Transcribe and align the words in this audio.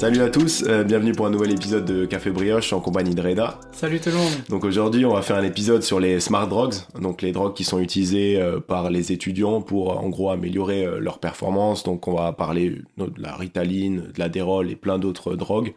Salut 0.00 0.22
à 0.22 0.30
tous, 0.30 0.64
euh, 0.66 0.82
bienvenue 0.82 1.12
pour 1.12 1.26
un 1.26 1.30
nouvel 1.30 1.50
épisode 1.50 1.84
de 1.84 2.06
Café 2.06 2.30
Brioche 2.30 2.72
en 2.72 2.80
compagnie 2.80 3.14
de 3.14 3.20
Reda. 3.20 3.60
Salut 3.70 4.00
tout 4.00 4.08
le 4.08 4.14
monde. 4.14 4.32
Donc 4.48 4.64
aujourd'hui, 4.64 5.04
on 5.04 5.12
va 5.12 5.20
faire 5.20 5.36
un 5.36 5.42
épisode 5.42 5.82
sur 5.82 6.00
les 6.00 6.20
smart 6.20 6.48
drugs, 6.48 6.72
donc 6.98 7.20
les 7.20 7.32
drogues 7.32 7.52
qui 7.52 7.64
sont 7.64 7.78
utilisées 7.78 8.40
euh, 8.40 8.60
par 8.60 8.88
les 8.88 9.12
étudiants 9.12 9.60
pour 9.60 10.02
en 10.02 10.08
gros 10.08 10.30
améliorer 10.30 10.86
euh, 10.86 11.00
leur 11.00 11.18
performance. 11.18 11.82
Donc 11.82 12.08
on 12.08 12.14
va 12.14 12.32
parler 12.32 12.80
de 12.96 13.12
la 13.18 13.36
Ritaline, 13.36 14.10
de 14.14 14.18
la 14.18 14.30
Dérol 14.30 14.70
et 14.70 14.74
plein 14.74 14.98
d'autres 14.98 15.36
drogues. 15.36 15.74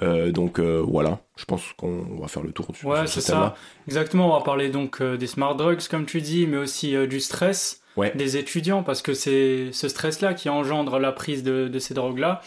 donc 0.00 0.60
voilà, 0.60 1.18
je 1.34 1.44
pense 1.44 1.62
qu'on 1.76 2.20
va 2.20 2.28
faire 2.28 2.44
le 2.44 2.52
tour. 2.52 2.68
Ouais, 2.84 3.08
c'est 3.08 3.20
ça. 3.20 3.56
Exactement, 3.88 4.30
on 4.30 4.38
va 4.38 4.44
parler 4.44 4.68
donc 4.68 5.02
des 5.02 5.26
smart 5.26 5.56
drugs 5.56 5.88
comme 5.90 6.06
tu 6.06 6.20
dis, 6.20 6.46
mais 6.46 6.58
aussi 6.58 6.94
du 7.08 7.18
stress. 7.18 7.82
des 8.14 8.36
étudiants 8.36 8.84
parce 8.84 9.02
que 9.02 9.14
c'est 9.14 9.70
ce 9.72 9.88
stress-là 9.88 10.34
qui 10.34 10.48
engendre 10.48 11.00
la 11.00 11.10
prise 11.10 11.42
de, 11.42 11.66
de 11.66 11.78
ces 11.80 11.94
drogues-là 11.94 12.40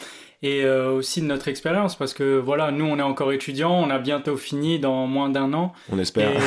et 0.43 0.63
euh, 0.63 0.91
aussi 0.91 1.21
de 1.21 1.27
notre 1.27 1.47
expérience 1.47 1.95
parce 1.95 2.13
que 2.13 2.39
voilà, 2.39 2.71
nous 2.71 2.85
on 2.85 2.97
est 2.97 3.03
encore 3.03 3.31
étudiants, 3.31 3.73
on 3.73 3.89
a 3.89 3.99
bientôt 3.99 4.37
fini 4.37 4.79
dans 4.79 5.05
moins 5.05 5.29
d'un 5.29 5.53
an. 5.53 5.73
On 5.91 5.99
espère. 5.99 6.31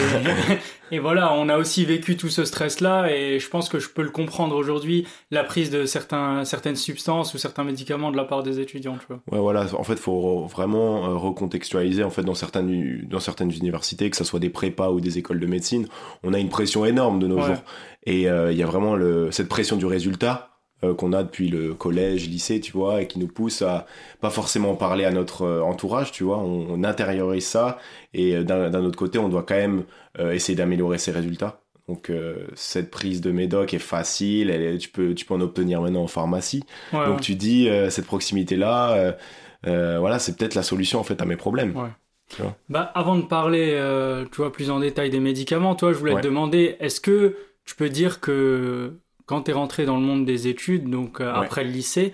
Et, 0.90 1.00
voilà, 1.00 1.32
on 1.34 1.48
a 1.48 1.56
aussi 1.56 1.84
vécu 1.84 2.16
tout 2.16 2.28
ce 2.28 2.44
stress-là 2.44 3.10
et 3.10 3.40
je 3.40 3.48
pense 3.48 3.68
que 3.68 3.80
je 3.80 3.88
peux 3.88 4.02
le 4.02 4.10
comprendre 4.10 4.54
aujourd'hui, 4.54 5.08
la 5.32 5.42
prise 5.42 5.70
de 5.70 5.86
certains, 5.86 6.44
certaines 6.44 6.76
substances 6.76 7.34
ou 7.34 7.38
certains 7.38 7.64
médicaments 7.64 8.12
de 8.12 8.16
la 8.16 8.22
part 8.22 8.44
des 8.44 8.60
étudiants. 8.60 8.96
Tu 8.98 9.06
vois. 9.08 9.20
Ouais, 9.32 9.40
voilà, 9.40 9.66
en 9.76 9.82
fait, 9.82 9.94
il 9.94 9.98
faut 9.98 10.46
vraiment 10.46 11.06
euh, 11.06 11.16
recontextualiser 11.16 12.04
en 12.04 12.10
fait 12.10 12.22
dans 12.22 12.34
certaines, 12.34 13.00
dans 13.08 13.18
certaines 13.18 13.50
universités, 13.50 14.08
que 14.08 14.16
ce 14.16 14.22
soit 14.22 14.38
des 14.38 14.50
prépas 14.50 14.90
ou 14.90 15.00
des 15.00 15.18
écoles 15.18 15.40
de 15.40 15.46
médecine, 15.46 15.88
on 16.22 16.32
a 16.32 16.38
une 16.38 16.50
pression 16.50 16.84
énorme 16.84 17.18
de 17.18 17.26
nos 17.26 17.40
jours. 17.40 17.64
Et 18.06 18.28
euh, 18.28 18.52
il 18.52 18.58
y 18.58 18.62
a 18.62 18.66
vraiment 18.66 18.94
le, 18.94 19.32
cette 19.32 19.48
pression 19.48 19.76
du 19.76 19.86
résultat 19.86 20.53
euh, 20.84 20.94
qu'on 20.94 21.12
a 21.12 21.22
depuis 21.22 21.48
le 21.48 21.74
collège, 21.74 22.28
lycée, 22.28 22.60
tu 22.60 22.72
vois, 22.72 23.02
et 23.02 23.06
qui 23.06 23.18
nous 23.18 23.26
pousse 23.26 23.62
à 23.62 23.86
pas 24.20 24.30
forcément 24.30 24.74
parler 24.74 25.04
à 25.04 25.10
notre 25.10 25.42
euh, 25.42 25.62
entourage, 25.62 26.12
tu 26.12 26.24
vois, 26.24 26.38
on, 26.38 26.82
intériorise 26.84 27.46
ça, 27.46 27.78
et 28.12 28.36
euh, 28.36 28.44
d'un 28.44 28.84
autre 28.84 28.98
côté, 28.98 29.18
on 29.18 29.28
doit 29.28 29.42
quand 29.42 29.54
même 29.54 29.84
essayer 30.18 30.54
d'améliorer 30.54 30.98
ses 30.98 31.10
résultats. 31.10 31.60
Donc 31.88 32.10
cette 32.54 32.90
prise 32.90 33.20
de 33.20 33.30
médoc 33.30 33.74
est 33.74 33.78
facile, 33.78 34.48
elle 34.48 34.78
tu, 34.78 34.88
peux, 34.88 35.14
tu 35.14 35.26
peux 35.26 35.34
en 35.34 35.40
obtenir 35.40 35.82
maintenant 35.82 36.04
en 36.04 36.06
pharmacie. 36.06 36.62
Donc 36.92 37.20
tu 37.20 37.34
dis, 37.34 37.68
cette 37.90 38.06
proximité-là, 38.06 39.16
voilà, 39.64 40.18
c'est 40.18 40.36
peut-être 40.36 40.54
la 40.54 40.62
solution 40.62 41.00
en 41.00 41.02
fait 41.02 41.20
à 41.20 41.24
mes 41.24 41.36
problèmes. 41.36 41.74
Bah, 42.68 42.92
avant 42.94 43.16
de 43.16 43.22
parler 43.22 43.76
tu 44.30 44.36
vois, 44.36 44.52
plus 44.52 44.70
en 44.70 44.78
détail 44.78 45.10
des 45.10 45.20
médicaments, 45.20 45.74
toi, 45.74 45.92
je 45.92 45.98
voulais 45.98 46.14
te 46.14 46.20
demander, 46.20 46.76
est-ce 46.78 47.00
que 47.00 47.36
tu 47.64 47.74
peux 47.74 47.88
dire 47.88 48.20
que 48.20 48.98
quand 49.26 49.42
tu 49.42 49.50
es 49.50 49.54
rentré 49.54 49.86
dans 49.86 49.96
le 49.96 50.02
monde 50.02 50.24
des 50.24 50.48
études, 50.48 50.88
donc 50.90 51.20
euh, 51.20 51.32
après 51.32 51.64
le 51.64 51.70
lycée, 51.70 52.12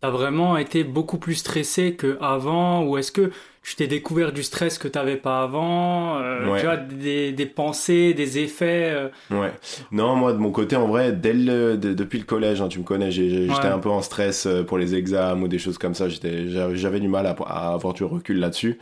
tu 0.00 0.06
as 0.06 0.10
vraiment 0.10 0.56
été 0.56 0.84
beaucoup 0.84 1.18
plus 1.18 1.34
stressé 1.34 1.96
qu'avant 1.96 2.84
Ou 2.84 2.98
est-ce 2.98 3.12
que 3.12 3.30
tu 3.62 3.76
t'es 3.76 3.86
découvert 3.86 4.32
du 4.32 4.42
stress 4.42 4.78
que 4.78 4.88
tu 4.88 4.98
n'avais 4.98 5.16
pas 5.16 5.42
avant 5.42 6.18
euh, 6.18 6.58
Tu 6.58 6.64
vois, 6.64 6.76
des, 6.76 7.32
des, 7.32 7.46
pensées, 7.46 8.14
des 8.14 8.38
effets 8.38 8.90
euh? 8.90 9.08
Ouais. 9.30 9.52
Non, 9.92 10.16
moi, 10.16 10.32
de 10.32 10.38
mon 10.38 10.50
côté, 10.50 10.76
en 10.76 10.86
vrai, 10.86 11.12
dès 11.12 11.34
le, 11.34 11.76
depuis 11.76 12.18
le 12.18 12.24
collège, 12.24 12.62
hein, 12.62 12.68
tu 12.68 12.78
me 12.78 12.84
connais, 12.84 13.10
j'étais 13.10 13.66
un 13.66 13.78
peu 13.78 13.90
en 13.90 14.00
stress 14.00 14.48
pour 14.66 14.78
les 14.78 14.94
examens 14.94 15.42
ou 15.42 15.48
des 15.48 15.58
choses 15.58 15.78
comme 15.78 15.94
ça. 15.94 16.08
J'avais 16.08 17.00
du 17.00 17.08
mal 17.08 17.26
à, 17.26 17.72
avoir 17.72 17.92
du 17.92 18.04
recul 18.04 18.38
là-dessus. 18.38 18.78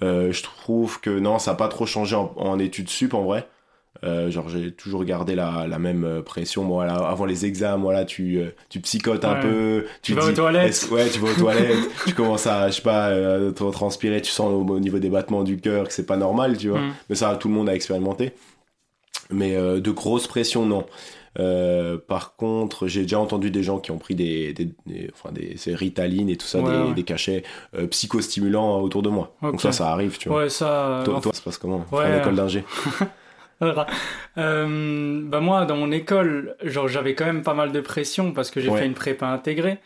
je 0.00 0.42
trouve 0.42 1.00
que 1.00 1.10
non, 1.10 1.38
ça 1.38 1.52
n'a 1.52 1.56
pas 1.56 1.68
trop 1.68 1.84
changé 1.84 2.16
en, 2.16 2.32
en 2.36 2.58
études 2.58 2.88
sup, 2.88 3.12
en 3.12 3.24
vrai. 3.24 3.46
Euh, 4.04 4.30
genre 4.30 4.50
j'ai 4.50 4.70
toujours 4.70 5.04
gardé 5.04 5.34
la, 5.34 5.66
la 5.66 5.78
même 5.78 6.04
euh, 6.04 6.20
pression. 6.20 6.64
Voilà 6.64 6.94
avant 6.94 7.24
les 7.24 7.46
examens 7.46 7.82
voilà 7.82 8.04
tu 8.04 8.38
euh, 8.38 8.50
tu 8.68 8.80
psychotes 8.80 9.24
un 9.24 9.36
peu. 9.36 9.86
Tu, 10.02 10.14
vas 10.14 10.26
aux 10.26 10.32
toilettes. 10.32 10.88
ouais 10.90 11.08
tu 11.08 11.20
vas 11.20 11.30
aux 11.30 11.34
toilettes. 11.34 11.90
Tu 12.06 12.12
commences 12.12 12.46
à 12.46 12.68
je 12.68 12.76
sais 12.76 12.82
pas 12.82 13.08
euh, 13.08 13.50
transpirer 13.52 14.20
tu 14.20 14.30
sens 14.30 14.52
au, 14.52 14.80
niveau 14.80 14.98
des 14.98 15.08
battements 15.08 15.42
du 15.42 15.58
cœur 15.58 15.88
que 15.88 15.92
c'est 15.92 16.06
pas 16.06 16.16
normal 16.16 16.58
tu 16.58 16.68
vois. 16.68 16.80
Mm. 16.80 16.94
mais 17.08 17.16
ça 17.16 17.36
tout 17.36 17.48
le 17.48 17.54
monde 17.54 17.68
a 17.68 17.74
expérimenté. 17.74 18.32
Mais 19.30 19.56
de 19.56 19.90
grosses 19.90 20.26
pressions 20.26 20.66
non. 20.66 20.84
Par 22.06 22.36
contre, 22.36 22.86
j'ai 22.88 23.02
déjà 23.02 23.18
entendu 23.18 23.50
des 23.50 23.62
gens 23.62 23.78
qui 23.78 23.90
ont 23.90 23.96
pris 23.96 24.14
des, 24.14 24.52
des, 24.52 24.68
enfin 25.14 25.32
des, 25.32 25.56
Ritaline 25.74 26.28
et 26.28 26.36
tout 26.36 26.46
ça, 26.46 26.60
des, 26.60 26.92
des, 26.94 27.02
cachets 27.04 27.42
psychostimulants 27.90 28.82
autour 28.82 29.02
de 29.02 29.08
moi. 29.08 29.34
Donc 29.40 29.62
ça, 29.62 29.72
ça 29.72 29.88
arrive, 29.88 30.18
tu 30.18 30.28
vois. 30.28 30.42
Ouais, 30.42 30.48
ça. 30.50 31.02
Toi, 31.06 31.20
toi 31.22 31.32
ça 31.32 31.38
se 31.38 31.42
passe 31.42 31.56
comment? 31.56 31.86
Ouais. 31.90 32.04
En 32.04 32.18
école 32.18 32.36
d'ingé 32.36 32.64
Euh, 33.62 35.22
bah 35.24 35.40
moi, 35.40 35.64
dans 35.64 35.76
mon 35.76 35.92
école, 35.92 36.56
genre 36.62 36.88
j'avais 36.88 37.14
quand 37.14 37.24
même 37.24 37.42
pas 37.42 37.54
mal 37.54 37.70
de 37.72 37.80
pression 37.80 38.32
parce 38.32 38.50
que 38.50 38.60
j'ai 38.60 38.70
fait 38.70 38.86
une 38.86 38.94
prépa 38.94 39.26
intégrée. 39.26 39.78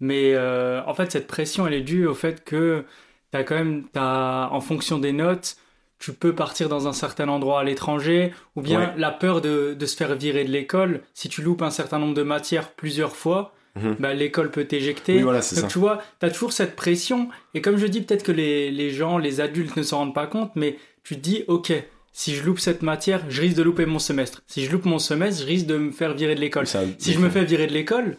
Mais 0.00 0.34
euh, 0.34 0.82
en 0.86 0.94
fait, 0.94 1.12
cette 1.12 1.26
pression, 1.26 1.66
elle 1.66 1.74
est 1.74 1.80
due 1.80 2.06
au 2.06 2.14
fait 2.14 2.44
que 2.44 2.84
t'as 3.30 3.44
quand 3.44 3.54
même, 3.54 3.84
as, 3.94 4.48
en 4.50 4.60
fonction 4.60 4.98
des 4.98 5.12
notes, 5.12 5.56
tu 5.98 6.12
peux 6.12 6.34
partir 6.34 6.68
dans 6.68 6.88
un 6.88 6.92
certain 6.92 7.28
endroit 7.28 7.60
à 7.60 7.64
l'étranger, 7.64 8.34
ou 8.56 8.62
bien 8.62 8.92
la 8.96 9.10
peur 9.10 9.40
de, 9.40 9.74
de, 9.78 9.86
se 9.86 9.96
faire 9.96 10.14
virer 10.16 10.44
de 10.44 10.50
l'école. 10.50 11.00
Si 11.14 11.28
tu 11.28 11.40
loupes 11.40 11.62
un 11.62 11.70
certain 11.70 11.98
nombre 11.98 12.14
de 12.14 12.22
matières 12.22 12.72
plusieurs 12.72 13.16
fois, 13.16 13.54
bah, 13.98 14.14
l'école 14.14 14.50
peut 14.50 14.64
t'éjecter. 14.64 15.22
voilà, 15.22 15.40
Donc 15.40 15.48
ça. 15.48 15.66
tu 15.66 15.78
vois, 15.78 16.00
tu 16.20 16.26
as 16.26 16.30
toujours 16.30 16.52
cette 16.52 16.76
pression. 16.76 17.28
Et 17.54 17.60
comme 17.60 17.76
je 17.76 17.86
dis, 17.86 18.02
peut-être 18.02 18.22
que 18.22 18.32
les, 18.32 18.70
les 18.70 18.90
gens, 18.90 19.18
les 19.18 19.40
adultes 19.40 19.76
ne 19.76 19.82
s'en 19.82 19.98
rendent 19.98 20.14
pas 20.14 20.26
compte, 20.26 20.52
mais 20.54 20.78
tu 21.02 21.16
te 21.16 21.20
dis, 21.20 21.44
ok, 21.48 21.72
si 22.16 22.36
je 22.36 22.44
loupe 22.44 22.60
cette 22.60 22.82
matière, 22.82 23.28
je 23.28 23.40
risque 23.40 23.56
de 23.56 23.64
louper 23.64 23.86
mon 23.86 23.98
semestre. 23.98 24.44
Si 24.46 24.64
je 24.64 24.70
loupe 24.70 24.84
mon 24.84 25.00
semestre, 25.00 25.42
je 25.42 25.46
risque 25.46 25.66
de 25.66 25.76
me 25.76 25.90
faire 25.90 26.14
virer 26.14 26.36
de 26.36 26.40
l'école. 26.40 26.64
Si 26.66 27.12
je 27.12 27.18
me 27.18 27.28
fais 27.28 27.44
virer 27.44 27.66
de 27.66 27.72
l'école, 27.72 28.16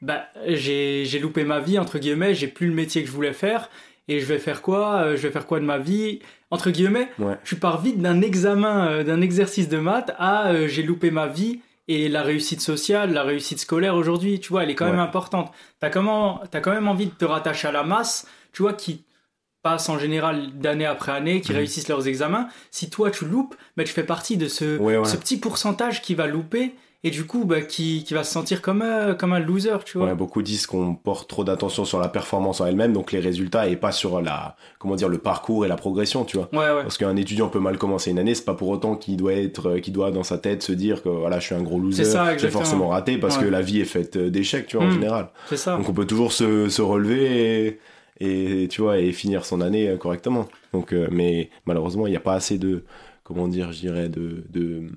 bah, 0.00 0.24
j'ai, 0.46 1.04
j'ai 1.04 1.18
loupé 1.18 1.44
ma 1.44 1.60
vie, 1.60 1.78
entre 1.78 1.98
guillemets, 1.98 2.34
j'ai 2.34 2.48
plus 2.48 2.68
le 2.68 2.72
métier 2.72 3.02
que 3.02 3.06
je 3.06 3.12
voulais 3.12 3.34
faire. 3.34 3.68
Et 4.08 4.18
je 4.18 4.24
vais 4.24 4.38
faire 4.38 4.62
quoi 4.62 5.02
euh, 5.02 5.16
Je 5.16 5.22
vais 5.22 5.30
faire 5.30 5.46
quoi 5.46 5.60
de 5.60 5.64
ma 5.66 5.76
vie 5.76 6.20
Entre 6.50 6.70
guillemets, 6.70 7.10
je 7.44 7.54
pars 7.54 7.82
vite 7.82 8.00
d'un 8.00 8.22
examen, 8.22 8.88
euh, 8.88 9.04
d'un 9.04 9.20
exercice 9.20 9.68
de 9.68 9.78
maths 9.78 10.14
à 10.16 10.48
euh, 10.48 10.66
j'ai 10.66 10.82
loupé 10.82 11.10
ma 11.10 11.26
vie 11.26 11.60
et 11.86 12.08
la 12.08 12.22
réussite 12.22 12.62
sociale, 12.62 13.12
la 13.12 13.24
réussite 13.24 13.58
scolaire 13.60 13.94
aujourd'hui, 13.94 14.40
tu 14.40 14.48
vois, 14.48 14.62
elle 14.62 14.70
est 14.70 14.74
quand 14.74 14.86
même 14.86 14.98
importante. 14.98 15.52
T'as, 15.80 15.90
comment, 15.90 16.40
t'as 16.50 16.60
quand 16.60 16.72
même 16.72 16.88
envie 16.88 17.06
de 17.06 17.12
te 17.12 17.26
rattacher 17.26 17.68
à 17.68 17.72
la 17.72 17.82
masse, 17.82 18.26
tu 18.54 18.62
vois, 18.62 18.72
qui, 18.72 19.04
passent 19.64 19.88
en 19.88 19.98
général 19.98 20.50
d'année 20.60 20.86
après 20.86 21.10
année, 21.10 21.40
qui 21.40 21.50
mhm. 21.50 21.58
réussissent 21.58 21.88
leurs 21.88 22.06
examens. 22.06 22.46
Si 22.70 22.90
toi 22.90 23.10
tu 23.10 23.24
loupes, 23.24 23.56
bah, 23.76 23.82
tu 23.82 23.92
fais 23.92 24.04
partie 24.04 24.36
de 24.36 24.46
ce, 24.46 24.78
ce 25.04 25.16
petit 25.16 25.38
pourcentage 25.38 26.02
qui 26.02 26.14
va 26.14 26.28
louper 26.28 26.74
et 27.02 27.10
du 27.10 27.24
coup 27.24 27.44
bah, 27.44 27.62
qui, 27.62 28.04
qui 28.04 28.14
va 28.14 28.24
se 28.24 28.32
sentir 28.32 28.60
comme, 28.60 28.82
un, 28.82 29.14
comme 29.14 29.32
un 29.32 29.38
loser, 29.38 29.78
tu 29.86 29.96
vois. 29.98 30.08
Ouais, 30.08 30.14
beaucoup 30.14 30.42
disent 30.42 30.66
qu'on 30.66 30.94
porte 30.94 31.28
trop 31.30 31.44
d'attention 31.44 31.86
sur 31.86 31.98
la 31.98 32.08
performance 32.08 32.60
en 32.60 32.66
elle-même, 32.66 32.92
donc 32.92 33.10
les 33.10 33.20
résultats 33.20 33.66
et 33.66 33.76
pas 33.76 33.90
sur 33.90 34.20
la 34.20 34.56
comment 34.78 34.96
dire 34.96 35.08
le 35.08 35.18
parcours 35.18 35.64
et 35.64 35.68
la 35.68 35.76
progression, 35.76 36.24
tu 36.24 36.36
vois. 36.36 36.48
Ouais, 36.52 36.82
Parce 36.82 36.98
qu'un 36.98 37.16
étudiant 37.16 37.48
peut 37.48 37.58
mal 37.58 37.78
commencer 37.78 38.10
une 38.10 38.18
année, 38.18 38.34
c'est 38.34 38.44
pas 38.44 38.54
pour 38.54 38.68
autant 38.68 38.96
qu'il 38.96 39.16
doit 39.16 39.32
être 39.32 39.78
qu'il 39.78 39.94
doit 39.94 40.10
dans 40.10 40.24
sa 40.24 40.36
tête 40.36 40.62
se 40.62 40.72
dire 40.72 41.02
que 41.02 41.08
voilà, 41.08 41.38
je 41.38 41.46
suis 41.46 41.54
un 41.54 41.62
gros 41.62 41.78
loser, 41.78 42.04
j'ai 42.36 42.50
forcément 42.50 42.88
raté 42.88 43.16
parce 43.16 43.38
que 43.38 43.46
la 43.46 43.62
vie 43.62 43.80
est 43.80 43.86
faite 43.86 44.18
d'échecs, 44.18 44.66
tu 44.66 44.76
vois 44.76 44.86
en 44.86 44.88
hmm. 44.88 44.94
général. 44.94 45.28
C'est 45.48 45.56
ça. 45.56 45.76
Donc 45.76 45.88
on 45.88 45.94
peut 45.94 46.06
toujours 46.06 46.32
se, 46.32 46.68
se 46.68 46.82
relever 46.82 47.66
et 47.66 47.80
et 48.20 48.68
tu 48.70 48.82
vois 48.82 48.98
et 48.98 49.12
finir 49.12 49.44
son 49.44 49.60
année 49.60 49.88
euh, 49.88 49.96
correctement. 49.96 50.46
Donc, 50.72 50.92
euh, 50.92 51.08
mais 51.10 51.50
malheureusement, 51.66 52.06
il 52.06 52.10
n'y 52.10 52.16
a 52.16 52.20
pas 52.20 52.34
assez 52.34 52.58
de 52.58 52.84
comment 53.22 53.48
dire, 53.48 53.72
je 53.72 53.80
dirais 53.80 54.08
de, 54.08 54.44
de 54.50 54.88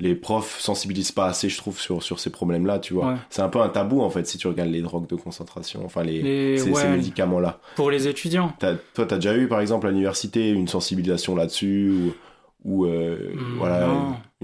les 0.00 0.14
profs 0.14 0.58
sensibilisent 0.60 1.12
pas 1.12 1.26
assez, 1.26 1.48
je 1.48 1.56
trouve, 1.56 1.80
sur, 1.80 2.02
sur 2.02 2.18
ces 2.18 2.30
problèmes-là, 2.30 2.80
tu 2.80 2.94
vois. 2.94 3.16
C'est 3.30 3.42
un 3.42 3.48
peu 3.48 3.60
un 3.60 3.68
tabou, 3.68 4.00
en 4.00 4.10
fait, 4.10 4.26
si 4.26 4.38
tu 4.38 4.48
regardes 4.48 4.70
les 4.70 4.82
drogues 4.82 5.06
de 5.06 5.14
concentration, 5.14 5.82
enfin, 5.84 6.02
les, 6.02 6.58
ces, 6.58 6.88
médicaments-là. 6.88 7.60
Pour 7.76 7.90
les 7.90 8.08
étudiants. 8.08 8.52
As, 8.60 8.74
toi, 8.92 9.06
tu 9.06 9.14
as 9.14 9.18
déjà 9.18 9.36
eu, 9.36 9.46
par 9.46 9.60
exemple, 9.60 9.86
à 9.86 9.90
l'université, 9.90 10.50
une 10.50 10.66
sensibilisation 10.66 11.36
là-dessus 11.36 11.90
ou 11.90 12.14
ou 12.64 12.86
euh, 12.86 13.34
hmm, 13.34 13.58
voilà 13.58 13.88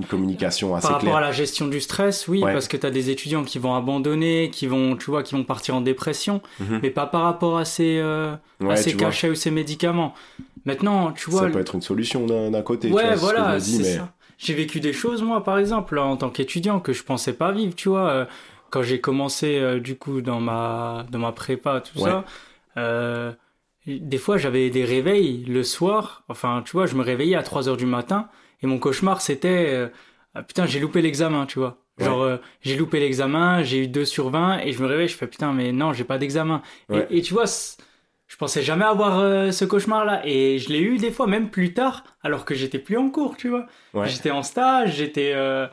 une 0.00 0.06
communication 0.06 0.74
assez. 0.74 0.88
Par 0.88 1.00
rapport 1.00 1.16
à 1.16 1.20
la 1.20 1.32
gestion 1.32 1.66
du 1.66 1.80
stress, 1.80 2.28
oui, 2.28 2.40
parce 2.40 2.68
que 2.68 2.76
tu 2.76 2.86
as 2.86 2.90
des 2.90 3.10
étudiants 3.10 3.44
qui 3.44 3.58
vont 3.58 3.74
abandonner, 3.74 4.50
qui 4.50 4.66
vont, 4.66 4.96
tu 4.96 5.10
vois, 5.10 5.22
qui 5.22 5.34
vont 5.34 5.44
partir 5.44 5.74
en 5.74 5.80
dépression, 5.80 6.40
mhm. 6.58 6.80
mais 6.82 6.90
pas 6.90 7.06
par 7.06 7.22
rapport 7.22 7.58
à 7.58 7.64
ces, 7.64 7.98
euh, 7.98 8.34
à 8.68 8.76
ces 8.76 8.96
cachets 8.96 9.30
ou 9.30 9.34
ces 9.34 9.50
médicaments. 9.50 10.14
Maintenant, 10.64 11.12
tu 11.12 11.30
vois. 11.30 11.42
Ça 11.42 11.50
peut 11.50 11.60
être 11.60 11.74
une 11.74 11.82
solution 11.82 12.26
d'un 12.26 12.62
côté. 12.62 12.90
Ouais, 12.90 13.14
voilà, 13.14 13.58
c'est 13.60 13.84
ça. 13.84 14.12
J'ai 14.38 14.54
vécu 14.54 14.80
des 14.80 14.94
choses, 14.94 15.22
moi, 15.22 15.44
par 15.44 15.58
exemple, 15.58 15.98
en 15.98 16.16
tant 16.16 16.30
qu'étudiant, 16.30 16.80
que 16.80 16.94
je 16.94 17.02
pensais 17.02 17.34
pas 17.34 17.52
vivre, 17.52 17.74
tu 17.74 17.90
vois. 17.90 18.08
Euh, 18.08 18.24
quand 18.70 18.82
j'ai 18.82 19.00
commencé, 19.00 19.58
euh, 19.58 19.80
du 19.80 19.96
coup, 19.96 20.22
dans 20.22 20.40
ma, 20.40 21.04
dans 21.10 21.18
ma 21.18 21.32
prépa, 21.32 21.82
tout 21.82 21.98
ça, 21.98 22.24
des 23.86 24.18
fois 24.18 24.36
j'avais 24.36 24.70
des 24.70 24.84
réveils 24.84 25.44
le 25.44 25.62
soir, 25.62 26.24
enfin 26.28 26.62
tu 26.64 26.72
vois, 26.72 26.86
je 26.86 26.94
me 26.94 27.02
réveillais 27.02 27.36
à 27.36 27.42
3 27.42 27.68
heures 27.68 27.76
du 27.76 27.86
matin 27.86 28.28
et 28.62 28.66
mon 28.66 28.78
cauchemar 28.78 29.20
c'était 29.20 29.66
euh, 29.70 29.88
ah, 30.34 30.42
putain, 30.42 30.66
j'ai 30.66 30.80
loupé 30.80 31.02
l'examen, 31.02 31.46
tu 31.46 31.58
vois. 31.58 31.78
Genre 31.98 32.22
euh, 32.22 32.36
j'ai 32.62 32.76
loupé 32.76 32.98
l'examen, 33.00 33.62
j'ai 33.62 33.84
eu 33.84 33.88
2 33.88 34.04
sur 34.04 34.30
20 34.30 34.60
et 34.60 34.72
je 34.72 34.82
me 34.82 34.88
réveille, 34.88 35.08
je 35.08 35.16
fais 35.16 35.26
putain 35.26 35.52
mais 35.52 35.72
non, 35.72 35.92
j'ai 35.92 36.04
pas 36.04 36.18
d'examen. 36.18 36.62
Et, 37.10 37.20
tu 37.22 37.34
vois 37.34 37.46
je 38.30 38.36
pensais 38.36 38.62
jamais 38.62 38.84
avoir 38.84 39.18
euh, 39.18 39.50
ce 39.50 39.64
cauchemar-là. 39.64 40.22
Et 40.24 40.58
je 40.58 40.68
l'ai 40.68 40.78
eu 40.80 40.98
des 40.98 41.10
fois, 41.10 41.26
même 41.26 41.50
plus 41.50 41.74
tard, 41.74 42.04
alors 42.22 42.44
que 42.44 42.54
j'étais 42.54 42.78
plus 42.78 42.96
en 42.96 43.10
cours, 43.10 43.36
tu 43.36 43.48
vois. 43.48 43.66
J'étais 44.04 44.30
en 44.30 44.44
stage, 44.44 44.94
j'étais 44.94 45.32
euh, 45.34 45.66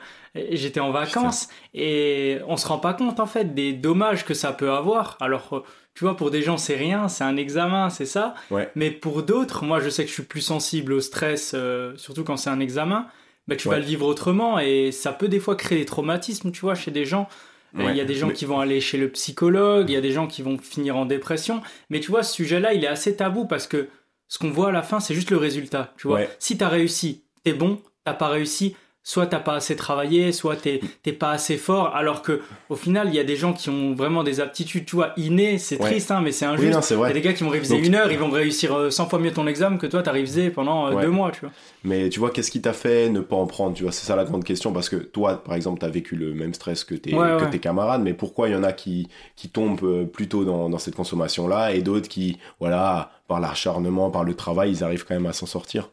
j'étais 0.51 0.79
en 0.79 0.91
vacances. 0.91 1.49
Et 1.73 2.39
on 2.47 2.57
se 2.57 2.67
rend 2.67 2.79
pas 2.79 2.93
compte, 2.93 3.19
en 3.19 3.25
fait, 3.25 3.53
des 3.53 3.73
dommages 3.73 4.25
que 4.25 4.33
ça 4.33 4.53
peut 4.53 4.71
avoir. 4.71 5.17
Alors, 5.19 5.49
euh, 5.53 5.63
tu 5.93 6.03
vois, 6.03 6.15
pour 6.15 6.31
des 6.31 6.41
gens, 6.41 6.57
c'est 6.57 6.75
rien, 6.75 7.07
c'est 7.07 7.23
un 7.23 7.37
examen, 7.37 7.89
c'est 7.89 8.05
ça. 8.05 8.35
Mais 8.75 8.91
pour 8.91 9.23
d'autres, 9.23 9.63
moi, 9.63 9.79
je 9.79 9.89
sais 9.89 10.03
que 10.03 10.09
je 10.09 10.13
suis 10.13 10.23
plus 10.23 10.41
sensible 10.41 10.93
au 10.93 11.01
stress, 11.01 11.55
surtout 11.95 12.23
quand 12.23 12.37
c'est 12.37 12.49
un 12.49 12.59
examen. 12.59 13.07
Bah, 13.47 13.55
tu 13.55 13.69
vas 13.69 13.79
le 13.79 13.85
vivre 13.85 14.05
autrement 14.05 14.59
et 14.59 14.91
ça 14.91 15.13
peut 15.13 15.29
des 15.29 15.39
fois 15.39 15.55
créer 15.55 15.79
des 15.79 15.85
traumatismes, 15.85 16.51
tu 16.51 16.61
vois, 16.61 16.75
chez 16.75 16.91
des 16.91 17.05
gens. 17.05 17.29
Il 17.77 17.95
y 17.95 18.01
a 18.01 18.05
des 18.05 18.15
gens 18.15 18.29
qui 18.29 18.45
vont 18.45 18.59
aller 18.59 18.81
chez 18.81 18.97
le 18.97 19.09
psychologue, 19.09 19.89
il 19.89 19.93
y 19.93 19.97
a 19.97 20.01
des 20.01 20.11
gens 20.11 20.27
qui 20.27 20.41
vont 20.41 20.57
finir 20.57 20.97
en 20.97 21.05
dépression. 21.05 21.61
Mais 21.89 21.99
tu 21.99 22.11
vois, 22.11 22.23
ce 22.23 22.33
sujet-là, 22.33 22.73
il 22.73 22.83
est 22.83 22.87
assez 22.87 23.15
tabou 23.15 23.45
parce 23.45 23.67
que 23.67 23.87
ce 24.27 24.39
qu'on 24.39 24.49
voit 24.49 24.69
à 24.69 24.71
la 24.71 24.83
fin, 24.83 24.99
c'est 24.99 25.13
juste 25.13 25.31
le 25.31 25.37
résultat. 25.37 25.93
Tu 25.97 26.07
vois, 26.07 26.21
si 26.39 26.57
t'as 26.57 26.69
réussi, 26.69 27.23
t'es 27.43 27.53
bon. 27.53 27.81
T'as 28.03 28.13
pas 28.13 28.29
réussi, 28.29 28.75
soit 29.07 29.25
t'as 29.25 29.39
pas 29.39 29.53
assez 29.53 29.77
travaillé, 29.77 30.33
soit 30.33 30.57
t'es 30.57 30.81
t'es 31.01 31.13
pas 31.13 31.31
assez 31.31 31.55
fort, 31.55 31.95
alors 31.95 32.21
que 32.21 32.41
au 32.67 32.75
final 32.75 33.07
il 33.07 33.15
y 33.15 33.19
a 33.19 33.23
des 33.23 33.37
gens 33.37 33.53
qui 33.53 33.69
ont 33.69 33.95
vraiment 33.95 34.21
des 34.21 34.41
aptitudes, 34.41 34.85
tu 34.85 34.97
vois, 34.97 35.13
innées, 35.15 35.57
c'est 35.59 35.77
triste, 35.77 36.11
hein, 36.11 36.19
mais 36.21 36.33
c'est 36.33 36.43
injuste. 36.43 36.91
il 36.91 36.99
y 36.99 37.03
a 37.03 37.13
des 37.13 37.21
gars 37.21 37.31
qui 37.31 37.45
vont 37.45 37.49
réviser 37.49 37.77
une 37.77 37.95
heure, 37.95 38.11
ils 38.11 38.19
vont 38.19 38.29
réussir 38.29 38.91
100 38.91 39.03
euh, 39.03 39.07
fois 39.07 39.19
mieux 39.19 39.31
ton 39.31 39.47
examen 39.47 39.77
que 39.77 39.87
toi 39.87 40.03
t'as 40.03 40.11
révisé 40.11 40.49
pendant 40.49 40.87
euh, 40.87 41.01
deux 41.01 41.09
mois, 41.09 41.31
tu 41.31 41.39
vois. 41.39 41.51
Mais 41.85 42.09
tu 42.09 42.19
vois, 42.19 42.31
qu'est-ce 42.31 42.51
qui 42.51 42.59
t'a 42.59 42.73
fait 42.73 43.07
ne 43.09 43.21
pas 43.21 43.37
en 43.37 43.47
prendre, 43.47 43.73
tu 43.73 43.83
vois, 43.83 43.93
c'est 43.93 44.05
ça 44.05 44.17
la 44.17 44.25
grande 44.25 44.43
question, 44.43 44.73
parce 44.73 44.89
que 44.89 44.97
toi, 44.97 45.41
par 45.41 45.55
exemple, 45.55 45.79
t'as 45.79 45.87
vécu 45.87 46.17
le 46.17 46.33
même 46.33 46.53
stress 46.53 46.83
que 46.83 46.93
tes, 46.93 47.11
que 47.11 47.49
tes 47.49 47.59
camarades, 47.59 48.01
mais 48.01 48.13
pourquoi 48.13 48.49
il 48.49 48.51
y 48.51 48.57
en 48.57 48.63
a 48.63 48.73
qui, 48.73 49.07
qui 49.37 49.47
tombent 49.47 49.83
euh, 49.83 50.03
plutôt 50.03 50.43
dans, 50.43 50.69
dans 50.69 50.79
cette 50.79 50.95
consommation-là 50.95 51.71
et 51.71 51.81
d'autres 51.81 52.09
qui, 52.09 52.39
voilà, 52.59 53.11
par 53.29 53.39
l'acharnement, 53.39 54.11
par 54.11 54.25
le 54.25 54.33
travail, 54.33 54.71
ils 54.71 54.83
arrivent 54.83 55.05
quand 55.05 55.15
même 55.15 55.27
à 55.27 55.33
s'en 55.33 55.45
sortir? 55.45 55.91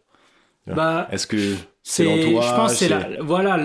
Bah, 0.66 1.08
Est-ce 1.11 1.26
que 1.26 1.37
c'est 1.82 2.05
Je 2.05 2.56
pense 2.56 2.75
c'est 2.75 2.88
la, 2.88 3.08
voilà 3.20 3.58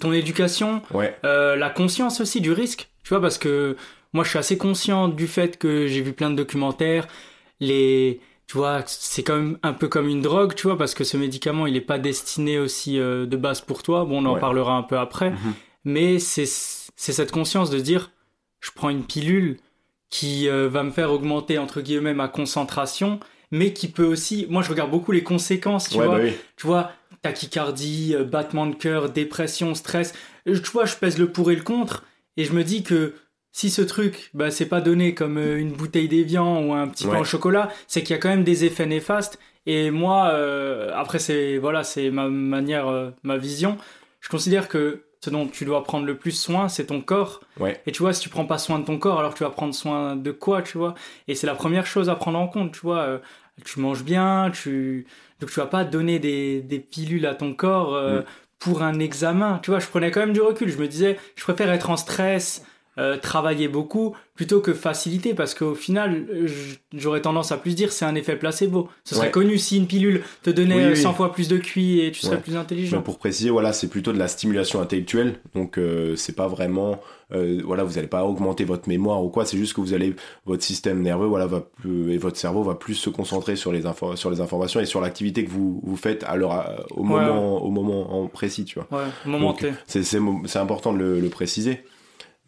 ton 0.00 0.12
éducation, 0.12 0.82
euh, 1.24 1.56
la 1.56 1.70
conscience 1.70 2.20
aussi 2.20 2.40
du 2.40 2.52
risque. 2.52 2.90
Tu 3.02 3.10
vois 3.10 3.20
parce 3.20 3.38
que 3.38 3.76
moi 4.12 4.24
je 4.24 4.30
suis 4.30 4.38
assez 4.38 4.58
conscient 4.58 5.08
du 5.08 5.26
fait 5.26 5.58
que 5.58 5.86
j'ai 5.86 6.02
vu 6.02 6.12
plein 6.12 6.30
de 6.30 6.36
documentaires. 6.36 7.08
Les 7.60 8.20
tu 8.46 8.58
vois 8.58 8.82
c'est 8.86 9.22
quand 9.22 9.36
même 9.36 9.58
un 9.62 9.72
peu 9.72 9.88
comme 9.88 10.08
une 10.08 10.20
drogue 10.20 10.54
tu 10.54 10.66
vois 10.66 10.76
parce 10.76 10.94
que 10.94 11.04
ce 11.04 11.16
médicament 11.16 11.66
il 11.66 11.76
est 11.76 11.80
pas 11.80 11.98
destiné 11.98 12.58
aussi 12.58 12.98
euh, 12.98 13.24
de 13.24 13.36
base 13.36 13.62
pour 13.62 13.82
toi. 13.82 14.04
Bon 14.04 14.22
on 14.22 14.26
en 14.26 14.38
parlera 14.38 14.74
un 14.74 14.82
peu 14.82 14.98
après. 14.98 15.30
Mhm. 15.30 15.54
Mais 15.84 16.18
c'est 16.18 16.46
c'est 16.46 17.12
cette 17.12 17.32
conscience 17.32 17.70
de 17.70 17.80
dire 17.80 18.10
je 18.60 18.70
prends 18.74 18.90
une 18.90 19.04
pilule 19.04 19.58
qui 20.10 20.48
euh, 20.48 20.68
va 20.68 20.82
me 20.82 20.90
faire 20.90 21.10
augmenter 21.10 21.56
entre 21.56 21.80
guillemets 21.80 22.14
ma 22.14 22.28
concentration 22.28 23.18
mais 23.52 23.72
qui 23.72 23.86
peut 23.86 24.04
aussi. 24.04 24.46
Moi, 24.50 24.62
je 24.62 24.70
regarde 24.70 24.90
beaucoup 24.90 25.12
les 25.12 25.22
conséquences, 25.22 25.88
tu 25.88 25.94
vois. 25.94 26.18
Bah 26.18 26.24
tu 26.56 26.66
vois, 26.66 26.90
tachycardie, 27.22 28.14
euh, 28.14 28.24
battement 28.24 28.66
de 28.66 28.74
cœur, 28.74 29.10
dépression, 29.10 29.74
stress. 29.74 30.12
Euh, 30.48 30.58
tu 30.58 30.70
vois, 30.70 30.86
je 30.86 30.96
pèse 30.96 31.18
le 31.18 31.30
pour 31.30 31.50
et 31.52 31.56
le 31.56 31.62
contre, 31.62 32.04
et 32.36 32.44
je 32.44 32.52
me 32.52 32.64
dis 32.64 32.82
que 32.82 33.14
si 33.52 33.70
ce 33.70 33.82
truc, 33.82 34.30
bah, 34.34 34.50
c'est 34.50 34.66
pas 34.66 34.80
donné 34.80 35.14
comme 35.14 35.38
euh, 35.38 35.58
une 35.58 35.72
bouteille 35.72 36.08
d'évian 36.08 36.62
ou 36.64 36.72
un 36.72 36.88
petit 36.88 37.06
pain 37.06 37.20
au 37.20 37.24
chocolat, 37.24 37.70
c'est 37.86 38.02
qu'il 38.02 38.10
y 38.10 38.18
a 38.18 38.18
quand 38.18 38.30
même 38.30 38.44
des 38.44 38.64
effets 38.64 38.86
néfastes. 38.86 39.38
Et 39.64 39.92
moi, 39.92 40.34
après, 40.92 41.20
c'est 41.20 41.56
voilà, 41.56 41.84
c'est 41.84 42.10
ma 42.10 42.28
manière, 42.28 43.12
ma 43.22 43.36
vision. 43.36 43.78
Je 44.18 44.28
considère 44.28 44.66
que 44.66 45.04
ce 45.24 45.30
dont 45.30 45.46
tu 45.46 45.64
dois 45.64 45.84
prendre 45.84 46.04
le 46.04 46.16
plus 46.16 46.32
soin, 46.32 46.68
c'est 46.68 46.86
ton 46.86 47.00
corps. 47.00 47.42
Et 47.86 47.92
tu 47.92 48.02
vois, 48.02 48.12
si 48.12 48.22
tu 48.22 48.28
prends 48.28 48.44
pas 48.44 48.58
soin 48.58 48.80
de 48.80 48.84
ton 48.84 48.98
corps, 48.98 49.20
alors 49.20 49.34
tu 49.34 49.44
vas 49.44 49.50
prendre 49.50 49.72
soin 49.72 50.16
de 50.16 50.32
quoi, 50.32 50.62
tu 50.62 50.78
vois? 50.78 50.94
Et 51.28 51.36
c'est 51.36 51.46
la 51.46 51.54
première 51.54 51.86
chose 51.86 52.10
à 52.10 52.16
prendre 52.16 52.40
en 52.40 52.48
compte, 52.48 52.72
tu 52.72 52.80
vois 52.80 53.20
tu 53.64 53.80
manges 53.80 54.04
bien, 54.04 54.50
tu 54.52 55.06
donc 55.40 55.50
tu 55.50 55.60
vas 55.60 55.66
pas 55.66 55.84
donner 55.84 56.18
des, 56.18 56.62
des 56.62 56.78
pilules 56.78 57.26
à 57.26 57.34
ton 57.34 57.52
corps 57.54 57.94
euh, 57.94 58.20
mm. 58.20 58.24
pour 58.58 58.82
un 58.82 58.98
examen. 59.00 59.58
Tu 59.62 59.70
vois, 59.70 59.80
je 59.80 59.88
prenais 59.88 60.10
quand 60.10 60.20
même 60.20 60.32
du 60.32 60.40
recul. 60.40 60.68
Je 60.68 60.78
me 60.78 60.88
disais, 60.88 61.18
je 61.36 61.42
préfère 61.42 61.70
être 61.70 61.90
en 61.90 61.96
stress, 61.96 62.64
euh, 62.98 63.16
travailler 63.16 63.68
beaucoup 63.68 64.14
plutôt 64.34 64.60
que 64.60 64.74
faciliter 64.74 65.32
parce 65.32 65.54
qu'au 65.54 65.74
final 65.74 66.26
j'aurais 66.92 67.22
tendance 67.22 67.50
à 67.50 67.56
plus 67.56 67.74
dire 67.74 67.90
c'est 67.90 68.04
un 68.04 68.14
effet 68.14 68.36
placebo. 68.36 68.88
Ce 69.04 69.14
serait 69.14 69.30
connu 69.30 69.56
si 69.56 69.78
une 69.78 69.86
pilule 69.86 70.22
te 70.42 70.50
donnait 70.50 70.94
100 70.94 71.14
fois 71.14 71.32
plus 71.32 71.48
de 71.48 71.56
QI 71.56 72.00
et 72.00 72.12
tu 72.12 72.20
serais 72.20 72.40
plus 72.40 72.54
intelligent. 72.56 73.00
Pour 73.00 73.18
préciser 73.18 73.48
voilà 73.48 73.72
c'est 73.72 73.88
plutôt 73.88 74.12
de 74.12 74.18
la 74.18 74.28
stimulation 74.28 74.80
intellectuelle 74.82 75.36
donc 75.54 75.78
euh, 75.78 76.16
c'est 76.16 76.36
pas 76.36 76.48
vraiment 76.48 77.00
euh, 77.32 77.62
voilà 77.64 77.82
vous 77.82 77.96
allez 77.96 78.08
pas 78.08 78.24
augmenter 78.24 78.64
votre 78.64 78.86
mémoire 78.90 79.24
ou 79.24 79.30
quoi 79.30 79.46
c'est 79.46 79.56
juste 79.56 79.72
que 79.72 79.80
vous 79.80 79.94
allez 79.94 80.14
votre 80.44 80.62
système 80.62 81.00
nerveux 81.00 81.26
voilà 81.26 81.46
va 81.46 81.60
plus 81.60 82.12
et 82.12 82.18
votre 82.18 82.36
cerveau 82.36 82.62
va 82.62 82.74
plus 82.74 82.94
se 82.94 83.08
concentrer 83.08 83.56
sur 83.56 83.72
les 83.72 83.86
infos 83.86 84.16
sur 84.16 84.30
les 84.30 84.42
informations 84.42 84.80
et 84.80 84.86
sur 84.86 85.00
l'activité 85.00 85.46
que 85.46 85.50
vous 85.50 85.80
vous 85.82 85.96
faites 85.96 86.24
à 86.24 86.36
au 86.90 87.04
moment 87.04 87.62
au 87.62 87.70
moment 87.70 88.22
en 88.22 88.26
précis 88.26 88.66
tu 88.66 88.78
vois. 88.78 89.08
Moment 89.24 89.56
c'est 89.86 90.02
c'est 90.02 90.58
important 90.58 90.92
de 90.92 90.98
le, 90.98 91.20
le 91.20 91.28
préciser 91.30 91.84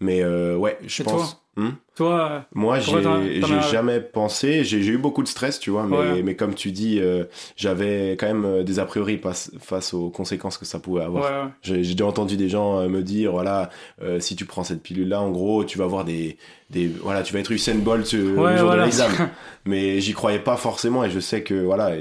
mais 0.01 0.23
euh, 0.23 0.57
ouais, 0.57 0.79
je 0.87 1.03
pense. 1.03 1.41
Hmm 1.57 1.71
toi, 1.95 2.45
Moi, 2.53 2.81
j'ai 2.81 3.61
jamais 3.71 4.01
pensé. 4.01 4.65
J'ai 4.65 4.85
eu 4.85 4.99
beaucoup 4.99 5.23
de 5.23 5.29
stress, 5.29 5.61
tu 5.61 5.71
vois, 5.71 5.87
mais, 5.87 6.25
mais 6.25 6.35
comme 6.35 6.55
tu 6.55 6.73
dis, 6.73 6.99
euh, 6.99 7.23
j'avais 7.55 8.17
quand 8.19 8.27
même 8.27 8.45
euh, 8.45 8.63
des 8.65 8.81
a 8.81 8.85
priori 8.85 9.21
face 9.61 9.95
aux 9.95 10.11
conséquences 10.11 10.59
que 10.59 10.65
ça 10.65 10.81
pouvait 10.81 11.05
avoir. 11.05 11.53
J'ai 11.63 11.77
déjà 11.77 12.07
entendu 12.07 12.37
des 12.37 12.49
gens 12.49 12.89
me 12.89 13.03
dire, 13.03 13.31
voilà, 13.31 13.71
si 14.19 14.35
tu 14.35 14.45
prends 14.45 14.65
cette 14.65 14.83
pilule-là, 14.83 15.21
en 15.21 15.31
gros, 15.31 15.65
tu 15.65 15.79
vas 15.79 15.85
avoir 15.85 16.05
des, 16.05 16.37
des, 16.71 16.89
voilà, 16.89 17.23
tu 17.23 17.33
vas 17.33 17.39
être 17.39 17.53
Usain 17.53 17.77
Bolt 17.77 18.13
le 18.13 18.57
jour 18.57 18.73
de 18.73 18.83
l'examen. 18.83 19.31
mais 19.65 20.01
j'y 20.01 20.15
croyais 20.15 20.41
pas 20.41 20.57
forcément, 20.57 21.05
et 21.05 21.11
je 21.11 21.21
sais 21.21 21.45
que 21.45 21.55
voilà, 21.55 21.93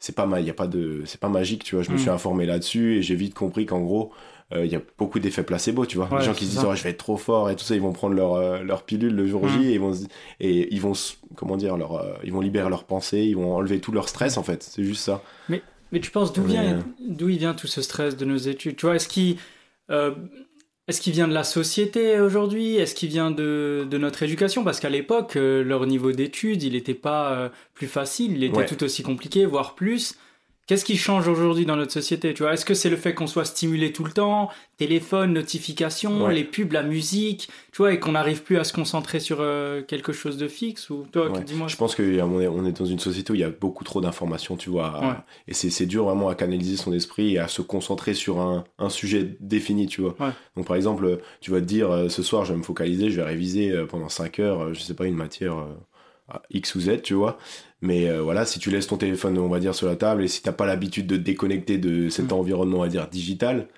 c'est 0.00 0.14
pas 0.14 0.26
il 0.40 0.46
y 0.46 0.50
a 0.50 0.54
pas 0.54 0.66
de, 0.66 1.02
c'est 1.04 1.20
pas 1.20 1.28
magique, 1.28 1.64
tu 1.64 1.74
vois. 1.74 1.84
Je 1.84 1.90
me 1.90 1.96
hmm. 1.96 1.98
suis 1.98 2.10
informé 2.10 2.46
là-dessus 2.46 2.96
et 2.96 3.02
j'ai 3.02 3.14
vite 3.14 3.34
compris 3.34 3.66
qu'en 3.66 3.80
gros 3.80 4.12
il 4.54 4.58
euh, 4.58 4.66
y 4.66 4.76
a 4.76 4.80
beaucoup 4.98 5.18
d'effets 5.18 5.42
placebo, 5.42 5.86
tu 5.86 5.96
vois. 5.96 6.08
les 6.18 6.24
gens 6.24 6.34
qui 6.34 6.46
se 6.46 6.50
disent 6.50 6.64
oh, 6.66 6.74
je 6.74 6.82
vais 6.82 6.90
être 6.90 6.98
trop 6.98 7.16
fort 7.16 7.50
et 7.50 7.56
tout 7.56 7.64
ça, 7.64 7.74
ils 7.74 7.80
vont 7.80 7.92
prendre 7.92 8.14
leur, 8.14 8.34
euh, 8.34 8.62
leur 8.62 8.84
pilule 8.84 9.14
le 9.14 9.26
jour 9.26 9.48
J 9.48 9.58
mm. 9.58 9.62
et 9.62 9.72
ils 9.72 9.80
vont 9.80 9.92
et 10.40 10.74
ils 10.74 10.80
vont 10.80 10.92
comment 11.34 11.56
dire 11.56 11.76
leur 11.76 11.94
euh, 11.94 12.12
ils 12.24 12.32
vont 12.32 12.40
libérer 12.40 12.68
leurs 12.68 12.84
pensées, 12.84 13.20
ils 13.20 13.36
vont 13.36 13.54
enlever 13.54 13.80
tout 13.80 13.92
leur 13.92 14.08
stress 14.08 14.36
en 14.36 14.42
fait. 14.42 14.62
C'est 14.62 14.84
juste 14.84 15.02
ça. 15.02 15.22
Mais 15.48 15.62
mais 15.90 16.00
tu 16.00 16.10
penses 16.10 16.32
d'où 16.32 16.42
vient 16.42 16.84
d'où 17.00 17.28
il 17.28 17.38
vient 17.38 17.54
tout 17.54 17.66
ce 17.66 17.82
stress 17.82 18.16
de 18.16 18.24
nos 18.24 18.36
études? 18.36 18.76
Tu 18.76 18.86
vois, 18.86 18.96
est-ce 18.96 19.08
qu'il 19.08 19.36
est-ce 20.88 21.00
qu'il 21.00 21.12
vient 21.12 21.28
de 21.28 21.34
la 21.34 21.44
société 21.44 22.20
aujourd'hui? 22.20 22.76
Est-ce 22.76 22.94
qu'il 22.94 23.08
vient 23.08 23.30
de, 23.30 23.86
de, 23.88 23.98
notre 23.98 24.22
éducation? 24.22 24.64
Parce 24.64 24.80
qu'à 24.80 24.88
l'époque, 24.88 25.34
leur 25.36 25.86
niveau 25.86 26.12
d'études, 26.12 26.62
il 26.62 26.72
n'était 26.72 26.94
pas 26.94 27.50
plus 27.74 27.86
facile, 27.86 28.36
il 28.36 28.44
était 28.44 28.66
tout 28.66 28.82
aussi 28.82 29.02
compliqué, 29.02 29.46
voire 29.46 29.74
plus. 29.74 30.16
Qu'est-ce 30.68 30.84
qui 30.84 30.96
change 30.96 31.26
aujourd'hui 31.26 31.66
dans 31.66 31.74
notre 31.74 31.92
société 31.92 32.32
Tu 32.34 32.44
vois, 32.44 32.52
est-ce 32.52 32.64
que 32.64 32.74
c'est 32.74 32.88
le 32.88 32.96
fait 32.96 33.14
qu'on 33.14 33.26
soit 33.26 33.44
stimulé 33.44 33.92
tout 33.92 34.04
le 34.04 34.12
temps, 34.12 34.48
téléphone, 34.78 35.32
notifications, 35.32 36.28
les 36.28 36.44
pubs, 36.44 36.72
la 36.72 36.84
musique, 36.84 37.48
tu 37.72 37.78
vois, 37.78 37.92
et 37.92 37.98
qu'on 37.98 38.12
n'arrive 38.12 38.42
plus 38.42 38.58
à 38.58 38.64
se 38.64 38.72
concentrer 38.72 39.18
sur 39.18 39.38
euh, 39.40 39.82
quelque 39.82 40.12
chose 40.12 40.36
de 40.36 40.46
fixe 40.46 40.88
ou 40.90 41.04
toi, 41.10 41.30
dis-moi. 41.44 41.66
Je 41.66 41.76
pense 41.76 41.96
qu'on 41.96 42.04
est, 42.40 42.46
on 42.46 42.64
est 42.64 42.78
dans 42.78 42.86
une 42.86 43.00
société 43.00 43.32
où 43.32 43.34
il 43.34 43.40
y 43.40 43.44
a 43.44 43.50
beaucoup 43.50 43.82
trop 43.82 44.00
d'informations, 44.00 44.56
tu 44.56 44.70
vois, 44.70 45.24
et 45.48 45.52
c'est 45.54 45.86
dur 45.86 46.04
vraiment 46.04 46.28
à 46.28 46.34
canaliser 46.36 46.76
son 46.76 46.92
esprit 46.92 47.34
et 47.34 47.38
à 47.38 47.48
se 47.48 47.60
concentrer 47.62 48.14
sur 48.14 48.40
un, 48.40 48.64
un 48.78 48.88
sujet 48.88 49.36
défini, 49.40 49.86
tu 49.86 50.00
vois. 50.02 50.14
Donc 50.56 50.66
par 50.66 50.76
exemple, 50.76 51.18
tu 51.40 51.50
vas 51.50 51.60
te 51.60 51.66
dire, 51.66 51.90
euh, 51.90 52.08
ce 52.08 52.22
soir, 52.22 52.44
je 52.44 52.52
vais 52.52 52.58
me 52.58 52.62
focaliser, 52.64 53.10
je 53.10 53.16
vais 53.16 53.26
réviser 53.26 53.72
euh, 53.72 53.86
pendant 53.86 54.08
5 54.08 54.38
heures, 54.38 54.74
je 54.74 54.80
sais 54.80 54.94
pas, 54.94 55.06
une 55.06 55.16
matière 55.16 55.66
X 56.50 56.74
ou 56.74 56.80
Z, 56.80 57.02
tu 57.02 57.14
vois. 57.14 57.38
Mais 57.80 58.08
euh, 58.08 58.22
voilà, 58.22 58.46
si 58.46 58.58
tu 58.58 58.70
laisses 58.70 58.86
ton 58.86 58.96
téléphone, 58.96 59.38
on 59.38 59.48
va 59.48 59.58
dire, 59.58 59.74
sur 59.74 59.88
la 59.88 59.96
table 59.96 60.22
et 60.22 60.28
si 60.28 60.42
t'as 60.42 60.52
pas 60.52 60.66
l'habitude 60.66 61.06
de 61.06 61.16
te 61.16 61.22
déconnecter 61.22 61.78
de 61.78 62.08
cet 62.08 62.30
mm. 62.30 62.34
environnement, 62.34 62.78
on 62.78 62.82
va 62.82 62.88
dire, 62.88 63.08
digital, 63.08 63.68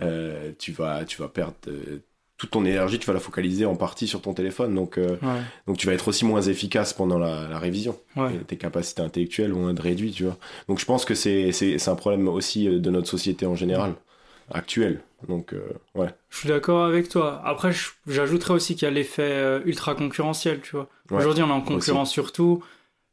euh, 0.00 0.52
tu, 0.58 0.72
vas, 0.72 1.04
tu 1.04 1.20
vas 1.20 1.28
perdre 1.28 1.54
euh, 1.68 2.02
toute 2.38 2.50
ton 2.50 2.64
énergie, 2.64 2.98
tu 2.98 3.06
vas 3.06 3.12
la 3.12 3.20
focaliser 3.20 3.66
en 3.66 3.76
partie 3.76 4.06
sur 4.06 4.22
ton 4.22 4.32
téléphone. 4.32 4.74
Donc, 4.74 4.98
donc 5.66 5.76
tu 5.76 5.86
vas 5.86 5.92
être 5.92 6.08
aussi 6.08 6.24
moins 6.24 6.40
efficace 6.40 6.94
pendant 6.94 7.18
la, 7.18 7.58
révision. 7.58 7.98
tes 8.46 8.56
capacités 8.56 9.02
intellectuelles 9.02 9.52
vont 9.52 9.68
être 9.68 9.82
réduites, 9.82 10.14
tu 10.14 10.24
vois. 10.24 10.38
Donc 10.66 10.78
je 10.78 10.86
pense 10.86 11.04
que 11.04 11.14
c'est 11.14 11.86
un 11.86 11.94
problème 11.96 12.28
aussi 12.28 12.64
de 12.64 12.90
notre 12.90 13.08
société 13.08 13.44
en 13.44 13.56
général 13.56 13.94
actuelle. 14.50 15.00
Donc, 15.28 15.54
ouais. 15.94 16.08
Je 16.30 16.38
suis 16.38 16.48
d'accord 16.48 16.84
avec 16.84 17.08
toi. 17.08 17.42
Après, 17.44 17.72
j'ajouterais 18.06 18.54
aussi 18.54 18.74
qu'il 18.74 18.86
y 18.86 18.90
a 18.90 18.94
l'effet 18.94 19.60
ultra 19.64 19.94
concurrentiel, 19.94 20.60
tu 20.60 20.76
vois. 20.76 20.88
Aujourd'hui, 21.10 21.42
on 21.42 21.48
est 21.48 21.52
en 21.52 21.60
concurrence 21.60 22.10
surtout 22.10 22.62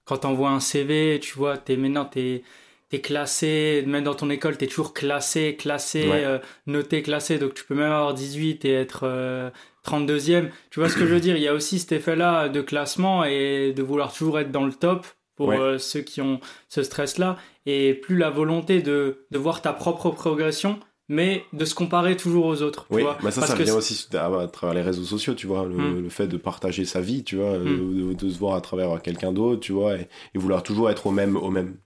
quand 0.07 0.17
t'envoies 0.19 0.49
un 0.49 0.61
CV, 0.61 1.19
tu 1.21 1.37
vois, 1.37 1.57
t'es 1.57 1.75
maintenant 1.75 2.05
t'es 2.05 2.43
es 2.91 3.01
classé, 3.01 3.83
même 3.85 4.05
dans 4.05 4.15
ton 4.15 4.29
école, 4.29 4.55
t'es 4.55 4.67
toujours 4.67 4.93
classé, 4.93 5.57
classé, 5.57 6.05
euh, 6.09 6.39
noté, 6.67 7.01
classé, 7.01 7.37
donc 7.37 7.53
tu 7.53 7.65
peux 7.65 7.75
même 7.75 7.91
avoir 7.91 8.13
18 8.13 8.63
et 8.63 8.71
être 8.71 9.51
32e. 9.85 10.45
Euh, 10.45 10.47
tu 10.69 10.79
vois 10.79 10.87
ce 10.87 10.95
que 10.95 11.05
je 11.05 11.13
veux 11.13 11.19
dire? 11.19 11.35
Il 11.35 11.43
y 11.43 11.49
a 11.49 11.53
aussi 11.53 11.79
cet 11.79 11.91
effet-là 11.91 12.47
de 12.47 12.61
classement 12.61 13.25
et 13.25 13.73
de 13.75 13.83
vouloir 13.83 14.13
toujours 14.13 14.39
être 14.39 14.51
dans 14.51 14.65
le 14.65 14.71
top 14.71 15.05
pour 15.35 15.51
euh, 15.51 15.77
ceux 15.77 15.99
qui 15.99 16.21
ont 16.21 16.39
ce 16.69 16.81
stress-là. 16.81 17.35
Et 17.65 17.93
plus 17.93 18.15
la 18.15 18.29
volonté 18.29 18.81
de, 18.81 19.25
de 19.31 19.37
voir 19.37 19.61
ta 19.61 19.73
propre 19.73 20.09
progression, 20.11 20.79
mais 21.09 21.43
de 21.53 21.63
se 21.65 21.73
comparer 21.75 22.17
toujours 22.17 22.45
aux 22.45 22.61
autres. 22.61 22.85
Oui, 22.89 22.97
tu 22.97 23.03
vois 23.03 23.17
bah 23.23 23.31
ça, 23.31 23.41
Parce 23.41 23.53
ça 23.53 23.57
vient 23.63 23.75
aussi 23.75 24.07
à, 24.13 24.25
à 24.25 24.47
travers 24.47 24.73
les 24.75 24.81
réseaux 24.81 25.03
sociaux, 25.03 25.33
tu 25.33 25.47
vois, 25.47 25.65
le, 25.65 25.75
Mm. 25.75 26.01
le 26.03 26.09
fait 26.09 26.27
de 26.27 26.37
partager 26.37 26.85
sa 26.85 26.99
vie, 27.01 27.23
tu 27.23 27.37
vois, 27.37 27.57
Mm. 27.57 28.09
de, 28.09 28.13
de 28.13 28.29
se 28.29 28.37
voir 28.37 28.55
à 28.55 28.61
travers 28.61 29.01
quelqu'un 29.01 29.31
d'autre, 29.31 29.61
tu 29.61 29.71
vois, 29.71 29.95
et, 29.95 30.07
et 30.35 30.37
vouloir 30.37 30.63
toujours 30.63 30.89
être 30.89 31.07
au 31.07 31.11
même, 31.11 31.37
au 31.37 31.49
même, 31.49 31.77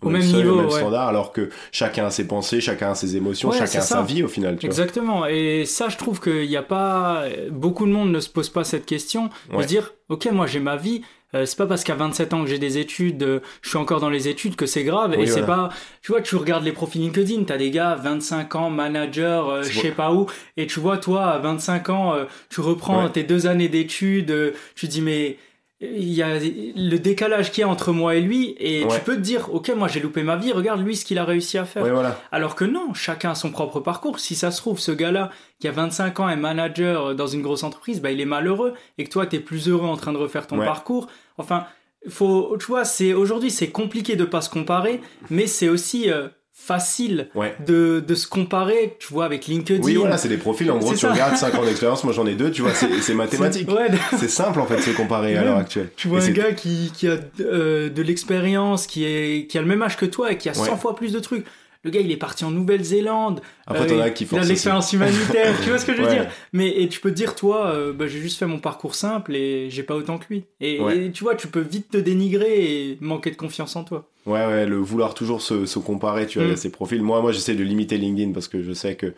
Au 0.00 0.10
même 0.10 0.22
niveau, 0.22 0.52
au 0.52 0.56
même 0.58 0.66
ouais. 0.66 0.70
standard, 0.70 1.08
alors 1.08 1.32
que 1.32 1.50
chacun 1.72 2.06
a 2.06 2.10
ses 2.12 2.28
pensées, 2.28 2.60
chacun 2.60 2.92
a 2.92 2.94
ses 2.94 3.16
émotions, 3.16 3.48
Ouais, 3.50 3.58
chacun 3.58 3.78
a 3.80 3.82
ça. 3.82 3.96
sa 3.96 4.02
vie 4.02 4.22
au 4.22 4.28
final, 4.28 4.54
tu 4.56 4.66
vois. 4.66 4.70
Exactement. 4.70 5.26
Et 5.26 5.64
ça, 5.64 5.88
je 5.88 5.96
trouve 5.96 6.20
qu'il 6.20 6.46
n'y 6.48 6.56
a 6.56 6.62
pas. 6.62 7.24
Beaucoup 7.50 7.84
de 7.84 7.90
monde 7.90 8.12
ne 8.12 8.20
se 8.20 8.28
pose 8.30 8.48
pas 8.48 8.62
cette 8.62 8.86
question. 8.86 9.28
De 9.50 9.56
Ouais. 9.56 9.64
se 9.64 9.68
dire, 9.68 9.92
ok, 10.08 10.28
moi 10.30 10.46
j'ai 10.46 10.60
ma 10.60 10.76
vie. 10.76 11.02
Euh, 11.34 11.44
c'est 11.46 11.56
pas 11.58 11.66
parce 11.66 11.84
qu'à 11.84 11.94
27 11.94 12.32
ans 12.34 12.42
que 12.42 12.48
j'ai 12.50 12.58
des 12.58 12.78
études, 12.78 13.22
euh, 13.22 13.40
je 13.62 13.68
suis 13.68 13.78
encore 13.78 14.00
dans 14.00 14.08
les 14.10 14.28
études 14.28 14.56
que 14.56 14.66
c'est 14.66 14.84
grave. 14.84 15.14
Oui, 15.16 15.24
et 15.24 15.26
c'est 15.26 15.40
voilà. 15.42 15.68
pas. 15.68 15.74
Tu 16.02 16.12
vois, 16.12 16.22
tu 16.22 16.36
regardes 16.36 16.64
les 16.64 16.72
profils 16.72 17.00
LinkedIn, 17.02 17.44
t'as 17.44 17.58
des 17.58 17.70
gars, 17.70 17.94
25 17.96 18.54
ans, 18.54 18.70
manager, 18.70 19.48
euh, 19.48 19.62
je 19.62 19.78
sais 19.78 19.90
pas 19.90 20.12
où. 20.12 20.26
Et 20.56 20.66
tu 20.66 20.80
vois, 20.80 20.96
toi, 20.98 21.26
à 21.32 21.38
25 21.38 21.88
ans, 21.90 22.14
euh, 22.14 22.24
tu 22.50 22.60
reprends 22.60 23.04
Ouais. 23.04 23.10
tes 23.12 23.24
deux 23.24 23.46
années 23.46 23.68
d'études, 23.68 24.30
euh, 24.30 24.52
tu 24.74 24.86
dis, 24.88 25.02
mais. 25.02 25.36
Il 25.80 26.12
y 26.12 26.22
a 26.22 26.38
le 26.40 26.96
décalage 26.96 27.52
qu'il 27.52 27.60
y 27.60 27.64
a 27.64 27.68
entre 27.68 27.92
moi 27.92 28.16
et 28.16 28.20
lui, 28.20 28.56
et 28.58 28.84
Ouais. 28.84 28.90
tu 28.98 29.00
peux 29.04 29.14
te 29.14 29.20
dire, 29.20 29.54
ok, 29.54 29.68
moi 29.76 29.86
j'ai 29.86 30.00
loupé 30.00 30.24
ma 30.24 30.34
vie, 30.36 30.50
regarde 30.50 30.80
lui 30.84 30.96
ce 30.96 31.04
qu'il 31.04 31.18
a 31.18 31.24
réussi 31.24 31.56
à 31.56 31.64
faire. 31.64 31.84
Ouais, 31.84 31.92
voilà. 31.92 32.20
Alors 32.32 32.56
que 32.56 32.64
non, 32.64 32.94
chacun 32.94 33.30
a 33.30 33.34
son 33.36 33.52
propre 33.52 33.78
parcours. 33.78 34.18
Si 34.18 34.34
ça 34.34 34.50
se 34.50 34.56
trouve, 34.56 34.80
ce 34.80 34.90
gars-là, 34.90 35.30
qui 35.60 35.68
a 35.68 35.70
25 35.70 36.18
ans, 36.18 36.28
est 36.28 36.34
manager 36.36 37.14
dans 37.14 37.28
une 37.28 37.42
grosse 37.42 37.62
entreprise, 37.62 38.00
bah, 38.00 38.10
il 38.10 38.20
est 38.20 38.24
malheureux. 38.24 38.74
Et 38.98 39.04
que 39.04 39.10
toi, 39.10 39.24
t'es 39.26 39.38
plus 39.38 39.68
heureux 39.68 39.86
en 39.86 39.96
train 39.96 40.12
de 40.12 40.18
refaire 40.18 40.48
ton 40.48 40.58
Ouais. 40.58 40.66
parcours. 40.66 41.06
Enfin, 41.36 41.64
faut, 42.08 42.56
tu 42.58 42.66
vois, 42.66 42.84
c'est, 42.84 43.12
aujourd'hui, 43.14 43.52
c'est 43.52 43.70
compliqué 43.70 44.16
de 44.16 44.24
pas 44.24 44.40
se 44.40 44.50
comparer, 44.50 45.00
mais 45.30 45.46
c'est 45.46 45.68
aussi 45.68 46.10
euh, 46.10 46.26
facile 46.60 47.28
Ouais. 47.34 47.54
de, 47.66 48.04
de 48.06 48.14
se 48.14 48.26
comparer, 48.26 48.96
tu 48.98 49.12
vois, 49.12 49.24
avec 49.24 49.46
LinkedIn. 49.46 49.82
Oui, 49.82 49.94
voilà, 49.94 50.18
c'est 50.18 50.28
des 50.28 50.36
profils. 50.36 50.70
En 50.70 50.78
gros, 50.78 50.90
tu 50.92 50.98
ça. 50.98 51.12
regardes 51.12 51.36
5 51.36 51.54
ans 51.54 51.64
d'expérience, 51.64 52.04
moi 52.04 52.12
j'en 52.12 52.26
ai 52.26 52.34
deux, 52.34 52.50
tu 52.50 52.62
vois, 52.62 52.74
c'est 52.74 53.00
c'est 53.00 53.14
mathématique. 53.14 53.70
Ouais, 53.70 53.88
C'est 54.18 54.28
simple 54.28 54.60
en 54.60 54.66
fait 54.66 54.76
de 54.76 54.82
se 54.82 54.90
comparer 54.90 55.36
à 55.36 55.44
l'heure 55.44 55.56
actuelle. 55.56 55.88
tu 55.96 56.08
vois 56.08 56.22
Et 56.24 56.28
un 56.28 56.32
gars 56.32 56.52
qui, 56.52 56.92
qui 56.94 57.08
a 57.08 57.16
euh, 57.40 57.88
de 57.88 58.02
l'expérience, 58.02 58.86
qui, 58.86 59.04
est, 59.04 59.46
qui 59.46 59.56
a 59.56 59.62
le 59.62 59.66
même 59.68 59.82
âge 59.82 59.96
que 59.96 60.04
toi 60.06 60.32
et 60.32 60.36
qui 60.38 60.48
a 60.48 60.54
100 60.54 60.62
Ouais. 60.72 60.76
fois 60.78 60.94
plus 60.96 61.12
de 61.12 61.20
trucs. 61.20 61.46
Le 61.84 61.90
gars, 61.90 62.00
il 62.00 62.10
est 62.10 62.16
parti 62.16 62.44
en 62.44 62.50
Nouvelle-Zélande. 62.50 63.40
Après, 63.66 63.84
Euh, 63.84 63.86
t'en 63.96 64.00
as 64.00 64.10
qui 64.10 64.24
il 64.30 64.38
a 64.38 64.42
l'expérience 64.42 64.92
humanitaire, 64.92 65.54
tu 65.62 65.68
vois 65.68 65.78
ce 65.78 65.86
que 65.86 65.94
je 65.94 66.02
veux 66.02 66.06
Ouais. 66.08 66.14
dire? 66.22 66.30
Mais 66.52 66.68
et 66.82 66.88
tu 66.88 66.98
peux 67.00 67.10
te 67.10 67.14
dire, 67.14 67.36
toi, 67.36 67.68
euh, 67.68 67.92
bah, 67.92 68.08
j'ai 68.08 68.18
juste 68.18 68.38
fait 68.38 68.46
mon 68.46 68.58
parcours 68.58 68.96
simple 68.96 69.36
et 69.36 69.70
j'ai 69.70 69.84
pas 69.84 69.94
autant 69.94 70.18
que 70.18 70.24
lui. 70.28 70.44
Et, 70.60 70.80
Ouais. 70.80 71.06
et 71.06 71.12
tu 71.12 71.22
vois, 71.22 71.36
tu 71.36 71.46
peux 71.46 71.60
vite 71.60 71.90
te 71.90 71.96
dénigrer 71.98 72.64
et 72.90 72.98
manquer 73.00 73.30
de 73.30 73.36
confiance 73.36 73.76
en 73.76 73.84
toi. 73.84 74.10
Ouais, 74.26 74.44
ouais, 74.44 74.66
le 74.66 74.76
vouloir 74.76 75.14
toujours 75.14 75.40
se, 75.40 75.66
se 75.66 75.78
comparer, 75.78 76.26
tu 76.26 76.40
vois, 76.40 76.48
Mm. 76.48 76.52
à 76.52 76.56
ces 76.56 76.70
profils. 76.70 77.02
Moi, 77.02 77.22
moi, 77.22 77.30
j'essaie 77.32 77.54
de 77.54 77.62
limiter 77.62 77.96
LinkedIn 77.96 78.32
parce 78.32 78.48
que 78.48 78.60
je 78.60 78.72
sais 78.72 78.96
que, 78.96 79.14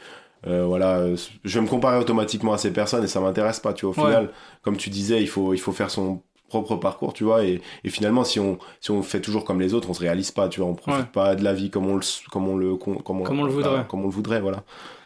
euh, 0.46 0.64
voilà, 0.66 1.06
je 1.44 1.58
vais 1.58 1.64
me 1.64 1.68
comparer 1.68 1.98
automatiquement 1.98 2.52
à 2.52 2.58
ces 2.58 2.72
personnes 2.72 3.04
et 3.04 3.08
ça 3.08 3.20
m'intéresse 3.20 3.60
pas, 3.60 3.72
tu 3.72 3.86
vois. 3.86 3.94
Au 3.94 4.06
Ouais. 4.06 4.10
final, 4.12 4.30
comme 4.62 4.76
tu 4.76 4.90
disais, 4.90 5.20
il 5.22 5.28
faut, 5.28 5.54
il 5.54 5.58
faut 5.58 5.72
faire 5.72 5.90
son 5.90 6.22
propre 6.50 6.76
parcours, 6.76 7.14
tu 7.14 7.24
vois, 7.24 7.44
et, 7.46 7.62
et 7.84 7.88
finalement, 7.88 8.24
si 8.24 8.38
on, 8.38 8.58
si 8.82 8.90
on 8.90 9.02
fait 9.02 9.20
toujours 9.22 9.46
comme 9.46 9.58
les 9.62 9.72
autres, 9.72 9.88
on 9.88 9.94
se 9.94 10.00
réalise 10.00 10.30
pas, 10.32 10.48
tu 10.50 10.60
vois, 10.60 10.68
on 10.68 10.74
profite 10.74 11.00
Ouais. 11.04 11.06
pas 11.10 11.34
de 11.34 11.42
la 11.42 11.54
vie 11.54 11.70
comme 11.70 11.86
on 11.86 11.96
le, 11.96 12.02
comme 12.30 12.46
on 12.46 12.56
le, 12.58 12.76
comme 12.76 12.96
on, 13.20 13.22
Comme 13.24 13.40
on 13.40 13.44
le 13.44 13.50
voudrait. 13.50 13.86
comme 13.88 14.00
on 14.02 14.08
le 14.08 14.12
voudrait, 14.12 14.40
voilà. 14.42 14.62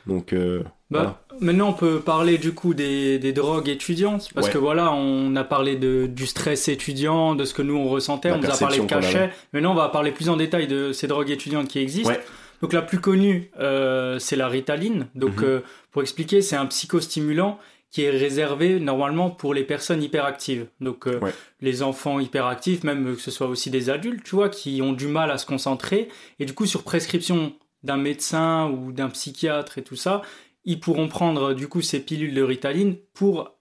Donc, 0.08 0.32
euh, 0.32 0.64
Bah, 0.90 1.20
Maintenant, 1.40 1.68
on 1.70 1.72
peut 1.72 1.98
parler 2.00 2.38
du 2.38 2.52
coup 2.52 2.74
des, 2.74 3.18
des 3.18 3.32
drogues 3.32 3.68
étudiantes, 3.68 4.28
parce 4.34 4.46
Ouais. 4.48 4.52
que 4.52 4.58
voilà, 4.58 4.92
on 4.92 5.34
a 5.36 5.44
parlé 5.44 5.76
de, 5.76 6.06
du 6.06 6.26
stress 6.26 6.68
étudiant, 6.68 7.34
de 7.34 7.44
ce 7.44 7.54
que 7.54 7.62
nous 7.62 7.76
on 7.76 7.88
ressentait, 7.88 8.28
La 8.30 8.36
on 8.36 8.38
nous 8.40 8.50
a 8.50 8.56
parlé 8.56 8.78
de 8.78 8.84
cachet. 8.84 9.30
Maintenant, 9.52 9.72
on 9.72 9.74
va 9.76 9.88
parler 9.88 10.10
plus 10.12 10.28
en 10.28 10.36
détail 10.36 10.66
de 10.66 10.92
ces 10.92 11.06
drogues 11.06 11.30
étudiantes 11.30 11.68
qui 11.68 11.78
existent. 11.78 12.10
Ouais. 12.10 12.20
Donc 12.62 12.72
la 12.72 12.82
plus 12.82 12.98
connue, 13.00 13.50
euh, 13.60 14.18
c'est 14.20 14.36
la 14.36 14.46
Ritaline. 14.48 15.08
Donc 15.16 15.38
Mhm. 15.38 15.44
euh, 15.44 15.60
pour 15.90 16.02
expliquer, 16.02 16.40
c'est 16.40 16.56
un 16.56 16.66
psychostimulant 16.66 17.58
qui 17.94 18.02
est 18.02 18.10
réservé 18.10 18.80
normalement 18.80 19.30
pour 19.30 19.54
les 19.54 19.62
personnes 19.62 20.02
hyperactives. 20.02 20.66
Donc 20.80 21.06
euh, 21.06 21.20
Ouais. 21.20 21.32
les 21.60 21.80
enfants 21.84 22.18
hyperactifs, 22.18 22.82
même 22.82 23.14
que 23.14 23.20
ce 23.22 23.30
soit 23.30 23.46
aussi 23.46 23.70
des 23.70 23.88
adultes, 23.88 24.24
tu 24.24 24.34
vois, 24.34 24.48
qui 24.48 24.82
ont 24.82 24.92
du 24.92 25.06
mal 25.06 25.30
à 25.30 25.38
se 25.38 25.46
concentrer. 25.46 26.08
Et 26.40 26.44
du 26.44 26.54
coup, 26.54 26.66
sur 26.66 26.82
prescription 26.82 27.52
d'un 27.84 27.96
médecin 27.96 28.68
ou 28.68 28.90
d'un 28.90 29.10
psychiatre 29.10 29.78
et 29.78 29.82
tout 29.84 29.94
ça, 29.94 30.22
ils 30.64 30.80
pourront 30.80 31.06
prendre 31.06 31.54
du 31.54 31.68
coup 31.68 31.82
ces 31.82 32.00
pilules 32.00 32.34
de 32.34 32.42
Ritaline 32.42 32.96
pour 33.12 33.52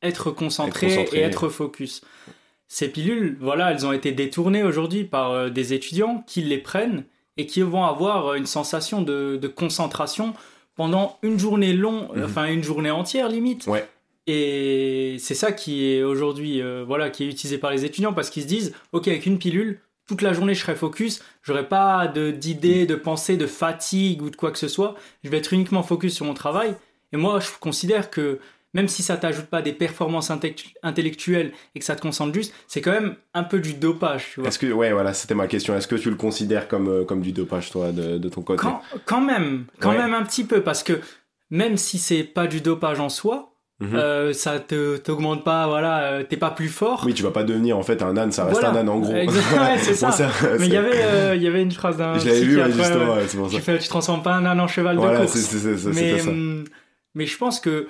être 0.00 0.30
concentrés 0.30 0.86
Être 0.86 0.96
concentrés. 0.96 1.18
et 1.18 1.22
être 1.22 1.48
focus. 1.50 2.00
Ces 2.68 2.88
pilules, 2.88 3.36
voilà, 3.40 3.72
elles 3.72 3.84
ont 3.84 3.92
été 3.92 4.12
détournées 4.12 4.62
aujourd'hui 4.62 5.04
par 5.04 5.32
euh, 5.32 5.50
des 5.50 5.74
étudiants 5.74 6.24
qui 6.26 6.40
les 6.40 6.56
prennent 6.56 7.04
et 7.36 7.44
qui 7.44 7.60
vont 7.60 7.84
avoir 7.84 8.28
euh, 8.28 8.34
une 8.36 8.46
sensation 8.46 9.02
de, 9.02 9.36
de 9.36 9.48
concentration 9.48 10.32
pendant 10.76 11.18
une 11.22 11.38
journée 11.38 11.72
longue, 11.72 12.08
Mhm. 12.14 12.24
enfin 12.24 12.46
une 12.46 12.62
journée 12.62 12.90
entière 12.90 13.28
limite. 13.28 13.66
Ouais. 13.66 13.86
Et 14.26 15.16
c'est 15.18 15.34
ça 15.34 15.52
qui 15.52 15.84
est 15.92 16.02
aujourd'hui, 16.02 16.62
euh, 16.62 16.84
voilà, 16.86 17.10
qui 17.10 17.24
est 17.24 17.26
utilisé 17.28 17.58
par 17.58 17.70
les 17.70 17.84
étudiants 17.84 18.12
parce 18.12 18.30
qu'ils 18.30 18.44
se 18.44 18.48
disent, 18.48 18.74
ok, 18.92 19.08
avec 19.08 19.26
une 19.26 19.38
pilule, 19.38 19.80
toute 20.06 20.22
la 20.22 20.32
journée 20.32 20.54
je 20.54 20.60
serai 20.60 20.74
focus, 20.76 21.22
j'aurai 21.42 21.68
pas 21.68 22.06
de 22.06 22.30
d'idées, 22.30 22.86
de 22.86 22.94
pensées, 22.94 23.36
de 23.36 23.46
fatigue 23.46 24.22
ou 24.22 24.30
de 24.30 24.36
quoi 24.36 24.50
que 24.50 24.58
ce 24.58 24.68
soit. 24.68 24.94
Je 25.24 25.30
vais 25.30 25.38
être 25.38 25.52
uniquement 25.52 25.82
focus 25.82 26.14
sur 26.14 26.24
mon 26.24 26.34
travail. 26.34 26.74
Et 27.12 27.16
moi, 27.18 27.40
je 27.40 27.48
considère 27.60 28.08
que 28.10 28.38
même 28.74 28.88
si 28.88 29.02
ça 29.02 29.16
t'ajoute 29.16 29.46
pas 29.46 29.60
des 29.62 29.72
performances 29.72 30.30
intellectuelles 30.82 31.52
et 31.74 31.78
que 31.78 31.84
ça 31.84 31.94
te 31.96 32.00
concentre 32.02 32.34
juste, 32.34 32.54
c'est 32.68 32.80
quand 32.80 32.92
même 32.92 33.16
un 33.34 33.44
peu 33.44 33.60
du 33.60 33.74
dopage. 33.74 34.36
Est-ce 34.44 34.58
que, 34.58 34.72
ouais, 34.72 34.92
voilà, 34.92 35.12
c'était 35.14 35.34
ma 35.34 35.46
question. 35.46 35.76
Est-ce 35.76 35.88
que 35.88 35.96
tu 35.96 36.10
le 36.10 36.16
considères 36.16 36.68
comme, 36.68 36.88
euh, 36.88 37.04
comme 37.04 37.20
du 37.20 37.32
dopage, 37.32 37.70
toi, 37.70 37.92
de, 37.92 38.18
de 38.18 38.28
ton 38.28 38.42
côté? 38.42 38.60
Quand, 38.62 38.80
quand 39.04 39.20
même, 39.20 39.64
quand 39.80 39.90
Ouais. 39.90 39.98
même 39.98 40.14
un 40.14 40.22
petit 40.22 40.44
peu, 40.44 40.62
parce 40.62 40.82
que 40.82 41.00
même 41.50 41.76
si 41.76 41.98
c'est 41.98 42.24
pas 42.24 42.46
du 42.46 42.60
dopage 42.60 43.00
en 43.00 43.08
soi, 43.08 43.48
Mhm. 43.80 43.96
euh, 43.96 44.32
ça 44.32 44.60
te 44.60 44.96
t'augmente 44.98 45.42
pas, 45.42 45.66
voilà, 45.66 46.04
euh, 46.04 46.22
t'es 46.22 46.36
pas 46.36 46.52
plus 46.52 46.68
fort. 46.68 47.02
Oui, 47.04 47.14
tu 47.14 47.24
vas 47.24 47.32
pas 47.32 47.42
devenir 47.42 47.76
en 47.76 47.82
fait 47.82 48.00
un 48.00 48.16
âne, 48.16 48.30
ça 48.30 48.44
reste 48.44 48.60
Voilà. 48.60 48.76
un 48.78 48.80
âne 48.82 48.88
en 48.88 49.00
gros. 49.00 49.12
Exactement, 49.12 49.62
ouais, 49.62 49.76
c'est 49.78 50.00
Bon, 50.06 50.12
ça. 50.12 50.28
Mais 50.60 50.66
il 50.66 50.72
y 50.72 50.76
avait, 50.76 51.02
euh, 51.02 51.34
il 51.34 51.42
y 51.42 51.48
avait 51.48 51.62
une 51.62 51.72
phrase 51.72 51.96
d'un. 51.96 52.16
Je 52.18 52.26
l'avais 52.28 52.40
vu, 52.42 52.58
ouais, 52.62 52.70
justement, 52.70 53.14
ouais. 53.14 53.24
c'est 53.26 53.36
pour 53.36 53.50
ça. 53.50 53.56
Tu 53.56 53.62
fais, 53.62 53.78
tu 53.80 53.88
transformes 53.88 54.22
pas 54.22 54.34
un 54.34 54.44
âne 54.46 54.60
en 54.60 54.68
cheval 54.68 54.96
Voilà, 54.98 55.18
de 55.20 55.24
course. 55.24 55.32
c'est- 55.36 55.58
c'est- 55.58 55.76
c'est- 55.78 55.88
mais, 55.88 55.94
c'était 55.94 56.18
ça. 56.20 56.30
hum, 56.30 56.64
mais 57.16 57.26
je 57.26 57.36
pense 57.36 57.58
que, 57.58 57.88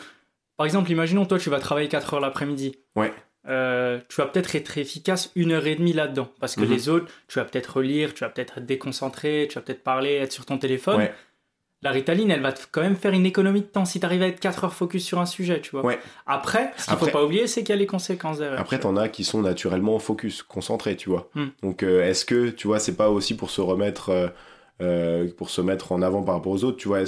par 0.57 0.67
exemple, 0.67 0.91
imaginons 0.91 1.25
toi, 1.27 1.39
tu 1.39 1.51
vas 1.51 1.61
travailler 1.61 1.89
4 1.89 2.15
heures 2.15 2.21
l'après-midi. 2.21 2.77
Ouais. 2.97 3.13
Euh, 3.49 3.99
tu 4.09 4.17
vas 4.21 4.27
peut-être 4.27 4.55
être 4.55 4.79
efficace 4.79 5.33
une 5.35 5.51
heure 5.53 5.67
et 5.67 5.75
demie 5.75 5.93
là-dedans. 5.93 6.29
Parce 6.41 6.55
que 6.55 6.61
Mhm. 6.61 6.71
les 6.71 6.89
autres, 6.89 7.13
tu 7.29 7.39
vas 7.41 7.45
peut-être 7.45 7.77
relire, 7.79 8.15
tu 8.15 8.21
vas 8.25 8.31
peut-être 8.31 8.59
être 8.59 8.67
déconcentré, 8.67 9.49
tu 9.51 9.57
vas 9.57 9.63
peut-être 9.63 9.83
parler, 9.83 10.15
être 10.15 10.31
sur 10.33 10.47
ton 10.47 10.59
téléphone. 10.59 10.99
Ouais. 10.99 11.13
La 11.85 11.91
Ritaline, 11.91 12.31
elle 12.31 12.43
va 12.43 12.55
quand 12.71 12.81
même 12.83 12.95
faire 12.95 13.13
une 13.13 13.27
économie 13.27 13.63
de 13.63 13.67
temps 13.67 13.85
si 13.85 13.99
tu 13.99 14.07
arrives 14.07 14.23
à 14.23 14.29
être 14.29 14.39
4 14.39 14.63
heures 14.63 14.73
focus 14.75 15.05
sur 15.05 15.19
un 15.19 15.27
sujet, 15.27 15.61
tu 15.61 15.73
vois. 15.73 15.85
Ouais. 15.85 15.99
Après, 16.27 16.73
ce 16.77 16.85
qu'il 16.85 16.93
Après- 16.93 17.07
faut 17.07 17.13
pas 17.19 17.25
oublier, 17.25 17.49
c'est 17.49 17.63
qu'il 17.65 17.71
y 17.71 17.73
a 17.73 17.77
les 17.77 17.87
conséquences 17.87 18.39
derrière. 18.39 18.61
Après, 18.61 18.79
t'en 18.79 18.97
as 18.97 19.09
qui 19.09 19.25
sont 19.25 19.43
naturellement 19.43 19.99
focus, 19.99 20.45
concentrés, 20.45 20.95
tu 20.97 21.09
vois. 21.11 21.29
Hmm. 21.35 21.47
Donc, 21.65 21.83
euh, 21.83 22.05
est-ce 22.05 22.25
que, 22.25 22.51
tu 22.51 22.69
vois, 22.69 22.79
c'est 22.79 22.95
pas 22.97 23.11
aussi 23.11 23.35
pour 23.37 23.51
se 23.51 23.61
remettre, 23.61 24.11
euh, 24.11 24.29
euh, 24.83 25.29
pour 25.37 25.49
se 25.49 25.61
mettre 25.63 25.93
en 25.93 26.03
avant 26.03 26.23
par 26.23 26.35
rapport 26.35 26.53
aux 26.53 26.65
autres, 26.65 26.77
tu 26.77 26.89
vois, 26.89 26.99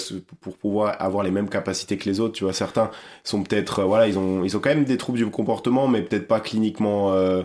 pour 0.40 0.56
pouvoir 0.56 0.94
avoir 1.00 1.24
les 1.24 1.30
mêmes 1.30 1.48
capacités 1.48 1.96
que 1.98 2.08
les 2.08 2.20
autres, 2.20 2.34
tu 2.34 2.44
vois. 2.44 2.52
Certains 2.52 2.90
sont 3.24 3.42
peut-être, 3.42 3.80
euh, 3.80 3.84
voilà, 3.84 4.06
ils 4.08 4.18
ont, 4.18 4.44
ils 4.44 4.56
ont 4.56 4.60
quand 4.60 4.70
même 4.70 4.84
des 4.84 4.96
troubles 4.96 5.18
du 5.18 5.26
comportement, 5.26 5.88
mais 5.88 6.02
peut-être 6.02 6.28
pas 6.28 6.40
cliniquement 6.40 7.12
euh, 7.12 7.42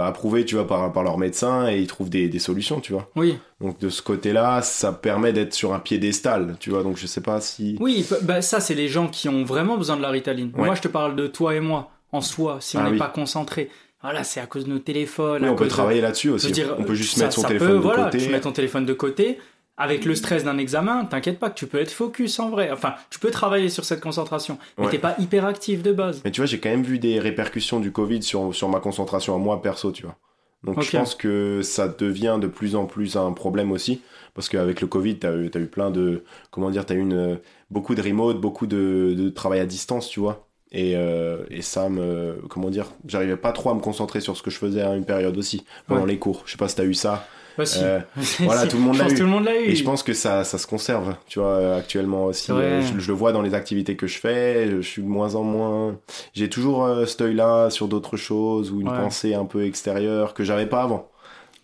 approuvés, 0.00 0.44
tu 0.46 0.54
vois, 0.54 0.66
par, 0.66 0.90
par 0.92 1.02
leur 1.02 1.18
médecin, 1.18 1.68
et 1.68 1.78
ils 1.78 1.86
trouvent 1.86 2.08
des, 2.08 2.28
des 2.28 2.38
solutions, 2.38 2.80
tu 2.80 2.92
vois. 2.94 3.06
Oui, 3.16 3.36
Donc, 3.60 3.78
de 3.80 3.90
ce 3.90 4.00
côté-là, 4.00 4.62
ça 4.62 4.92
permet 4.92 5.32
d'être 5.34 5.52
sur 5.52 5.74
un 5.74 5.78
piédestal, 5.78 6.56
tu 6.58 6.70
vois. 6.70 6.82
Donc, 6.82 6.96
je 6.96 7.06
sais 7.06 7.20
pas 7.20 7.40
si. 7.42 7.76
oui, 7.80 8.06
bah, 8.22 8.40
ça, 8.40 8.60
c'est 8.60 8.74
les 8.74 8.88
gens 8.88 9.08
qui 9.08 9.28
ont 9.28 9.44
vraiment 9.44 9.76
besoin 9.76 9.96
de 9.98 10.02
la 10.02 10.08
Ritaline. 10.10 10.52
Ouais. 10.56 10.64
Moi, 10.66 10.74
je 10.74 10.80
te 10.82 10.88
parle 10.88 11.16
de 11.16 11.26
toi 11.26 11.54
et 11.54 11.60
moi, 11.60 11.90
en 12.12 12.20
soi, 12.22 12.58
si 12.60 12.76
on 12.76 12.80
Ah 12.80 12.84
n'est 12.84 12.90
oui. 12.92 12.98
pas 12.98 13.08
concentré. 13.08 13.68
Voilà, 14.02 14.22
c'est 14.22 14.38
à 14.40 14.44
cause 14.46 14.64
de 14.66 14.70
nos 14.70 14.78
téléphones. 14.78 15.42
Oui, 15.42 15.48
à 15.48 15.52
on 15.52 15.56
peut 15.56 15.64
de- 15.64 15.70
travailler 15.70 16.00
là-dessus 16.02 16.28
aussi. 16.30 16.52
dire, 16.52 16.74
on 16.78 16.84
peut 16.84 16.94
juste 16.94 17.16
ça- 17.16 17.24
mettre 17.24 17.34
son 17.34 17.40
ça 17.42 17.48
téléphone 17.48 17.68
peut, 17.68 17.74
de 17.76 17.80
voilà, 17.80 18.04
côté. 18.04 18.18
Tu 18.18 18.28
mets 18.30 18.40
ton 18.40 18.52
téléphone 18.52 18.84
de 18.86 18.92
côté. 18.92 19.38
Avec 19.76 20.04
le 20.04 20.14
stress 20.14 20.44
d'un 20.44 20.56
examen, 20.58 21.04
t'inquiète 21.04 21.40
pas 21.40 21.50
que 21.50 21.56
tu 21.56 21.66
peux 21.66 21.80
être 21.80 21.90
focus 21.90 22.38
en 22.38 22.48
vrai. 22.50 22.70
Enfin, 22.70 22.94
tu 23.10 23.18
peux 23.18 23.30
travailler 23.32 23.68
sur 23.68 23.84
cette 23.84 24.00
concentration. 24.00 24.56
Mais 24.78 24.84
Ouais. 24.84 24.90
t'es 24.92 24.98
pas 24.98 25.16
hyper 25.18 25.44
actif 25.44 25.82
de 25.82 25.92
base. 25.92 26.20
Mais 26.24 26.30
tu 26.30 26.40
vois, 26.40 26.46
j'ai 26.46 26.60
quand 26.60 26.68
même 26.68 26.84
vu 26.84 26.98
des 27.00 27.18
répercussions 27.18 27.80
du 27.80 27.90
Covid 27.90 28.22
sur, 28.22 28.54
sur 28.54 28.68
ma 28.68 28.78
concentration 28.78 29.34
à 29.34 29.38
moi 29.38 29.60
perso, 29.62 29.90
tu 29.90 30.04
vois. 30.04 30.16
Donc 30.62 30.80
je 30.80 30.96
pense 30.96 31.14
que 31.14 31.60
ça 31.62 31.88
devient 31.88 32.38
de 32.40 32.46
plus 32.46 32.74
en 32.76 32.86
plus 32.86 33.16
un 33.16 33.32
problème 33.32 33.72
aussi. 33.72 34.00
Parce 34.32 34.48
qu'avec 34.48 34.80
le 34.80 34.86
Covid, 34.86 35.18
t'as 35.18 35.36
eu, 35.36 35.50
t'as 35.50 35.60
eu 35.60 35.66
plein 35.66 35.90
de. 35.90 36.24
Comment 36.50 36.70
dire, 36.70 36.86
t'as 36.86 36.94
eu 36.94 37.00
une, 37.00 37.38
beaucoup 37.70 37.94
de 37.94 38.00
remote, 38.02 38.40
beaucoup 38.40 38.66
de, 38.66 39.14
de 39.16 39.28
travail 39.28 39.60
à 39.60 39.66
distance, 39.66 40.08
tu 40.08 40.20
vois. 40.20 40.43
Et, 40.76 40.96
euh, 40.96 41.44
et 41.50 41.62
ça 41.62 41.88
me. 41.88 42.42
Comment 42.50 42.68
dire 42.68 42.86
J'arrivais 43.06 43.36
pas 43.36 43.52
trop 43.52 43.70
à 43.70 43.74
me 43.74 43.80
concentrer 43.80 44.20
sur 44.20 44.36
ce 44.36 44.42
que 44.42 44.50
je 44.50 44.58
faisais 44.58 44.82
à 44.82 44.94
une 44.96 45.04
période 45.04 45.36
aussi, 45.38 45.64
pendant 45.86 46.02
Ouais. 46.02 46.08
les 46.08 46.18
cours. 46.18 46.42
Je 46.46 46.52
sais 46.52 46.58
pas 46.58 46.66
si 46.68 46.74
t'as 46.76 46.84
eu 46.84 46.94
ça. 46.94 47.26
Bah, 47.56 47.64
si. 47.64 47.78
Euh, 47.84 48.00
voilà, 48.40 48.66
tout 48.66 48.76
le 48.76 48.82
monde 48.82 49.44
l'a 49.44 49.60
eu. 49.60 49.66
Et 49.66 49.76
je 49.76 49.84
pense 49.84 50.02
que 50.02 50.12
ça, 50.12 50.42
ça 50.42 50.58
se 50.58 50.66
conserve, 50.66 51.14
tu 51.28 51.38
vois, 51.38 51.50
euh, 51.52 51.78
actuellement 51.78 52.24
aussi. 52.24 52.50
Ouais. 52.50 52.80
Je, 52.82 52.98
je 52.98 53.06
le 53.08 53.14
vois 53.16 53.30
dans 53.30 53.42
les 53.42 53.54
activités 53.54 53.94
que 53.94 54.08
je 54.08 54.18
fais, 54.18 54.68
je 54.68 54.80
suis 54.80 55.02
de 55.02 55.06
moins 55.06 55.36
en 55.36 55.44
moins. 55.44 55.96
J'ai 56.32 56.48
toujours 56.50 56.84
euh, 56.84 57.06
cet 57.06 57.20
œil-là 57.20 57.70
sur 57.70 57.86
d'autres 57.86 58.16
choses 58.16 58.72
ou 58.72 58.80
une 58.80 58.88
Ouais. 58.88 58.96
pensée 58.98 59.34
un 59.34 59.44
peu 59.44 59.64
extérieure 59.64 60.34
que 60.34 60.42
j'avais 60.42 60.66
pas 60.66 60.82
avant. 60.82 61.08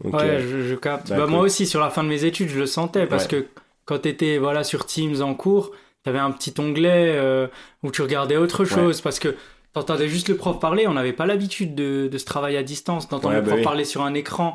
Donc, 0.05 0.15
Ouais, 0.15 0.39
je, 0.41 0.63
je 0.63 0.75
capte. 0.77 1.09
bah, 1.11 1.17
Bah, 1.19 1.27
moi 1.27 1.41
aussi, 1.41 1.67
sur 1.67 1.81
la 1.81 1.91
fin 1.91 2.05
de 2.05 2.09
mes 2.09 2.25
études, 2.25 2.49
je 2.51 2.59
le 2.61 2.67
sentais 2.67 3.07
parce 3.09 3.27
que 3.27 3.47
quand 3.87 3.99
t'étais 3.99 4.39
voilà 4.39 4.63
sur 4.63 4.87
Teams 4.87 5.21
en 5.21 5.35
cours, 5.35 5.73
t'avais 6.03 6.19
un 6.19 6.31
petit 6.31 6.55
onglet 6.59 7.15
euh, 7.17 7.47
où 7.83 7.91
tu 7.91 8.03
regardais 8.03 8.37
autre 8.37 8.65
chose 8.65 9.01
parce 9.01 9.19
que 9.19 9.35
t'entendais 9.73 10.09
juste 10.09 10.29
le 10.29 10.37
prof 10.37 10.59
parler. 10.59 10.87
On 10.87 10.95
n'avait 10.95 11.13
pas 11.13 11.27
l'habitude 11.27 11.75
de, 11.75 12.09
de 12.11 12.19
ce 12.19 12.25
travail 12.25 12.57
à 12.57 12.63
distance, 12.63 13.09
d'entendre 13.09 13.35
Ouais, 13.35 13.41
le 13.41 13.43
bah 13.43 13.49
prof 13.49 13.59
oui. 13.59 13.65
parler 13.65 13.85
sur 13.85 14.03
un 14.03 14.15
écran. 14.15 14.55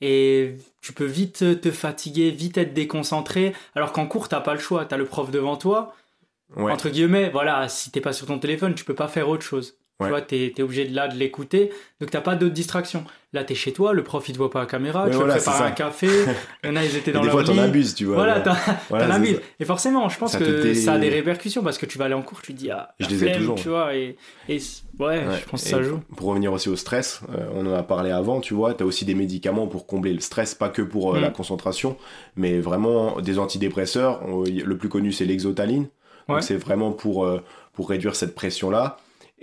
Et 0.00 0.56
tu 0.82 0.92
peux 0.92 1.04
vite 1.06 1.60
te 1.60 1.70
fatiguer, 1.70 2.30
vite 2.30 2.58
être 2.58 2.74
déconcentré. 2.74 3.54
Alors 3.74 3.92
qu'en 3.92 4.06
cours, 4.06 4.28
t'as 4.28 4.40
pas 4.40 4.54
le 4.54 4.60
choix. 4.60 4.84
T'as 4.84 4.96
le 4.96 5.04
prof 5.06 5.30
devant 5.30 5.56
toi. 5.56 5.94
Ouais. 6.56 6.70
Entre 6.70 6.88
guillemets, 6.90 7.30
voilà, 7.30 7.68
si 7.68 7.90
t'es 7.90 8.00
pas 8.00 8.12
sur 8.12 8.26
ton 8.26 8.38
téléphone, 8.38 8.74
tu 8.74 8.84
peux 8.84 8.94
pas 8.94 9.08
faire 9.08 9.28
autre 9.28 9.42
chose. 9.44 9.76
Ouais. 10.00 10.06
Tu 10.06 10.10
vois, 10.10 10.22
t'es 10.22 10.52
es 10.56 10.62
obligé 10.62 10.86
de 10.86 10.94
là 10.94 11.06
de 11.06 11.16
l'écouter. 11.16 11.70
Donc 12.00 12.10
t'as 12.10 12.20
pas 12.20 12.34
d'autres 12.34 12.52
distractions. 12.54 13.04
Là, 13.32 13.44
t'es 13.44 13.54
chez 13.54 13.72
toi, 13.72 13.92
le 13.92 14.02
prof 14.02 14.28
il 14.28 14.32
te 14.32 14.38
voit 14.38 14.50
pas 14.50 14.58
à 14.60 14.62
la 14.62 14.66
caméra, 14.68 15.04
Ouais, 15.04 15.10
tu 15.10 15.16
voilà, 15.16 15.36
préparer 15.36 15.58
ça. 15.58 15.64
un 15.66 15.70
café. 15.70 16.08
Il 16.64 16.68
y 16.68 16.72
en 16.72 16.76
a, 16.76 16.84
ils 16.84 16.96
étaient 16.96 17.12
dans 17.12 17.20
des 17.20 17.26
leur 17.26 17.34
fois, 17.36 17.44
t'en 17.44 17.52
lit. 17.52 17.60
abuses, 17.60 17.94
tu 17.94 18.04
vois. 18.06 18.16
Voilà, 18.16 18.40
t'en 18.40 18.54
Voilà, 18.90 19.06
t'en 19.06 19.12
abuses. 19.14 19.40
Et 19.60 19.64
forcément, 19.64 20.08
je 20.08 20.18
pense 20.18 20.32
Ça 20.32 20.38
que 20.40 20.62
dé- 20.62 20.74
ça 20.74 20.94
a 20.94 20.98
des 20.98 21.08
répercussions 21.10 21.62
parce 21.62 21.78
que 21.78 21.86
tu 21.86 21.96
vas 21.98 22.06
aller 22.06 22.14
en 22.14 22.22
cours, 22.22 22.42
tu 22.42 22.54
te 22.54 22.58
dis, 22.58 22.70
ah, 22.72 22.92
Je 22.98 23.08
les 23.08 23.24
ai 23.24 23.32
toujours. 23.32 23.54
tu 23.56 23.68
vois. 23.68 23.94
Et, 23.94 24.16
et 24.48 24.56
ouais, 24.56 24.60
Ouais. 24.98 25.20
je 25.40 25.48
pense 25.48 25.62
que 25.62 25.68
ça 25.68 25.80
joue. 25.82 26.00
Pour 26.16 26.28
revenir 26.28 26.52
aussi 26.52 26.68
au 26.68 26.76
stress, 26.76 27.20
euh, 27.36 27.46
on 27.54 27.64
en 27.66 27.74
a 27.74 27.82
parlé 27.84 28.10
avant, 28.10 28.40
tu 28.40 28.52
vois, 28.54 28.74
tu 28.74 28.82
as 28.82 28.86
aussi 28.86 29.04
des 29.04 29.14
médicaments 29.14 29.68
pour 29.68 29.86
combler 29.86 30.12
le 30.12 30.20
stress, 30.20 30.54
pas 30.56 30.68
que 30.70 30.82
pour 30.82 31.14
euh, 31.14 31.18
Mm. 31.18 31.22
la 31.22 31.30
concentration, 31.30 31.96
mais 32.36 32.58
vraiment 32.58 33.20
des 33.20 33.38
antidépresseurs. 33.38 34.22
On- 34.26 34.42
le 34.44 34.76
plus 34.76 34.88
connu, 34.88 35.12
c'est 35.12 35.24
l'exotaline. 35.24 35.86
Donc 36.28 36.42
c'est 36.42 36.56
vraiment 36.56 36.90
pour, 36.92 37.24
euh, 37.26 37.40
pour 37.74 37.88
réduire 37.90 38.16
cette 38.16 38.34
pression-là 38.34 38.96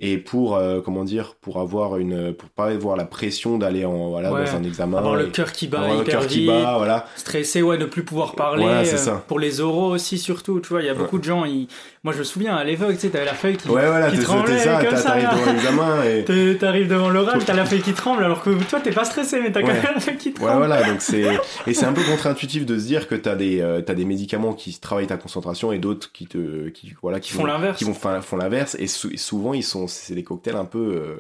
et 0.04 0.18
pour, 0.18 0.56
euh, 0.56 0.82
comment 0.84 1.04
dire, 1.04 1.36
pour 1.42 1.60
avoir 1.60 1.98
une, 1.98 2.34
pour 2.34 2.50
pas 2.50 2.66
avoir 2.70 2.98
la 2.98 3.06
pression 3.06 3.58
d'aller 3.60 3.86
en, 3.86 4.10
voilà, 4.10 4.34
Ouais. 4.34 4.46
dans 4.46 4.56
un 4.56 4.64
examen. 4.64 4.98
Avoir 4.98 5.16
le 5.16 5.28
cœur 5.28 5.52
qui 5.52 5.68
bat 5.68 5.88
hyper 5.94 6.06
cœur 6.06 6.28
qui 6.28 6.48
bat, 6.48 6.76
voilà. 6.78 7.06
stressé 7.16 7.62
ouais 7.62 7.78
ne 7.78 7.86
plus 7.86 8.04
pouvoir 8.04 8.34
parler 8.36 8.64
Voilà, 8.64 8.80
euh, 8.82 8.86
ça. 8.98 9.24
pour 9.28 9.40
les 9.40 9.62
oraux 9.62 9.92
aussi 9.94 10.18
surtout 10.18 10.60
tu 10.60 10.70
vois 10.70 10.82
il 10.82 10.88
y 10.88 10.90
a 10.90 10.94
beaucoup 10.96 11.20
de 11.20 11.24
gens 11.24 11.46
ils... 11.46 11.68
moi 12.04 12.14
je 12.14 12.20
me 12.20 12.24
souviens 12.24 12.56
à 12.56 12.64
l'époque 12.64 12.94
tu 12.96 13.00
sais 13.02 13.10
t'avais 13.10 13.26
la 13.26 13.34
feuille 13.34 13.58
qui 13.58 13.70
Ouais, 13.70 13.86
voilà, 13.86 14.10
t'es 14.10 14.18
ça, 14.18 14.26
t'arrives 14.26 15.30
devant 15.32 15.52
l'examen 15.54 16.04
et. 16.04 16.24
T'es- 16.26 16.56
t'arrives 16.60 16.88
devant 16.88 17.10
l'oral 17.10 17.40
t'as 17.46 17.54
la 17.54 17.66
feuille 17.66 17.82
qui 17.82 17.94
tremble 17.94 18.24
alors 18.24 18.42
que 18.44 18.50
toi 18.70 18.80
t'es 18.80 18.92
pas 18.92 19.06
stressé 19.06 19.40
mais 19.42 19.52
t'as 19.52 19.62
quand 19.62 19.68
même 19.68 19.84
la 19.94 20.00
feuille 20.00 20.18
qui 20.18 20.30
Ouais, 20.30 20.34
tremble 20.36 20.58
voilà, 20.66 20.84
donc 20.90 21.02
c'est 21.02 21.26
et 21.68 21.74
c'est 21.74 21.86
un 21.86 21.94
peu 21.94 22.02
contre-intuitif 22.04 22.66
de 22.66 22.80
se 22.80 22.86
dire 22.86 23.08
que 23.08 23.16
t'as 23.16 23.36
des 23.36 23.62
euh, 23.62 23.82
des 23.82 24.06
médicaments 24.06 24.54
qui 24.54 24.80
travaillent 24.80 25.08
ta 25.08 25.18
concentration 25.18 25.72
et 25.72 25.78
d'autres 25.78 26.12
qui 26.12 26.26
te 26.28 26.70
qui 26.70 26.94
voilà 27.02 27.20
qui 27.20 27.32
Qui 27.32 27.38
font 27.38 27.46
l'inverse. 27.46 27.78
qui 27.78 27.84
vont 27.84 27.94
faire 27.94 28.24
font 28.24 28.38
l'inverse 28.38 28.76
et, 28.80 28.88
sou- 28.88 29.12
et 29.12 29.18
souvent 29.18 29.54
ils 29.54 29.64
sont 29.64 29.88
c'est 29.92 30.16
des 30.16 30.24
cocktails 30.24 30.56
un 30.56 30.66
peu 30.66 30.80
euh, 30.80 31.16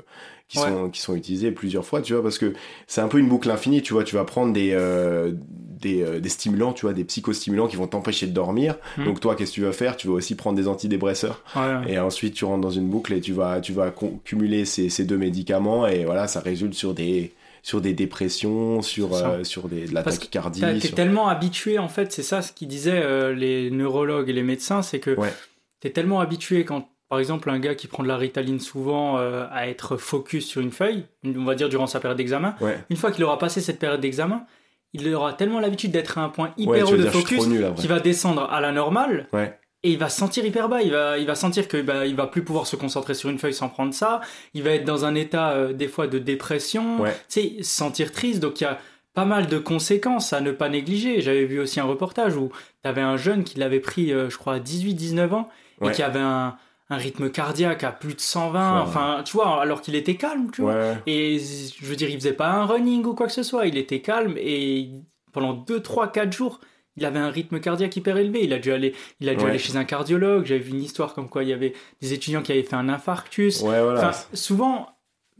qui 0.47 0.57
Ouais. 0.59 0.67
sont 0.67 0.89
qui 0.89 0.99
sont 0.99 1.15
utilisés 1.15 1.51
plusieurs 1.51 1.85
fois, 1.85 2.01
tu 2.01 2.13
vois, 2.13 2.21
parce 2.21 2.37
que 2.37 2.53
c'est 2.87 2.99
un 3.01 3.07
peu 3.07 3.19
une 3.19 3.29
boucle 3.29 3.49
infinie, 3.49 3.81
tu 3.81 3.93
vois, 3.93 4.03
tu 4.03 4.15
vas 4.15 4.25
prendre 4.25 4.51
des 4.53 4.71
euh, 4.73 5.31
des, 5.33 6.01
euh, 6.03 6.19
des 6.19 6.29
stimulants, 6.29 6.73
tu 6.73 6.85
vois, 6.85 6.93
des 6.93 7.03
psychostimulants 7.05 7.67
qui 7.67 7.75
vont 7.77 7.87
t'empêcher 7.87 8.27
de 8.27 8.33
dormir. 8.33 8.75
Mhm. 8.97 9.05
Donc 9.05 9.19
toi, 9.19 9.35
qu'est-ce 9.35 9.51
que 9.51 9.55
tu 9.55 9.61
vas 9.61 9.71
faire? 9.71 9.95
Tu 9.97 10.07
vas 10.07 10.13
aussi 10.13 10.35
prendre 10.35 10.55
des 10.57 10.67
antidépresseurs 10.67 11.43
Ouais, 11.55 11.61
ouais. 11.61 11.93
et 11.93 11.99
ensuite 11.99 12.33
tu 12.35 12.45
rentres 12.45 12.61
dans 12.61 12.69
une 12.69 12.87
boucle 12.87 13.13
et 13.13 13.21
tu 13.21 13.33
vas 13.33 13.61
tu 13.61 13.71
vas 13.73 13.93
cumuler 14.25 14.65
ces, 14.65 14.89
ces 14.89 15.05
deux 15.05 15.17
médicaments 15.17 15.87
et 15.87 16.03
voilà, 16.05 16.27
ça 16.27 16.39
résulte 16.41 16.73
sur 16.73 16.93
des 16.93 17.31
sur 17.63 17.79
des 17.79 17.93
dépressions, 17.93 18.81
sur 18.81 19.13
euh, 19.15 19.43
sur 19.43 19.69
des 19.69 19.85
de 19.87 19.93
la 19.93 20.03
Parce 20.03 20.17
tachycardie. 20.19 20.61
T'es 20.61 20.79
sur- 20.79 20.95
tellement 20.95 21.29
habitué, 21.29 21.79
en 21.79 21.87
fait, 21.87 22.11
c'est 22.11 22.23
ça 22.23 22.41
ce 22.41 22.51
qu'ils 22.51 22.67
disaient 22.67 23.01
euh, 23.03 23.33
les 23.33 23.69
neurologues 23.71 24.29
et 24.29 24.33
les 24.33 24.43
médecins, 24.43 24.81
c'est 24.81 24.99
que 24.99 25.11
Ouais. 25.11 25.31
t'es 25.79 25.91
tellement 25.91 26.19
habitué 26.21 26.65
quand, 26.65 26.89
par 27.11 27.19
exemple, 27.19 27.49
un 27.49 27.59
gars 27.59 27.75
qui 27.75 27.87
prend 27.87 28.03
de 28.03 28.07
la 28.07 28.15
ritaline 28.15 28.61
souvent 28.61 29.17
euh, 29.19 29.45
à 29.51 29.67
être 29.67 29.97
focus 29.97 30.47
sur 30.47 30.61
une 30.61 30.71
feuille, 30.71 31.03
on 31.25 31.43
va 31.43 31.55
dire 31.55 31.67
durant 31.67 31.85
sa 31.85 31.99
période 31.99 32.17
d'examen, 32.17 32.55
Ouais. 32.61 32.79
une 32.89 32.95
fois 32.95 33.11
qu'il 33.11 33.21
aura 33.25 33.37
passé 33.37 33.59
cette 33.59 33.79
période 33.79 33.99
d'examen, 33.99 34.45
il 34.93 35.13
aura 35.13 35.33
tellement 35.33 35.59
l'habitude 35.59 35.91
d'être 35.91 36.17
à 36.17 36.21
un 36.21 36.29
point 36.29 36.53
hyper 36.55 36.87
haut 36.87 36.95
de 36.95 37.01
dire, 37.01 37.11
focus 37.11 37.43
qu'il 37.75 37.89
va 37.89 37.99
descendre 37.99 38.47
à 38.49 38.61
la 38.61 38.71
normale 38.71 39.27
Ouais. 39.33 39.59
et 39.83 39.91
il 39.91 39.97
va 39.97 40.07
se 40.07 40.17
sentir 40.17 40.45
hyper 40.45 40.69
bas. 40.69 40.81
Il 40.83 40.91
va, 40.91 41.17
il 41.17 41.27
va 41.27 41.35
sentir 41.35 41.67
que 41.67 41.81
bah, 41.81 42.05
il 42.05 42.15
va 42.15 42.27
plus 42.27 42.45
pouvoir 42.45 42.65
se 42.65 42.77
concentrer 42.77 43.13
sur 43.13 43.29
une 43.29 43.39
feuille 43.39 43.53
sans 43.53 43.67
prendre 43.67 43.93
ça. 43.93 44.21
Il 44.53 44.63
va 44.63 44.69
être 44.69 44.85
dans 44.85 45.03
un 45.03 45.13
état 45.15 45.51
euh, 45.51 45.73
des 45.73 45.89
fois 45.89 46.07
de 46.07 46.17
dépression. 46.17 47.03
Tu 47.03 47.11
sais, 47.27 47.55
se 47.61 47.75
sentir 47.75 48.13
triste. 48.13 48.39
Donc 48.39 48.61
il 48.61 48.63
y 48.63 48.67
a 48.67 48.79
pas 49.13 49.25
mal 49.25 49.47
de 49.47 49.57
conséquences 49.57 50.31
à 50.31 50.39
ne 50.39 50.51
pas 50.53 50.69
négliger. 50.69 51.19
J'avais 51.19 51.43
vu 51.43 51.59
aussi 51.59 51.81
un 51.81 51.85
reportage 51.85 52.37
où 52.37 52.51
tu 52.81 52.89
avais 52.89 53.01
un 53.01 53.17
jeune 53.17 53.43
qui 53.43 53.59
l'avait 53.59 53.81
pris, 53.81 54.13
euh, 54.13 54.29
je 54.29 54.37
crois, 54.37 54.53
à 54.53 54.59
18-19 54.59 55.33
ans 55.33 55.49
et 55.83 55.91
qui 55.91 56.03
avait 56.03 56.19
un, 56.19 56.55
un 56.91 56.97
rythme 56.97 57.29
cardiaque 57.31 57.83
à 57.83 57.91
plus 57.91 58.13
de 58.13 58.19
120. 58.19 58.75
Ouais. 58.75 58.81
Enfin, 58.85 59.21
tu 59.25 59.31
vois, 59.33 59.61
alors 59.61 59.81
qu'il 59.81 59.95
était 59.95 60.15
calme, 60.15 60.51
tu 60.53 60.61
vois. 60.61 60.73
Ouais. 60.75 60.97
Et 61.07 61.39
je 61.39 61.85
veux 61.85 61.95
dire, 61.95 62.09
il 62.09 62.17
faisait 62.19 62.33
pas 62.33 62.49
un 62.51 62.65
running 62.65 63.03
ou 63.05 63.15
quoi 63.15 63.25
que 63.27 63.33
ce 63.33 63.43
soit. 63.43 63.65
Il 63.65 63.77
était 63.77 64.01
calme 64.01 64.35
et 64.37 64.89
pendant 65.31 65.53
2, 65.53 65.79
3, 65.81 66.11
4 66.11 66.31
jours, 66.33 66.59
il 66.97 67.05
avait 67.05 67.19
un 67.19 67.29
rythme 67.29 67.61
cardiaque 67.61 67.95
hyper 67.95 68.17
élevé. 68.17 68.43
Il 68.43 68.51
a 68.53 68.59
dû 68.59 68.71
aller, 68.73 68.93
il 69.21 69.29
a 69.29 69.35
dû 69.35 69.43
Ouais. 69.45 69.51
aller 69.51 69.57
chez 69.59 69.77
un 69.77 69.85
cardiologue. 69.85 70.45
J'avais 70.45 70.59
vu 70.59 70.71
une 70.71 70.83
histoire 70.83 71.13
comme 71.13 71.29
quoi 71.29 71.43
il 71.43 71.49
y 71.49 71.53
avait 71.53 71.73
des 72.01 72.11
étudiants 72.11 72.41
qui 72.41 72.51
avaient 72.51 72.63
fait 72.63 72.75
un 72.75 72.89
infarctus. 72.89 73.61
Ouais, 73.61 73.81
voilà. 73.81 74.09
Enfin, 74.09 74.11
souvent, 74.33 74.89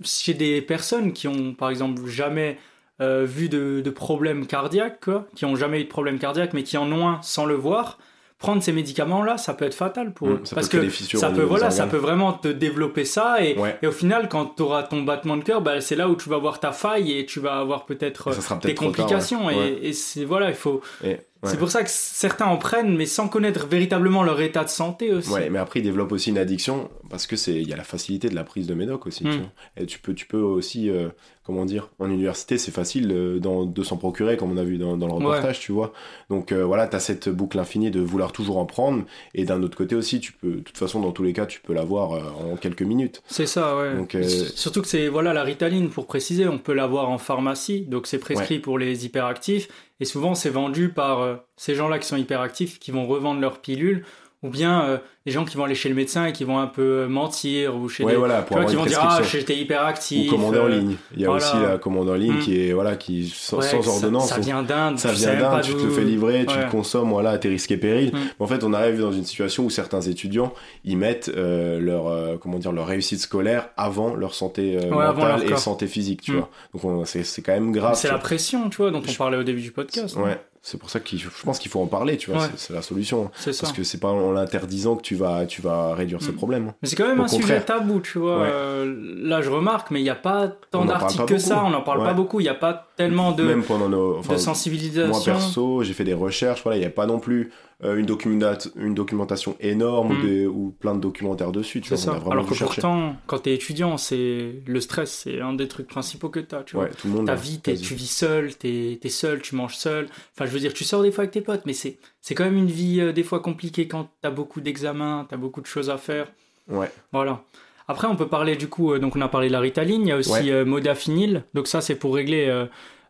chez 0.03 0.33
des 0.33 0.61
personnes 0.61 1.11
qui 1.11 1.27
ont, 1.27 1.53
par 1.53 1.69
exemple, 1.69 2.05
jamais 2.07 2.57
euh, 3.01 3.25
vu 3.25 3.49
de, 3.49 3.81
de 3.83 3.89
problème 3.89 4.47
cardiaque, 4.47 5.03
quoi, 5.03 5.27
qui 5.35 5.43
ont 5.43 5.57
jamais 5.57 5.81
eu 5.81 5.83
de 5.83 5.89
problème 5.89 6.17
cardiaque, 6.17 6.53
mais 6.53 6.63
qui 6.63 6.77
en 6.77 6.89
ont 6.93 7.07
un 7.09 7.21
sans 7.23 7.45
le 7.45 7.55
voir, 7.55 7.97
prendre 8.41 8.61
ces 8.61 8.73
médicaments-là, 8.73 9.37
ça 9.37 9.53
peut 9.53 9.65
être 9.65 9.75
fatal 9.75 10.13
pour 10.13 10.27
Mm, 10.27 10.31
eux. 10.33 10.41
Parce 10.55 10.67
que 10.67 10.89
ça 10.89 11.29
peut, 11.29 11.43
voilà, 11.43 11.69
ça 11.71 11.85
peut 11.87 11.97
vraiment 11.97 12.33
te 12.33 12.47
développer 12.47 13.05
ça. 13.05 13.43
Et, 13.43 13.57
Ouais. 13.57 13.77
et 13.81 13.87
au 13.87 13.91
final, 13.91 14.27
quand 14.29 14.55
tu 14.57 14.63
auras 14.63 14.83
ton 14.83 15.03
battement 15.03 15.37
de 15.37 15.43
cœur, 15.43 15.61
bah, 15.61 15.79
c'est 15.79 15.95
là 15.95 16.09
où 16.09 16.15
tu 16.15 16.27
vas 16.27 16.37
voir 16.39 16.59
ta 16.59 16.71
faille 16.71 17.17
et 17.17 17.25
tu 17.25 17.39
vas 17.39 17.59
avoir 17.59 17.85
peut-être 17.85 18.31
des 18.61 18.73
tard, 18.75 18.85
complications. 18.87 19.45
ouais. 19.45 19.53
Et, 19.55 19.57
Ouais. 19.59 19.79
et 19.83 19.93
c'est 19.93 20.25
voilà, 20.25 20.49
il 20.49 20.55
faut. 20.55 20.81
Et- 21.05 21.17
C'est 21.43 21.57
pour 21.57 21.71
ça 21.71 21.83
que 21.83 21.89
certains 21.91 22.45
en 22.45 22.57
prennent, 22.57 22.95
mais 22.95 23.05
sans 23.07 23.27
connaître 23.27 23.65
véritablement 23.67 24.21
leur 24.23 24.39
état 24.41 24.63
de 24.63 24.69
santé 24.69 25.11
aussi. 25.11 25.31
Ouais, 25.31 25.49
mais 25.49 25.57
après 25.59 25.79
ils 25.79 25.83
développent 25.83 26.11
aussi 26.11 26.29
une 26.29 26.37
addiction 26.37 26.89
parce 27.09 27.25
que 27.25 27.35
c'est 27.35 27.53
il 27.55 27.67
y 27.67 27.73
a 27.73 27.77
la 27.77 27.83
facilité 27.83 28.29
de 28.29 28.35
la 28.35 28.43
prise 28.43 28.67
de 28.67 28.73
médoc 28.75 29.07
aussi. 29.07 29.23
tu 29.23 29.29
Mm. 29.29 29.37
vois. 29.37 29.49
Et 29.77 29.85
tu 29.87 29.99
peux 29.99 30.13
tu 30.13 30.27
peux 30.27 30.37
aussi 30.41 30.89
euh, 30.89 31.09
comment 31.43 31.65
dire 31.65 31.89
en 31.97 32.09
université 32.11 32.59
c'est 32.59 32.71
facile 32.71 33.11
euh, 33.11 33.39
dans- 33.39 33.65
de 33.65 33.83
s'en 33.83 33.97
procurer 33.97 34.37
comme 34.37 34.51
on 34.51 34.57
a 34.57 34.63
vu 34.63 34.77
dans, 34.77 34.97
dans 34.97 35.07
le 35.07 35.13
reportage 35.13 35.59
tu 35.59 35.71
vois. 35.71 35.93
Donc 36.29 36.51
euh, 36.51 36.63
voilà 36.63 36.85
t'as 36.87 36.99
cette 36.99 37.27
boucle 37.29 37.57
infinie 37.57 37.89
de 37.89 37.99
vouloir 38.01 38.31
toujours 38.33 38.57
en 38.57 38.65
prendre 38.67 39.03
et 39.33 39.43
d'un 39.43 39.63
autre 39.63 39.75
côté 39.75 39.95
aussi 39.95 40.19
tu 40.19 40.33
peux 40.33 40.51
de 40.57 40.59
toute 40.59 40.77
façon 40.77 40.99
dans 41.01 41.11
tous 41.11 41.23
les 41.23 41.33
cas 41.33 41.47
tu 41.47 41.59
peux 41.59 41.73
l'avoir 41.73 42.13
euh, 42.13 42.21
en 42.53 42.55
quelques 42.55 42.83
minutes. 42.83 43.23
C'est 43.27 43.47
ça, 43.47 43.75
ouais. 43.77 43.95
Donc, 43.95 44.13
euh, 44.13 44.21
Surtout 44.23 44.81
que 44.83 44.87
c'est 44.87 45.07
voilà 45.07 45.33
la 45.33 45.43
Ritaline 45.43 45.89
pour 45.89 46.05
préciser, 46.05 46.47
on 46.47 46.59
peut 46.59 46.73
l'avoir 46.73 47.09
en 47.09 47.17
pharmacie, 47.17 47.81
donc 47.81 48.05
c'est 48.05 48.19
prescrit 48.19 48.59
pour 48.59 48.77
les 48.77 49.05
hyperactifs 49.05 49.67
et 50.01 50.05
souvent 50.05 50.35
c'est 50.35 50.49
vendu 50.49 50.89
par 50.89 51.21
euh, 51.21 51.37
ces 51.55 51.75
gens-là 51.75 51.99
qui 51.99 52.07
sont 52.07 52.17
hyperactifs 52.17 52.79
qui 52.79 52.91
vont 52.91 53.07
revendre 53.07 53.39
leurs 53.39 53.61
pilules 53.61 54.03
ou 54.43 54.49
bien 54.49 54.83
euh, 54.85 54.97
des 55.27 55.31
gens 55.31 55.45
qui 55.45 55.55
vont 55.55 55.65
aller 55.65 55.75
chez 55.75 55.87
le 55.87 55.93
médecin 55.93 56.25
et 56.25 56.31
qui 56.33 56.43
vont 56.43 56.57
un 56.57 56.65
peu 56.65 56.81
euh, 57.03 57.07
mentir 57.07 57.75
ou 57.75 57.87
chez 57.89 58.03
Ouais 58.03 58.13
des 58.13 58.17
voilà 58.17 58.41
pour 58.41 58.57
vois, 58.57 58.65
qui 58.65 58.75
vont 58.75 58.85
dire 58.87 58.97
ah 59.01 59.21
j'étais 59.21 59.55
hyperactif. 59.55 60.31
ou 60.31 60.35
commander 60.35 60.57
en 60.59 60.65
euh, 60.65 60.69
ligne. 60.69 60.95
Il 61.13 61.21
y 61.21 61.25
a 61.25 61.27
voilà. 61.29 61.45
aussi 61.45 61.61
la 61.63 61.77
commande 61.77 62.09
en 62.09 62.15
ligne 62.15 62.33
Mm. 62.33 62.39
qui 62.39 62.59
est 62.59 62.73
voilà 62.73 62.95
qui 62.95 63.27
sans, 63.31 63.57
ouais, 63.57 63.63
sans 63.67 63.83
ça- 63.83 63.89
ordonnance. 63.91 64.29
Ça, 64.29 64.39
vient 64.39 64.63
d'Inde. 64.63 64.97
ça 64.97 65.11
vient 65.11 65.35
pas 65.35 65.61
tu 65.61 65.73
te 65.73 65.83
le 65.83 65.89
fais 65.91 66.03
livrer, 66.03 66.45
tu 66.47 66.57
le 66.57 66.69
consommes, 66.71 67.09
voilà, 67.11 67.31
à 67.31 67.37
tes 67.37 67.49
risques 67.49 67.71
et 67.71 67.77
périls. 67.77 68.11
Mm. 68.13 68.17
Mais 68.39 68.43
en 68.43 68.47
fait, 68.47 68.63
on 68.63 68.73
arrive 68.73 68.99
dans 68.99 69.11
une 69.11 69.25
situation 69.25 69.63
où 69.65 69.69
certains 69.69 70.01
étudiants, 70.01 70.53
ils 70.85 70.97
mettent 70.97 71.29
euh, 71.35 71.79
leur, 71.79 72.07
euh, 72.07 72.37
comment 72.41 72.57
dire, 72.57 72.71
leur 72.71 72.87
réussite 72.87 73.19
scolaire 73.19 73.69
avant 73.77 74.15
leur 74.15 74.33
santé 74.33 74.77
euh, 74.77 74.89
mentale 74.89 75.43
leur 75.47 75.51
et 75.53 75.57
santé 75.61 75.85
physique, 75.85 76.21
tu 76.21 76.31
Mm. 76.31 76.35
vois. 76.37 76.49
Donc 76.73 76.83
on- 76.85 77.05
c'est 77.05 77.23
c'est 77.23 77.43
quand 77.43 77.53
même 77.53 77.71
grave. 77.71 77.93
C'est 77.95 78.07
la 78.07 78.17
pression, 78.17 78.69
tu 78.69 78.77
vois, 78.77 78.89
dont 78.89 79.03
on 79.07 79.13
parlait 79.13 79.37
au 79.37 79.43
début 79.43 79.61
du 79.61 79.71
podcast. 79.71 80.15
Ouais, 80.15 80.39
c'est 80.63 80.77
pour 80.77 80.89
ça 80.91 80.99
que 80.99 81.17
je 81.17 81.27
pense 81.43 81.57
qu'il 81.57 81.71
faut 81.71 81.81
en 81.81 81.87
parler, 81.87 82.17
tu 82.17 82.29
vois. 82.31 82.41
Ouais. 82.43 82.49
C'est- 82.55 82.71
la 82.73 82.81
solution. 82.83 83.31
C'est 83.35 83.51
ça. 83.51 83.61
Parce 83.61 83.73
que 83.73 83.83
c'est 83.83 83.99
pas 83.99 84.09
en 84.09 84.31
l'interdisant 84.31 84.95
que 84.95 85.01
tu 85.01 85.15
vas, 85.15 85.45
tu 85.47 85.61
vas 85.61 85.95
réduire 85.95 86.21
ce 86.21 86.29
Mm. 86.31 86.35
problème. 86.35 86.73
Mais 86.81 86.87
c'est 86.87 86.95
quand 86.95 87.07
même 87.07 87.19
Au 87.19 87.23
un 87.23 87.27
sujet 87.27 87.61
tabou, 87.61 87.99
tu 87.99 88.19
vois. 88.19 88.41
Ouais. 88.41 88.47
Euh, 88.51 88.95
là, 89.23 89.41
je 89.41 89.49
remarque, 89.49 89.89
mais 89.91 89.99
il 89.99 90.03
n'y 90.03 90.09
a 90.09 90.15
pas 90.15 90.49
tant 90.69 90.85
d'articles 90.85 91.25
que 91.25 91.37
ça. 91.39 91.63
On 91.65 91.71
n'en 91.71 91.81
parle 91.81 91.99
Ouais. 92.01 92.05
pas 92.05 92.13
beaucoup. 92.13 92.39
Il 92.39 92.43
n'y 92.43 92.49
a 92.49 92.53
pas 92.53 92.87
tellement 92.95 93.31
de, 93.31 93.43
Même 93.43 93.63
pendant 93.63 93.89
nos, 93.89 94.17
enfin, 94.19 94.33
de 94.33 94.37
sensibilisation. 94.39 95.07
Moi 95.11 95.21
perso, 95.25 95.81
j'ai 95.83 95.93
fait 95.93 96.03
des 96.03 96.13
recherches, 96.13 96.61
voilà, 96.63 96.77
il 96.77 96.81
n'y 96.81 96.85
a 96.85 96.91
pas 96.91 97.07
non 97.07 97.19
plus 97.19 97.51
euh, 97.83 97.95
une, 97.97 98.05
documenta- 98.05 98.69
une 98.75 98.93
documentation 98.93 99.55
énorme 99.59 100.11
ou, 100.11 100.13
Mm. 100.13 100.21
des- 100.25 100.45
ou 100.47 100.75
plein 100.79 100.93
de 100.95 100.99
documentaires 100.99 101.51
dessus, 101.51 101.81
tu 101.81 101.89
c'est 101.89 101.95
vois, 101.95 102.03
on 102.03 102.05
ça. 102.05 102.11
a 102.11 102.19
vraiment 102.19 102.31
Alors 102.31 102.45
que 102.47 102.53
chercher. 102.53 102.81
pourtant, 102.81 103.15
quand 103.27 103.39
tu 103.39 103.49
es 103.49 103.55
étudiant, 103.55 103.97
c'est 103.97 104.61
le 104.65 104.79
stress, 104.81 105.11
c'est 105.23 105.41
un 105.41 105.53
des 105.53 105.67
trucs 105.67 105.87
principaux 105.87 106.29
que 106.29 106.39
tu 106.39 106.53
as. 106.55 106.63
Tu 106.63 106.75
vois. 106.75 106.85
Ouais, 106.85 106.91
tout 106.91 107.07
le 107.07 107.13
monde. 107.13 107.25
Ta 107.27 107.35
vie, 107.35 107.59
t'es- 107.59 107.75
tu 107.75 107.95
vis 107.95 108.05
seul, 108.11 108.55
tu 108.57 108.67
es, 109.01 109.09
seul, 109.09 109.41
tu 109.41 109.55
manges 109.55 109.75
seul. 109.77 110.07
Enfin, 110.35 110.45
je 110.45 110.51
veux 110.51 110.59
dire, 110.59 110.73
tu 110.73 110.83
sors 110.83 111.01
des 111.01 111.11
fois 111.11 111.23
avec 111.23 111.31
tes 111.31 111.41
potes, 111.41 111.63
mais 111.65 111.73
c'est 111.73 111.97
c'est 112.21 112.35
quand 112.35 112.43
même 112.45 112.57
une 112.57 112.67
vie 112.67 112.99
euh, 113.01 113.11
des 113.13 113.23
fois 113.23 113.39
compliquée 113.39 113.87
quand 113.87 114.09
tu 114.21 114.27
as 114.27 114.31
beaucoup 114.31 114.61
d'examens, 114.61 115.25
tu 115.27 115.33
as 115.33 115.37
beaucoup 115.39 115.61
de 115.61 115.65
choses 115.67 115.89
à 115.89 115.97
faire. 115.97 116.31
Ouais. 116.69 116.91
Voilà. 117.11 117.43
Après, 117.87 118.07
on 118.07 118.15
peut 118.15 118.27
parler 118.27 118.55
du 118.55 118.67
coup, 118.67 118.93
euh, 118.93 118.99
donc 118.99 119.15
on 119.15 119.21
a 119.21 119.27
parlé 119.27 119.47
de 119.47 119.53
la 119.53 119.59
Ritaline, 119.59 120.03
il 120.03 120.07
y 120.09 120.11
a 120.11 120.17
aussi 120.17 120.31
Ouais. 120.31 120.51
euh, 120.51 120.65
modafinil. 120.65 121.43
Donc 121.55 121.67
ça, 121.67 121.81
c'est 121.81 121.95
pour 121.95 122.13
régler 122.15 122.45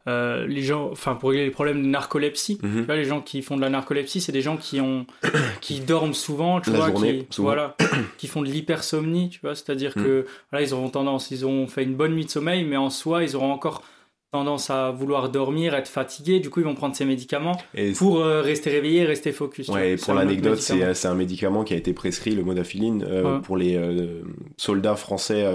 euh, 0.07 0.47
les 0.47 0.61
gens, 0.63 0.89
enfin 0.91 1.15
pour 1.15 1.29
régler 1.29 1.45
les 1.45 1.51
problèmes 1.51 1.81
de 1.81 1.87
narcolepsie. 1.87 2.57
Mhm. 2.63 2.79
Tu 2.79 2.83
vois, 2.85 2.95
les 2.95 3.05
gens 3.05 3.21
qui 3.21 3.41
font 3.41 3.55
de 3.55 3.61
la 3.61 3.69
narcolepsie, 3.69 4.21
c'est 4.21 4.31
des 4.31 4.41
gens 4.41 4.57
qui 4.57 4.81
ont, 4.81 5.05
qui 5.61 5.79
dorment 5.79 6.13
souvent, 6.13 6.59
tu 6.61 6.71
La 6.71 6.77
vois, 6.77 6.87
journée, 6.91 7.25
qui, 7.29 7.35
souvent. 7.35 7.47
voilà, 7.49 7.75
qui 8.17 8.27
font 8.27 8.41
de 8.41 8.47
l'hypersomnie, 8.47 9.29
tu 9.29 9.39
vois, 9.41 9.55
c'est-à-dire 9.55 9.93
Mhm. 9.95 10.03
que 10.03 10.25
voilà, 10.51 10.65
ils 10.65 10.73
auront 10.73 10.89
tendance, 10.89 11.31
ils 11.31 11.43
auront 11.45 11.67
fait 11.67 11.83
une 11.83 11.95
bonne 11.95 12.13
nuit 12.15 12.25
de 12.25 12.29
sommeil, 12.31 12.63
mais 12.63 12.77
en 12.77 12.89
soi, 12.89 13.23
ils 13.23 13.35
auront 13.35 13.51
encore 13.51 13.83
tendance 14.31 14.69
à 14.69 14.91
vouloir 14.91 15.27
dormir, 15.27 15.75
être 15.75 15.89
fatigué. 15.89 16.39
Du 16.39 16.49
coup, 16.49 16.61
ils 16.61 16.65
vont 16.65 16.73
prendre 16.73 16.95
ces 16.95 17.03
médicaments 17.03 17.57
pour 17.97 18.21
euh, 18.21 18.41
rester 18.41 18.69
réveillé, 18.69 19.03
rester 19.03 19.33
focus. 19.33 19.67
Ouais, 19.67 19.91
et 19.91 19.95
pour 19.97 20.13
l'anecdote, 20.13 20.59
c'est 20.59 21.07
un 21.07 21.15
médicament 21.15 21.65
qui 21.65 21.73
a 21.73 21.77
été 21.77 21.91
prescrit, 21.91 22.33
le 22.33 22.43
modafinine, 22.43 23.05
euh, 23.05 23.39
pour 23.39 23.57
les 23.57 23.75
euh, 23.75 24.21
soldats 24.55 24.95
français 24.95 25.45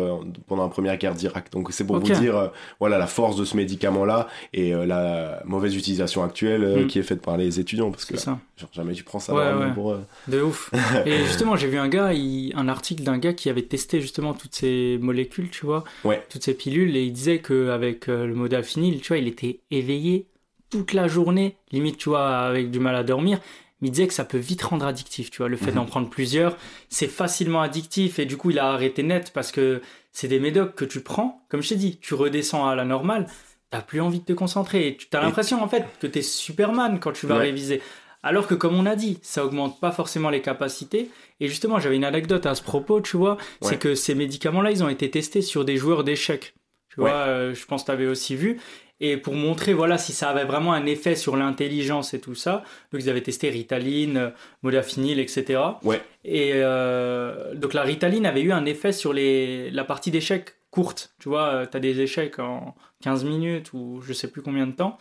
pendant 0.46 0.64
la 0.64 0.68
première 0.68 0.98
guerre 0.98 1.14
d'Irak. 1.14 1.50
Donc 1.52 1.68
c'est 1.72 1.86
pour 1.86 1.98
vous 1.98 2.12
dire, 2.12 2.52
voilà, 2.78 2.98
la 2.98 3.06
force 3.06 3.36
de 3.36 3.46
ce 3.46 3.56
médicament-là 3.56 4.28
et 4.52 4.72
la 4.72 5.42
mauvaise 5.46 5.74
utilisation 5.74 6.22
actuelle 6.22 6.84
hmm. 6.84 6.86
qui 6.86 6.98
est 6.98 7.02
faite 7.02 7.22
par 7.22 7.38
les 7.38 7.58
étudiants, 7.58 7.90
parce 7.90 8.04
que 8.04 8.18
ça. 8.18 8.38
genre 8.58 8.70
jamais 8.72 8.92
tu 8.92 9.04
prends 9.04 9.20
ça. 9.20 9.32
Pour, 9.74 9.96
De 10.28 10.42
ouf. 10.42 10.70
et 11.06 11.24
justement, 11.24 11.56
j'ai 11.56 11.68
vu 11.68 11.78
un 11.78 11.88
gars, 11.88 12.10
un 12.10 12.68
article 12.68 13.04
d'un 13.04 13.16
gars 13.16 13.32
qui 13.32 13.48
avait 13.48 13.62
testé 13.62 14.02
justement 14.02 14.34
toutes 14.34 14.54
ces 14.54 14.98
molécules, 15.00 15.48
tu 15.48 15.64
vois, 15.64 15.84
toutes 16.28 16.42
ces 16.42 16.52
pilules, 16.52 16.94
et 16.94 17.04
il 17.04 17.12
disait 17.14 17.38
qu'avec 17.38 18.08
le 18.08 18.34
modafinine 18.34 18.65
tu 18.74 19.08
vois, 19.08 19.18
il 19.18 19.28
était 19.28 19.60
éveillé 19.70 20.28
toute 20.70 20.92
la 20.92 21.08
journée, 21.08 21.56
limite, 21.72 21.98
tu 21.98 22.08
vois, 22.08 22.28
avec 22.28 22.70
du 22.70 22.80
mal 22.80 22.96
à 22.96 23.02
dormir. 23.02 23.40
Mais 23.80 23.88
il 23.88 23.90
disait 23.90 24.06
que 24.06 24.14
ça 24.14 24.24
peut 24.24 24.38
vite 24.38 24.62
rendre 24.62 24.86
addictif, 24.86 25.30
tu 25.30 25.38
vois. 25.38 25.48
Le 25.48 25.56
fait 25.56 25.72
d'en 25.72 25.82
mhm. 25.82 25.88
prendre 25.88 26.10
plusieurs, 26.10 26.56
c'est 26.88 27.08
facilement 27.08 27.60
addictif. 27.60 28.18
Et 28.18 28.24
du 28.24 28.36
coup, 28.36 28.50
il 28.50 28.58
a 28.58 28.70
arrêté 28.70 29.02
net 29.02 29.32
parce 29.34 29.52
que 29.52 29.82
c'est 30.12 30.28
des 30.28 30.40
médocs 30.40 30.74
que 30.74 30.84
tu 30.84 31.00
prends. 31.00 31.44
Comme 31.50 31.62
je 31.62 31.70
t'ai 31.70 31.76
dit, 31.76 31.98
tu 31.98 32.14
redescends 32.14 32.66
à 32.66 32.74
la 32.74 32.84
normale, 32.84 33.26
t'as 33.70 33.82
plus 33.82 34.00
envie 34.00 34.20
de 34.20 34.24
te 34.24 34.32
concentrer. 34.32 34.88
Et 34.88 34.96
tu 34.96 35.08
as 35.12 35.20
l'impression, 35.20 35.62
en 35.62 35.68
fait, 35.68 35.84
que 36.00 36.06
t'es 36.06 36.22
Superman 36.22 36.98
quand 37.00 37.12
tu 37.12 37.26
vas 37.26 37.36
réviser. 37.36 37.82
Alors 38.22 38.46
que, 38.46 38.54
comme 38.54 38.74
on 38.74 38.86
a 38.86 38.96
dit, 38.96 39.18
ça 39.22 39.44
augmente 39.44 39.78
pas 39.78 39.92
forcément 39.92 40.30
les 40.30 40.40
capacités. 40.40 41.10
Et 41.38 41.48
justement, 41.48 41.78
j'avais 41.78 41.96
une 41.96 42.04
anecdote 42.04 42.46
à 42.46 42.54
ce 42.54 42.62
propos, 42.62 43.00
tu 43.00 43.16
vois. 43.16 43.36
C'est 43.60 43.78
que 43.78 43.94
ces 43.94 44.14
médicaments-là, 44.14 44.70
ils 44.70 44.82
ont 44.82 44.88
été 44.88 45.10
testés 45.10 45.42
sur 45.42 45.64
des 45.64 45.76
joueurs 45.76 46.02
d'échecs. 46.02 46.55
Tu 46.96 47.02
vois, 47.02 47.10
euh, 47.10 47.54
je 47.54 47.66
pense 47.66 47.82
que 47.82 47.86
tu 47.86 47.92
avais 47.92 48.06
aussi 48.06 48.34
vu. 48.36 48.58
Et 49.00 49.18
pour 49.18 49.34
montrer 49.34 49.74
voilà 49.74 49.98
si 49.98 50.12
ça 50.12 50.30
avait 50.30 50.44
vraiment 50.44 50.72
un 50.72 50.86
effet 50.86 51.14
sur 51.14 51.36
l'intelligence 51.36 52.14
et 52.14 52.20
tout 52.20 52.34
ça, 52.34 52.64
donc 52.90 53.02
ils 53.02 53.10
avaient 53.10 53.20
testé 53.20 53.50
Ritaline, 53.50 54.16
euh, 54.16 54.30
Modafinil, 54.62 55.20
etc. 55.20 55.60
Ouais. 55.82 56.00
Et 56.24 56.52
euh, 56.54 57.54
donc 57.54 57.74
la 57.74 57.82
Ritaline 57.82 58.24
avait 58.24 58.40
eu 58.40 58.52
un 58.52 58.64
effet 58.64 58.92
sur 58.92 59.12
les, 59.12 59.70
la 59.70 59.84
partie 59.84 60.10
d'échecs 60.10 60.54
courte. 60.70 61.14
Tu 61.20 61.28
vois, 61.28 61.66
tu 61.66 61.76
as 61.76 61.80
des 61.80 62.00
échecs 62.00 62.38
en 62.38 62.74
15 63.02 63.24
minutes 63.24 63.74
ou 63.74 64.00
je 64.00 64.14
sais 64.14 64.30
plus 64.30 64.40
combien 64.40 64.66
de 64.66 64.72
temps. 64.72 64.96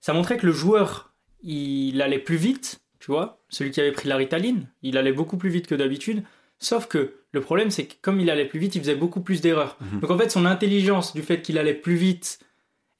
Ça 0.00 0.12
montrait 0.12 0.38
que 0.38 0.46
le 0.46 0.52
joueur, 0.52 1.12
il 1.40 2.02
allait 2.02 2.18
plus 2.18 2.36
vite, 2.36 2.80
tu 2.98 3.12
vois. 3.12 3.40
Celui 3.48 3.70
qui 3.70 3.80
avait 3.80 3.92
pris 3.92 4.08
la 4.08 4.16
Ritaline, 4.16 4.68
il 4.82 4.98
allait 4.98 5.12
beaucoup 5.12 5.36
plus 5.36 5.50
vite 5.50 5.68
que 5.68 5.76
d'habitude. 5.76 6.24
Sauf 6.58 6.88
que 6.88 7.14
le 7.36 7.42
problème, 7.42 7.70
c'est 7.70 7.84
que 7.84 7.94
comme 8.00 8.18
il 8.18 8.30
allait 8.30 8.46
plus 8.46 8.58
vite, 8.58 8.74
il 8.76 8.80
faisait 8.80 8.94
beaucoup 8.94 9.20
plus 9.20 9.42
d'erreurs. 9.42 9.76
Mhm. 9.80 10.00
Donc 10.00 10.10
en 10.10 10.18
fait, 10.18 10.30
son 10.30 10.46
intelligence 10.46 11.14
du 11.14 11.22
fait 11.22 11.42
qu'il 11.42 11.58
allait 11.58 11.74
plus 11.74 11.94
vite, 11.94 12.40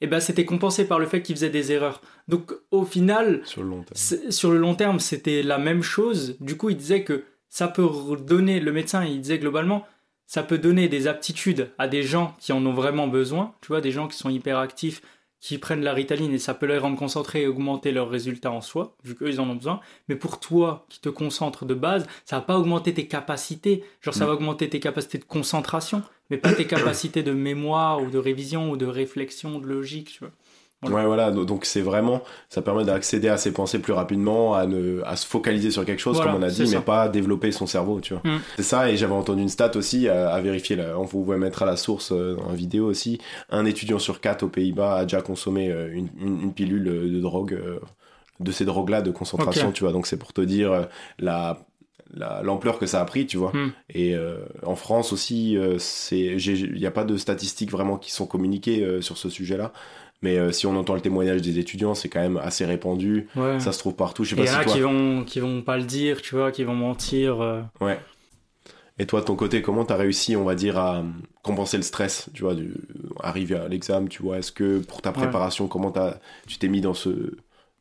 eh 0.02 0.06
ben, 0.06 0.20
c'était 0.20 0.44
compensé 0.44 0.86
par 0.86 0.98
le 0.98 1.06
fait 1.06 1.22
qu'il 1.22 1.34
faisait 1.34 1.48
des 1.48 1.72
erreurs. 1.72 2.02
Donc 2.28 2.52
au 2.70 2.84
final, 2.84 3.40
sur 3.44 3.62
le 3.62 3.68
long 3.70 3.82
terme, 3.82 4.30
sur 4.30 4.50
le 4.50 4.58
long 4.58 4.74
terme 4.74 5.00
c'était 5.00 5.42
la 5.42 5.56
même 5.56 5.82
chose. 5.82 6.36
Du 6.40 6.58
coup, 6.58 6.68
il 6.68 6.76
disait 6.76 7.02
que 7.02 7.24
ça 7.48 7.66
peut 7.66 7.88
donner, 8.20 8.60
le 8.60 8.72
médecin, 8.72 9.06
il 9.06 9.22
disait 9.22 9.38
globalement, 9.38 9.86
ça 10.26 10.42
peut 10.42 10.58
donner 10.58 10.88
des 10.88 11.06
aptitudes 11.06 11.70
à 11.78 11.88
des 11.88 12.02
gens 12.02 12.36
qui 12.38 12.52
en 12.52 12.64
ont 12.66 12.74
vraiment 12.74 13.08
besoin, 13.08 13.54
tu 13.62 13.68
vois, 13.68 13.80
des 13.80 13.92
gens 13.92 14.06
qui 14.06 14.18
sont 14.18 14.28
hyperactifs, 14.28 15.00
qui 15.40 15.58
prennent 15.58 15.82
la 15.82 15.92
ritaline 15.92 16.32
et 16.32 16.38
ça 16.38 16.54
peut 16.54 16.66
les 16.66 16.78
rendre 16.78 16.98
concentrés 16.98 17.42
et 17.42 17.46
augmenter 17.46 17.92
leurs 17.92 18.08
résultats 18.08 18.50
en 18.50 18.60
soi, 18.60 18.96
vu 19.04 19.14
qu'eux 19.14 19.28
ils 19.28 19.40
en 19.40 19.48
ont 19.48 19.54
besoin. 19.54 19.80
Mais 20.08 20.16
pour 20.16 20.40
toi 20.40 20.86
qui 20.88 21.00
te 21.00 21.08
concentres 21.08 21.64
de 21.64 21.74
base, 21.74 22.06
ça 22.24 22.36
va 22.36 22.42
pas 22.42 22.58
augmenter 22.58 22.94
tes 22.94 23.06
capacités. 23.06 23.84
Genre 24.00 24.14
ça 24.14 24.24
mm. 24.24 24.28
va 24.28 24.34
augmenter 24.34 24.68
tes 24.68 24.80
capacités 24.80 25.18
de 25.18 25.24
concentration, 25.24 26.02
mais 26.30 26.38
pas 26.38 26.52
tes 26.52 26.66
capacités 26.66 27.22
de 27.22 27.32
mémoire 27.32 28.02
ou 28.02 28.10
de 28.10 28.18
révision 28.18 28.70
ou 28.70 28.76
de 28.76 28.86
réflexion, 28.86 29.58
de 29.58 29.66
logique. 29.66 30.12
Tu 30.12 30.20
vois. 30.20 30.32
Ouais, 30.82 31.06
voilà. 31.06 31.30
Donc 31.30 31.64
c'est 31.64 31.80
vraiment, 31.80 32.22
ça 32.48 32.60
permet 32.60 32.84
d'accéder 32.84 33.28
à 33.28 33.38
ses 33.38 33.52
pensées 33.52 33.78
plus 33.78 33.92
rapidement, 33.92 34.54
à, 34.54 34.66
ne, 34.66 35.02
à 35.04 35.16
se 35.16 35.26
focaliser 35.26 35.70
sur 35.70 35.84
quelque 35.84 36.00
chose, 36.00 36.20
comme 36.20 36.34
on 36.34 36.42
a 36.42 36.50
dit, 36.50 36.68
mais 36.70 36.80
pas 36.80 37.08
développer 37.08 37.50
son 37.50 37.66
cerveau, 37.66 38.00
tu 38.00 38.14
vois. 38.14 38.22
Mm. 38.24 38.40
C'est 38.56 38.62
ça, 38.62 38.90
et 38.90 38.96
j'avais 38.96 39.14
entendu 39.14 39.42
une 39.42 39.48
stat 39.48 39.72
aussi 39.76 40.08
à, 40.08 40.38
vérifier, 40.40 40.76
là, 40.76 40.98
on 40.98 41.06
pouvait 41.06 41.38
mettre 41.38 41.62
à 41.62 41.66
la 41.66 41.76
source 41.76 42.12
euh, 42.12 42.36
la 42.46 42.54
vidéo 42.54 42.86
aussi. 42.86 43.18
Un 43.50 43.64
étudiant 43.64 43.98
sur 43.98 44.20
quatre 44.20 44.42
aux 44.42 44.48
Pays-Bas 44.48 44.96
a 44.96 45.02
déjà 45.04 45.22
consommé 45.22 45.70
euh, 45.70 45.90
une, 45.92 46.08
une, 46.20 46.52
pilule 46.52 46.84
de 46.84 47.20
drogue, 47.20 47.54
euh, 47.54 47.80
de 48.40 48.52
ces 48.52 48.64
drogues-là 48.64 49.02
de 49.02 49.10
concentration, 49.10 49.72
tu 49.72 49.84
vois. 49.84 49.92
Donc 49.92 50.06
c'est 50.06 50.18
pour 50.18 50.32
te 50.32 50.40
dire 50.42 50.88
la 51.18 51.58
l'ampleur 52.44 52.78
que 52.78 52.86
ça 52.86 53.00
a 53.00 53.04
pris, 53.04 53.26
tu 53.26 53.36
vois. 53.36 53.52
Mm. 53.52 53.72
Et 53.94 54.14
en 54.64 54.76
France 54.76 55.12
aussi, 55.12 55.58
c'est 55.78 56.36
il 56.36 56.74
n'y 56.74 56.86
a 56.86 56.90
pas 56.92 57.04
de 57.04 57.16
statistiques 57.16 57.72
vraiment 57.72 57.96
qui 57.96 58.12
sont 58.12 58.26
communiquées 58.26 59.00
sur 59.00 59.18
ce 59.18 59.28
sujet-là. 59.28 59.72
Mais 60.26 60.38
euh, 60.38 60.50
si 60.50 60.66
on 60.66 60.76
entend 60.76 60.96
le 60.96 61.00
témoignage 61.00 61.40
des 61.40 61.60
étudiants, 61.60 61.94
c'est 61.94 62.08
quand 62.08 62.18
même 62.18 62.36
assez 62.36 62.64
répandu. 62.64 63.28
Ça 63.60 63.70
se 63.70 63.78
trouve 63.78 63.94
partout. 63.94 64.24
Je 64.24 64.30
sais 64.30 64.36
pas 64.36 64.44
si 64.44 64.54
toi... 64.54 64.64
qui 64.64 64.80
vont 64.80 65.22
qui 65.22 65.38
vont 65.38 65.62
pas 65.62 65.76
le 65.76 65.84
dire, 65.84 66.20
tu 66.20 66.34
vois, 66.34 66.50
qui 66.50 66.64
vont 66.64 66.74
mentir. 66.74 67.40
Euh. 67.40 67.62
Ouais. 67.80 68.00
Et 68.98 69.06
toi, 69.06 69.20
de 69.20 69.26
ton 69.26 69.36
côté, 69.36 69.62
comment 69.62 69.84
tu 69.84 69.92
as 69.92 69.96
réussi, 69.96 70.34
on 70.34 70.42
va 70.42 70.56
dire, 70.56 70.78
à 70.78 71.04
compenser 71.44 71.76
le 71.76 71.84
stress, 71.84 72.28
tu 72.34 72.42
vois, 72.42 72.56
du... 72.56 72.74
arriver 73.20 73.54
à 73.54 73.68
l'examen, 73.68 74.08
tu 74.08 74.20
vois? 74.20 74.38
Est-ce 74.38 74.50
que 74.50 74.78
pour 74.80 75.00
ta 75.00 75.12
préparation, 75.12 75.68
comment 75.68 75.92
as... 75.92 76.18
tu 76.48 76.58
t'es 76.58 76.66
mis 76.66 76.80
dans 76.80 76.94
ce, 76.94 77.36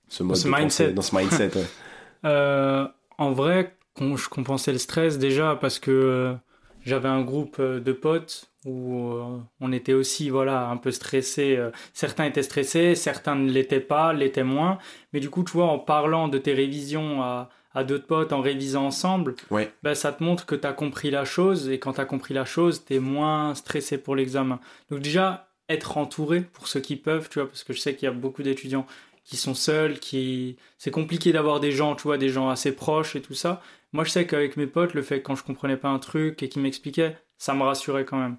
ce 0.07 0.21
mode 0.21 0.37
ce 0.37 0.47
mindset. 0.47 0.91
dans 0.91 1.01
ce 1.01 1.15
mindset 1.15 1.49
euh, 2.25 2.87
En 3.17 3.31
vrai, 3.31 3.75
je 3.99 4.29
compensais 4.29 4.71
le 4.71 4.77
stress 4.77 5.17
déjà 5.17 5.57
parce 5.59 5.79
que 5.79 6.35
j'avais 6.85 7.09
un 7.09 7.21
groupe 7.21 7.61
de 7.61 7.91
potes 7.91 8.49
où 8.65 9.13
euh, 9.13 9.37
on 9.61 9.71
était 9.71 9.93
aussi 9.93 10.29
voilà 10.29 10.67
un 10.67 10.77
peu 10.77 10.91
stressé. 10.91 11.55
Euh, 11.55 11.69
certains 11.93 12.25
étaient 12.25 12.43
stressés, 12.43 12.95
certains 12.95 13.35
ne 13.35 13.51
l'étaient 13.51 13.79
pas, 13.79 14.13
l'étaient 14.13 14.43
moins. 14.43 14.79
Mais 15.13 15.19
du 15.19 15.29
coup, 15.29 15.43
tu 15.43 15.53
vois, 15.53 15.67
en 15.67 15.79
parlant 15.79 16.27
de 16.27 16.37
tes 16.37 16.53
révisions 16.53 17.21
à, 17.21 17.49
à 17.73 17.83
d'autres 17.83 18.07
potes, 18.07 18.33
en 18.33 18.41
révisant 18.41 18.85
ensemble, 18.85 19.35
ouais. 19.51 19.71
ben, 19.83 19.93
ça 19.95 20.11
te 20.11 20.23
montre 20.23 20.45
que 20.45 20.55
tu 20.55 20.65
as 20.67 20.73
compris 20.73 21.11
la 21.11 21.25
chose. 21.25 21.69
Et 21.69 21.79
quand 21.79 21.93
tu 21.93 22.01
as 22.01 22.05
compris 22.05 22.33
la 22.33 22.45
chose, 22.45 22.83
tu 22.85 22.95
es 22.95 22.99
moins 22.99 23.53
stressé 23.55 23.97
pour 23.97 24.15
l'examen. 24.15 24.59
Donc 24.89 25.01
déjà, 25.01 25.49
être 25.69 25.97
entouré 25.97 26.41
pour 26.41 26.67
ceux 26.67 26.79
qui 26.79 26.95
peuvent, 26.95 27.29
tu 27.29 27.39
vois, 27.39 27.47
parce 27.47 27.63
que 27.63 27.73
je 27.73 27.79
sais 27.79 27.95
qu'il 27.95 28.05
y 28.05 28.09
a 28.09 28.13
beaucoup 28.13 28.43
d'étudiants 28.43 28.85
qui 29.23 29.37
sont 29.37 29.55
seuls, 29.55 29.99
qui 29.99 30.57
c'est 30.77 30.91
compliqué 30.91 31.31
d'avoir 31.31 31.59
des 31.59 31.71
gens, 31.71 31.95
tu 31.95 32.03
vois, 32.03 32.17
des 32.17 32.29
gens 32.29 32.49
assez 32.49 32.71
proches 32.71 33.15
et 33.15 33.21
tout 33.21 33.33
ça. 33.33 33.61
Moi, 33.95 34.03
je 34.03 34.09
sais 34.09 34.27
qu'avec 34.27 34.57
mes 34.57 34.67
potes, 34.67 34.93
le 34.93 35.01
fait 35.01 35.21
que 35.21 35.27
quand 35.27 35.35
je 35.35 35.43
comprenais 35.45 35.77
pas 35.77 35.87
un 35.87 35.99
truc 35.99 36.43
et 36.43 36.49
qu'ils 36.49 36.61
m'expliquaient, 36.61 37.17
ça 37.37 37.53
me 37.53 37.63
rassurait 37.63 38.03
quand 38.03 38.17
même. 38.17 38.35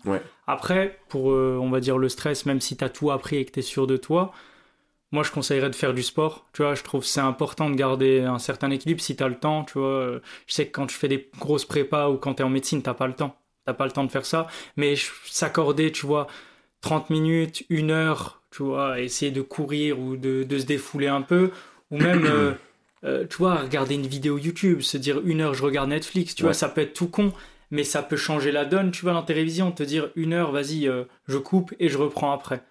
Après, 0.47 0.99
pour, 1.09 1.33
euh, 1.33 1.59
on 1.59 1.71
va 1.71 1.81
dire, 1.81 1.97
le 1.97 2.11
stress, 2.11 2.45
même 2.45 2.61
si 2.61 2.77
tu 2.77 2.85
as 2.85 2.91
tout 2.91 3.11
appris 3.11 3.37
et 3.37 3.45
que 3.47 3.53
tu 3.53 3.61
es 3.61 3.63
sûr 3.63 3.87
de 3.87 3.97
toi, 3.97 4.33
moi, 5.13 5.23
je 5.23 5.33
conseillerais 5.33 5.71
de 5.71 5.75
faire 5.75 5.95
du 5.95 6.03
sport. 6.03 6.47
Tu 6.53 6.61
vois, 6.61 6.75
je 6.75 6.83
trouve 6.83 7.07
c'est 7.07 7.21
important 7.21 7.71
de 7.71 7.75
garder 7.75 8.21
un 8.21 8.39
certain 8.39 8.71
équilibre 8.71 9.01
si 9.01 9.17
tu 9.17 9.25
as 9.25 9.29
le 9.29 9.39
temps. 9.39 9.65
Tu 9.65 9.79
vois, 9.79 10.21
je 10.47 10.53
sais 10.53 10.67
que 10.67 10.73
quand 10.73 10.89
tu 10.89 10.95
fais 10.95 11.09
des 11.09 11.31
grosses 11.39 11.65
prépas 11.65 12.11
ou 12.11 12.19
quand 12.19 12.35
tu 12.35 12.43
es 12.43 12.45
en 12.45 12.51
médecine, 12.51 12.83
t'as 12.83 12.93
pas 12.93 13.07
le 13.07 13.15
temps. 13.15 13.35
T'as 13.65 13.73
pas 13.73 13.87
le 13.87 13.93
temps 13.93 14.05
de 14.05 14.13
faire 14.13 14.27
ça. 14.27 14.49
Mais 14.77 14.95
s'accorder, 15.25 15.91
tu 15.91 16.05
vois, 16.05 16.27
30 16.83 17.09
minutes, 17.09 17.65
une 17.71 17.93
heure, 17.93 18.43
tu 18.51 18.63
vois, 18.63 19.01
essayer 19.01 19.31
de 19.31 19.41
courir 19.41 19.99
ou 19.99 20.19
de, 20.19 20.43
de 20.43 20.59
se 20.59 20.67
défouler 20.67 21.09
un 21.09 21.23
peu, 21.23 21.51
ou 21.91 21.97
même, 21.97 22.27
euh, 22.31 22.53
euh, 23.07 23.25
tu 23.29 23.37
vois, 23.37 23.57
regarder 23.57 23.95
une 23.95 24.07
vidéo 24.07 24.37
YouTube, 24.37 24.81
se 24.81 24.97
dire 24.97 25.21
une 25.25 25.41
heure, 25.41 25.55
je 25.55 25.63
regarde 25.63 25.89
Netflix, 25.91 26.35
tu 26.35 26.43
vois, 26.43 26.55
ça 26.55 26.69
peut 26.69 26.81
être 26.81 26.93
tout 26.93 27.09
con, 27.09 27.33
mais 27.71 27.85
ça 27.85 28.03
peut 28.03 28.17
changer 28.17 28.51
la 28.51 28.65
donne, 28.65 28.91
tu 28.91 29.03
vois, 29.03 29.13
dans 29.13 29.23
tes 29.23 29.33
révisions, 29.33 29.71
te 29.71 29.83
dire 29.83 30.11
une 30.17 30.33
heure, 30.33 30.51
vas-y, 30.51 30.89
euh, 30.89 31.05
je 31.29 31.39
coupe 31.39 31.73
et 31.79 31.89
je 31.89 31.99
reprends 31.99 32.33
après. 32.33 32.63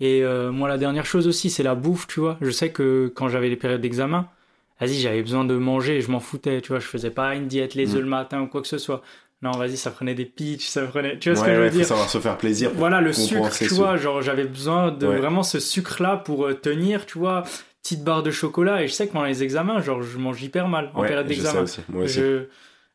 Et 0.00 0.24
euh, 0.24 0.50
moi, 0.50 0.68
la 0.68 0.78
dernière 0.78 1.06
chose 1.06 1.28
aussi, 1.28 1.50
c'est 1.50 1.62
la 1.62 1.74
bouffe, 1.74 2.06
tu 2.06 2.20
vois. 2.20 2.36
Je 2.40 2.50
sais 2.50 2.70
que 2.70 3.12
quand 3.14 3.28
j'avais 3.28 3.48
les 3.48 3.56
périodes 3.56 3.82
d'examen, 3.82 4.28
vas-y, 4.80 4.94
j'avais 4.94 5.22
besoin 5.22 5.44
de 5.44 5.54
manger, 5.54 6.00
je 6.00 6.10
m'en 6.10 6.20
foutais, 6.20 6.60
tu 6.62 6.68
vois, 6.68 6.80
je 6.80 6.86
faisais 6.86 7.10
pas 7.10 7.34
une 7.34 7.46
diète 7.46 7.74
les 7.74 7.86
mm. 7.86 7.96
œufs 7.96 8.00
le 8.00 8.08
matin 8.08 8.40
ou 8.40 8.46
quoi 8.46 8.62
que 8.62 8.68
ce 8.68 8.78
soit. 8.78 9.02
Non, 9.42 9.52
vas-y, 9.52 9.76
ça 9.76 9.90
prenait 9.90 10.14
des 10.14 10.26
pitchs, 10.26 10.66
ça 10.66 10.82
prenait. 10.82 11.18
Tu 11.18 11.30
vois 11.30 11.40
ce 11.40 11.46
que 11.46 11.54
je 11.54 11.60
veux 11.60 11.70
dire? 11.70 11.86
savoir 11.86 12.10
se 12.10 12.18
faire 12.18 12.36
plaisir. 12.36 12.72
Voilà, 12.74 13.00
le 13.00 13.12
sucre, 13.12 13.50
tu 13.56 13.66
vois, 13.68 13.96
genre 13.96 14.20
j'avais 14.20 14.44
besoin 14.44 14.90
de 14.90 15.06
vraiment 15.06 15.42
ce 15.42 15.60
sucre-là 15.60 16.16
pour 16.16 16.48
tenir, 16.60 17.06
tu 17.06 17.18
vois, 17.18 17.44
petite 17.82 18.04
barre 18.04 18.22
de 18.22 18.30
chocolat. 18.30 18.82
Et 18.82 18.88
je 18.88 18.92
sais 18.92 19.06
que 19.06 19.12
pendant 19.12 19.26
les 19.26 19.42
examens, 19.42 19.80
genre, 19.80 20.02
je 20.02 20.18
mange 20.18 20.42
hyper 20.42 20.68
mal 20.68 20.90
en 20.94 21.02
période 21.02 21.26
d'examen. 21.26 21.64
Je 22.04 22.46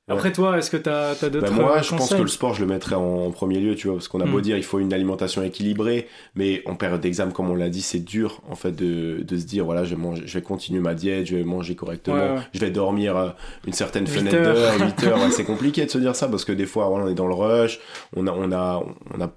après 0.08 0.32
toi, 0.32 0.56
est-ce 0.58 0.70
que 0.70 0.78
tu 0.78 0.88
as, 0.88 1.10
as 1.10 1.30
d'autres 1.30 1.48
bah 1.48 1.52
Moi, 1.52 1.82
je 1.82 1.90
pense 1.90 2.14
que 2.14 2.22
le 2.22 2.28
sport, 2.28 2.54
je 2.54 2.62
le 2.62 2.68
mettrais 2.68 2.96
en, 2.96 3.32
premier 3.32 3.60
lieu, 3.60 3.74
tu 3.74 3.88
vois, 3.88 3.96
parce 3.96 4.08
qu'on 4.08 4.22
a 4.22 4.26
beau 4.26 4.38
hmm. 4.38 4.42
dire 4.42 4.58
il 4.58 4.64
faut 4.64 4.78
une 4.78 4.94
alimentation 4.94 5.42
équilibrée, 5.42 6.08
mais 6.36 6.62
en 6.68 6.76
période 6.76 7.02
d'examen, 7.02 7.32
comme 7.32 7.50
on 7.50 7.56
l'a 7.56 7.70
dit, 7.70 7.82
c'est 7.82 8.00
dur 8.00 8.42
en 8.48 8.56
fait 8.56 8.72
de, 8.72 9.24
de, 9.24 9.38
se 9.38 9.46
dire 9.46 9.66
voilà, 9.66 9.84
je, 9.84 9.96
mange, 9.96 10.22
je 10.24 10.34
vais 10.38 10.44
continuer 10.44 10.80
ma 10.80 10.94
diète, 10.94 11.26
je 11.26 11.36
vais 11.36 11.44
manger 11.44 11.76
correctement, 11.76 12.36
je 12.54 12.60
vais 12.60 12.70
dormir 12.70 13.18
euh, 13.18 13.30
une 13.66 13.74
certaine 13.74 14.06
fenêtre 14.06 14.38
d'heure, 14.38 14.74
8 14.80 15.04
heures. 15.06 15.32
c'est 15.32 15.44
compliqué 15.44 15.86
de 15.86 15.92
se 15.92 15.98
dire 15.98 16.16
ça 16.16 16.28
parce 16.28 16.46
que 16.46 16.52
des 16.52 16.68
fois, 16.68 16.88
voilà, 16.88 17.06
on 17.06 17.08
est 17.08 17.16
dans 17.16 17.28
le 17.28 17.34
rush, 17.34 17.80
on 18.16 18.28
a, 18.28 18.32
on 18.32 18.52
a, 18.52 18.84
on 19.16 19.22
a 19.22 19.32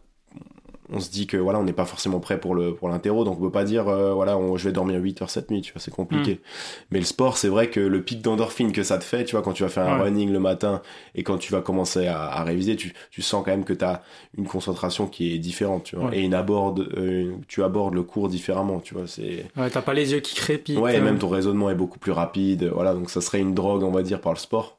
on 0.91 1.01
se 1.01 1.11
dit 1.11 1.27
que 1.27 1.37
voilà, 1.37 1.59
on 1.59 1.65
n'est 1.65 1.73
pas 1.73 1.85
forcément 1.85 2.21
prêt 2.21 2.41
pour 2.41 2.55
le 2.55 2.75
pour 2.75 2.89
l'interro, 2.89 3.25
donc 3.25 3.39
on 3.39 3.43
peut 3.43 3.51
pas 3.51 3.65
dire 3.65 3.89
euh, 3.89 4.13
voilà, 4.13 4.39
on, 4.39 4.57
je 4.57 4.65
vais 4.65 4.73
dormir 4.73 5.01
8 5.01 5.23
heures 5.23 5.31
cette 5.31 5.51
nuit, 5.51 5.61
tu 5.61 5.73
vois, 5.73 5.81
c'est 5.81 5.91
compliqué. 5.91 6.35
Mm. 6.35 6.39
Mais 6.91 6.99
le 6.99 7.05
sport, 7.05 7.37
c'est 7.37 7.49
vrai 7.49 7.69
que 7.69 7.81
le 7.81 8.03
pic 8.03 8.23
d'endorphine 8.23 8.73
que 8.73 8.83
ça 8.83 8.99
te 8.99 9.05
fait, 9.05 9.25
tu 9.25 9.33
vois, 9.33 9.43
quand 9.43 9.53
tu 9.53 9.63
vas 9.63 9.69
faire 9.69 9.87
un 9.87 9.99
running 9.99 10.33
le 10.33 10.41
matin 10.41 10.83
et 11.15 11.23
quand 11.23 11.39
tu 11.39 11.53
vas 11.53 11.61
commencer 11.61 12.07
à, 12.07 12.23
à 12.23 12.43
réviser, 12.43 12.77
tu, 12.77 12.95
tu 13.11 13.23
sens 13.23 13.45
quand 13.45 13.51
même 13.51 13.65
que 13.65 13.73
tu 13.73 13.85
as 13.85 14.03
une 14.37 14.47
concentration 14.47 15.07
qui 15.07 15.35
est 15.35 15.39
différente, 15.39 15.85
tu 15.85 15.97
vois, 15.97 16.15
et 16.15 16.21
une 16.21 16.35
aborde, 16.35 16.89
euh, 16.97 17.33
tu 17.49 17.63
abordes 17.63 17.95
le 17.95 18.03
cours 18.03 18.29
différemment, 18.29 18.81
tu 18.81 18.95
vois, 18.95 19.07
c'est. 19.07 19.47
Ouais, 19.57 19.71
t'as 19.71 19.83
pas 19.83 19.95
les 19.95 20.13
yeux 20.13 20.21
qui 20.21 20.35
crépitent. 20.35 20.79
Ouais, 20.79 20.97
et 20.97 21.01
même 21.01 21.19
ton 21.19 21.29
raisonnement 21.29 21.71
est 21.71 21.75
beaucoup 21.75 21.99
plus 21.99 22.13
rapide, 22.13 22.71
voilà, 22.73 22.95
donc 22.95 23.11
ça 23.11 23.21
serait 23.21 23.41
une 23.41 23.55
drogue, 23.55 23.83
on 23.83 23.91
va 23.91 24.03
dire, 24.03 24.21
par 24.21 24.33
le 24.33 24.39
sport. 24.39 24.78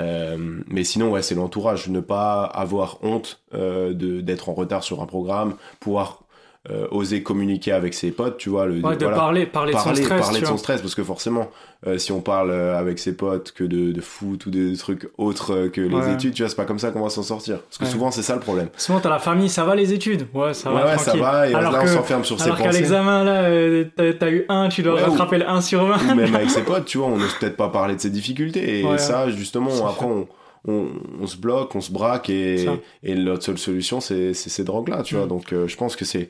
Euh, 0.00 0.62
mais 0.66 0.84
sinon, 0.84 1.10
ouais, 1.10 1.22
c'est 1.22 1.34
l'entourage. 1.34 1.88
Ne 1.88 2.00
pas 2.00 2.44
avoir 2.44 2.98
honte 3.02 3.42
euh, 3.54 3.92
d'être 3.94 4.48
en 4.48 4.54
retard 4.54 4.82
sur 4.82 5.02
un 5.02 5.06
programme, 5.06 5.56
pouvoir 5.80 6.23
euh, 6.70 6.86
oser 6.90 7.22
communiquer 7.22 7.72
avec 7.72 7.92
ses 7.92 8.10
potes, 8.10 8.38
tu 8.38 8.48
vois. 8.48 8.64
Le, 8.64 8.80
ouais, 8.80 8.96
de 8.96 9.04
parler, 9.04 9.44
parler, 9.44 9.74
de 9.74 9.78
son 9.78 9.94
stress. 9.94 10.20
Parler 10.20 10.40
de 10.40 10.46
son 10.46 10.56
stress, 10.56 10.80
parce 10.80 10.94
que 10.94 11.04
forcément, 11.04 11.50
euh, 11.86 11.98
si 11.98 12.10
on 12.10 12.22
parle 12.22 12.50
euh, 12.50 12.78
avec 12.78 12.98
ses 12.98 13.14
potes 13.14 13.52
que 13.52 13.64
de, 13.64 13.92
de 13.92 14.00
foot 14.00 14.46
ou 14.46 14.50
des 14.50 14.74
trucs 14.78 15.10
autres 15.18 15.68
que 15.68 15.82
les 15.82 16.12
études, 16.14 16.32
tu 16.32 16.42
vois, 16.42 16.48
c'est 16.48 16.56
pas 16.56 16.64
comme 16.64 16.78
ça 16.78 16.90
qu'on 16.90 17.02
va 17.02 17.10
s'en 17.10 17.22
sortir. 17.22 17.58
Parce 17.58 17.76
que 17.76 17.84
souvent, 17.84 18.10
c'est 18.10 18.22
ça 18.22 18.32
le 18.32 18.40
problème. 18.40 18.68
Souvent, 18.78 18.98
t'as 18.98 19.10
la 19.10 19.18
famille, 19.18 19.50
ça 19.50 19.64
va 19.64 19.74
les 19.74 19.92
études 19.92 20.26
Ouais, 20.32 20.54
ça 20.54 20.70
va. 20.70 20.86
Ouais, 20.86 20.96
ça 20.96 21.14
va, 21.14 21.50
et 21.50 21.54
alors 21.54 21.70
là, 21.70 21.80
on 21.82 21.86
s'enferme 21.86 22.24
sur 22.24 22.40
ses 22.40 22.48
pensées. 22.48 22.62
Alors 22.62 22.72
qu'à 22.72 22.78
l'examen, 22.78 23.24
là, 23.24 24.12
t'as 24.18 24.30
eu 24.30 24.46
un, 24.48 24.70
tu 24.70 24.82
dois 24.82 25.02
rattraper 25.02 25.38
le 25.38 25.46
1 25.46 25.60
sur 25.60 25.84
20. 25.84 26.12
Ou 26.12 26.14
même 26.14 26.34
avec 26.34 26.48
ses 26.50 26.62
potes, 26.62 26.86
tu 26.86 26.96
vois, 26.96 27.08
on 27.08 27.18
n'ose 27.18 27.34
peut-être 27.34 27.58
pas 27.58 27.68
parler 27.68 27.94
de 27.94 28.00
ses 28.00 28.10
difficultés. 28.10 28.80
Et 28.80 28.98
ça, 28.98 29.28
justement, 29.28 29.86
après, 29.86 30.06
on 30.06 30.26
on, 30.66 30.88
on, 31.20 31.26
se 31.26 31.36
bloque, 31.36 31.74
on 31.74 31.80
se 31.80 31.92
braque 31.92 32.30
et, 32.30 32.66
et 33.02 33.14
notre 33.14 33.42
seule 33.42 33.58
solution 33.58 34.00
c'est 34.00 34.34
ces 34.34 34.64
drogues-là, 34.64 35.02
tu 35.02 35.14
vois. 35.14 35.26
Mm. 35.26 35.28
Donc 35.28 35.52
euh, 35.52 35.68
je 35.68 35.76
pense 35.76 35.96
que 35.96 36.04
c'est 36.04 36.28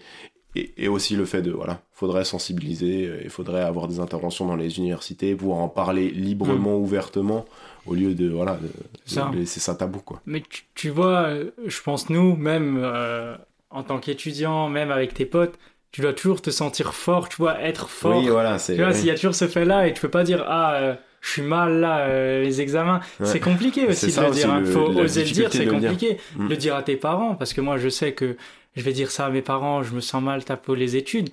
et, 0.56 0.72
et, 0.76 0.88
aussi 0.88 1.16
le 1.16 1.24
fait 1.24 1.42
de 1.42 1.50
voilà, 1.50 1.80
faudrait 1.92 2.24
sensibiliser, 2.24 3.10
il 3.24 3.30
faudrait 3.30 3.62
avoir 3.62 3.88
des 3.88 3.98
interventions 3.98 4.46
dans 4.46 4.54
les 4.54 4.78
universités, 4.78 5.34
pouvoir 5.34 5.58
en 5.58 5.68
parler 5.68 6.10
librement, 6.10 6.78
mm. 6.78 6.82
ouvertement, 6.82 7.44
au 7.86 7.94
lieu 7.94 8.14
de 8.14 8.28
voilà, 8.28 8.58
de, 8.60 9.36
laisser 9.36 9.60
ça 9.60 9.74
tabou 9.74 10.00
quoi. 10.00 10.20
Mais 10.26 10.42
tu, 10.74 10.90
vois, 10.90 11.24
euh, 11.24 11.50
je 11.66 11.80
pense 11.82 12.08
nous 12.08 12.36
même 12.36 12.80
euh, 12.82 13.36
en 13.70 13.82
tant 13.82 13.98
qu'étudiant, 13.98 14.68
même 14.68 14.90
avec 14.90 15.14
tes 15.14 15.26
potes, 15.26 15.58
tu 15.90 16.00
dois 16.00 16.12
toujours 16.12 16.42
te 16.42 16.50
sentir 16.50 16.94
fort, 16.94 17.28
tu 17.28 17.36
vois, 17.36 17.60
être 17.60 17.88
fort. 17.88 18.18
Oui, 18.18 18.28
voilà, 18.28 18.58
c'est. 18.58 18.74
Tu 18.74 18.82
vois, 18.82 18.92
s'il 18.92 19.06
y 19.06 19.10
a 19.10 19.14
toujours 19.14 19.34
ce 19.34 19.46
fait 19.46 19.64
là 19.64 19.86
et 19.86 19.92
tu 19.92 20.00
peux 20.00 20.10
pas 20.10 20.24
dire 20.24 20.44
ah 20.46 20.96
je 21.24 21.30
suis 21.30 21.42
mal 21.42 21.80
là, 21.80 22.00
euh, 22.00 22.42
les 22.42 22.60
examens. 22.60 23.00
C'est 23.22 23.40
compliqué 23.40 23.86
aussi 23.86 24.14
de 24.14 24.20
le 24.20 24.30
dire. 24.30 24.54
Il 24.60 24.66
faut 24.66 24.90
oser 24.90 25.24
le 25.24 25.30
dire, 25.30 25.48
c'est 25.50 25.66
compliqué. 25.66 26.18
Mm. 26.36 26.48
Le 26.48 26.56
dire 26.56 26.76
à 26.76 26.82
tes 26.82 26.96
parents, 26.96 27.34
parce 27.34 27.54
que 27.54 27.62
moi 27.62 27.78
je 27.78 27.88
sais 27.88 28.12
que 28.12 28.36
je 28.76 28.82
vais 28.82 28.92
dire 28.92 29.10
ça 29.10 29.26
à 29.26 29.30
mes 29.30 29.40
parents, 29.40 29.82
je 29.82 29.94
me 29.94 30.00
sens 30.00 30.22
mal, 30.22 30.44
taper 30.44 30.76
les 30.76 30.96
études. 30.96 31.30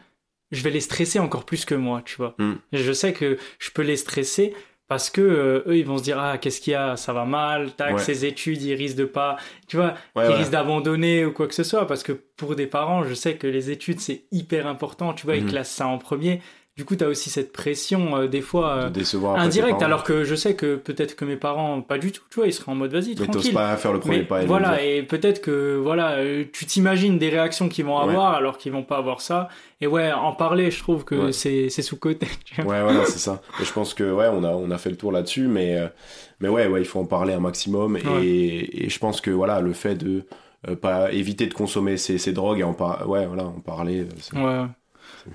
Je 0.52 0.64
vais 0.64 0.70
les 0.70 0.80
stresser 0.80 1.20
encore 1.20 1.46
plus 1.46 1.66
que 1.66 1.76
moi, 1.76 2.02
tu 2.06 2.16
vois. 2.16 2.36
Mm. 2.38 2.54
Je 2.72 2.94
sais 2.94 3.12
que 3.12 3.38
je 3.60 3.70
peux 3.72 3.82
les 3.82 3.98
stresser 3.98 4.54
parce 4.88 5.10
que 5.10 5.22
euh, 5.22 5.64
eux 5.68 5.78
ils 5.78 5.86
vont 5.86 5.98
se 5.98 6.04
dire 6.04 6.20
ah 6.20 6.38
qu'est-ce 6.38 6.62
qu'il 6.62 6.72
y 6.72 6.76
a? 6.76 6.96
Ça 6.96 7.12
va 7.12 7.26
mal 7.26 7.74
tac 7.74 8.00
ces 8.00 8.26
études 8.26 8.62
ils 8.62 8.76
risquent 8.76 8.98
de 8.98 9.06
pas 9.06 9.38
tu 9.68 9.78
vois 9.78 9.94
ils 10.18 10.34
risquent 10.34 10.52
d'abandonner 10.52 11.24
ou 11.24 11.32
quoi 11.32 11.48
que 11.48 11.56
ce 11.56 11.64
soit 11.64 11.88
parce 11.88 12.04
que 12.04 12.12
pour 12.12 12.58
des 12.58 12.68
parents 12.68 13.06
je 13.06 13.14
sais 13.14 13.36
que 13.36 13.48
les 13.48 13.72
études 13.72 14.02
c'est 14.02 14.26
hyper 14.34 14.68
important 14.68 15.14
tu 15.14 15.26
vois 15.26 15.38
ils 15.38 15.46
mm. 15.46 15.50
classent 15.50 15.72
ça 15.72 15.88
en 15.88 15.98
premier 15.98 16.42
du 16.78 16.86
coup, 16.86 16.96
tu 16.96 17.04
as 17.04 17.08
aussi 17.10 17.30
cette 17.30 17.52
pression, 17.52 18.16
euh, 18.16 18.28
des 18.28 18.40
fois, 18.40 18.76
euh, 18.76 18.90
indirecte, 19.36 19.82
alors 19.82 20.04
que 20.06 20.24
je 20.24 20.36
sais 20.36 20.56
que 20.56 20.78
peut-être 20.78 21.18
que 21.18 21.26
mes 21.26 21.36
parents, 21.36 21.82
pas 21.82 21.98
du 21.98 22.14
tout, 22.14 22.24
tu 22.30 22.38
vois, 22.38 22.48
ils 22.48 22.54
seraient 22.54 22.72
en 22.72 22.76
mode 22.76 22.94
vas-y, 22.94 23.14
tranquille. 23.16 23.42
Mais 23.48 23.54
pas 23.54 23.76
faire 23.76 23.92
le 23.92 24.00
premier 24.00 24.24
pas. 24.24 24.42
Et 24.42 24.46
voilà, 24.46 24.82
et 24.82 25.04
peut-être 25.04 25.42
que, 25.42 25.76
voilà, 25.76 26.12
euh, 26.14 26.46
tu 26.54 26.66
t'imagines 26.66 27.18
des 27.20 27.28
réactions 27.28 27.68
qu'ils 27.68 27.84
vont 27.84 27.98
avoir, 27.98 28.34
alors 28.36 28.58
qu'ils 28.58 28.72
vont 28.72 28.84
pas 28.84 28.98
avoir 28.98 29.20
ça. 29.20 29.50
Et 29.82 29.88
ouais, 29.88 30.14
en 30.14 30.34
parler, 30.34 30.72
je 30.72 30.80
trouve 30.80 31.04
que 31.04 31.32
c'est 31.32 31.70
sous-côté. 31.70 32.28
Ouais, 32.60 32.82
voilà, 32.82 33.06
c'est 33.06 33.20
ça. 33.20 33.42
Et 33.62 33.66
je 33.66 33.74
pense 33.74 33.94
que, 33.94 34.10
ouais, 34.10 34.28
on 34.32 34.44
a, 34.44 34.50
on 34.50 34.72
a 34.72 34.78
fait 34.78 34.90
le 34.90 34.96
tour 34.96 35.12
là-dessus, 35.12 35.48
mais, 35.48 35.78
mais 36.40 36.48
ouais, 36.48 36.68
ouais, 36.68 36.82
il 36.82 36.86
faut 36.86 37.00
en 37.00 37.06
parler 37.06 37.34
un 37.34 37.40
maximum. 37.42 37.98
Et, 37.98 38.86
et 38.86 38.90
je 38.90 39.00
pense 39.00 39.20
que, 39.20 39.30
voilà, 39.30 39.60
le 39.60 39.74
fait 39.74 39.96
de 39.96 40.26
pas 40.82 41.12
éviter 41.12 41.48
de 41.48 41.54
consommer 41.54 41.98
ces, 41.98 42.18
ces 42.18 42.32
drogues 42.32 42.60
et 42.60 42.64
en, 42.64 42.76
ouais, 43.08 43.26
voilà, 43.26 43.44
en 43.44 43.60
parler. 43.60 44.06
Ouais. 44.34 44.66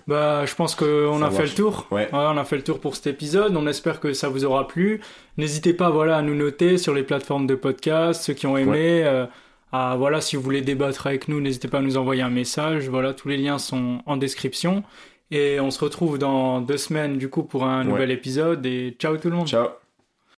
Bah, 0.07 0.45
je 0.47 0.55
pense 0.55 0.75
qu'on 0.75 1.23
a 1.23 1.31
fait 1.31 1.45
le 1.45 1.51
tour. 1.51 1.87
Ouais. 1.91 2.09
on 2.13 2.37
a 2.37 2.45
fait 2.45 2.57
le 2.57 2.65
tour 2.65 2.81
pour 2.81 2.97
cet 2.97 3.07
épisode. 3.07 3.57
On 3.57 3.67
espère 3.67 4.01
que 4.01 4.13
ça 4.13 4.29
vous 4.29 4.45
aura 4.45 4.67
plu. 4.67 5.01
N'hésitez 5.37 5.73
pas, 5.73 5.91
voilà, 5.91 6.17
à 6.17 6.23
nous 6.23 6.35
noter 6.35 6.79
sur 6.79 6.95
les 6.95 7.03
plateformes 7.03 7.47
de 7.47 7.55
podcast, 7.55 8.23
ceux 8.23 8.35
qui 8.35 8.47
ont 8.47 8.57
aimé. 8.57 9.03
Euh, 9.05 9.27
à, 9.73 9.97
voilà, 9.97 10.21
si 10.21 10.37
vous 10.37 10.43
voulez 10.43 10.63
débattre 10.63 11.07
avec 11.07 11.29
nous, 11.29 11.41
n'hésitez 11.41 11.69
pas 11.69 11.79
à 11.79 11.83
nous 11.83 11.97
envoyer 11.97 12.23
un 12.23 12.31
message. 12.31 12.89
Voilà, 12.89 13.15
tous 13.15 13.29
les 13.29 13.37
liens 13.37 13.59
sont 13.59 14.01
en 14.07 14.17
description. 14.17 14.83
Et 15.31 15.59
on 15.59 15.71
se 15.71 15.83
retrouve 15.83 16.19
dans 16.19 16.61
deux 16.61 16.77
semaines, 16.77 17.19
du 17.19 17.29
coup, 17.29 17.43
pour 17.43 17.65
un 17.65 17.85
nouvel 17.85 18.11
épisode. 18.11 18.65
Et 18.65 18.97
ciao 18.99 19.17
tout 19.17 19.31
le 19.31 19.37
monde. 19.37 19.49
Ciao. 19.49 19.69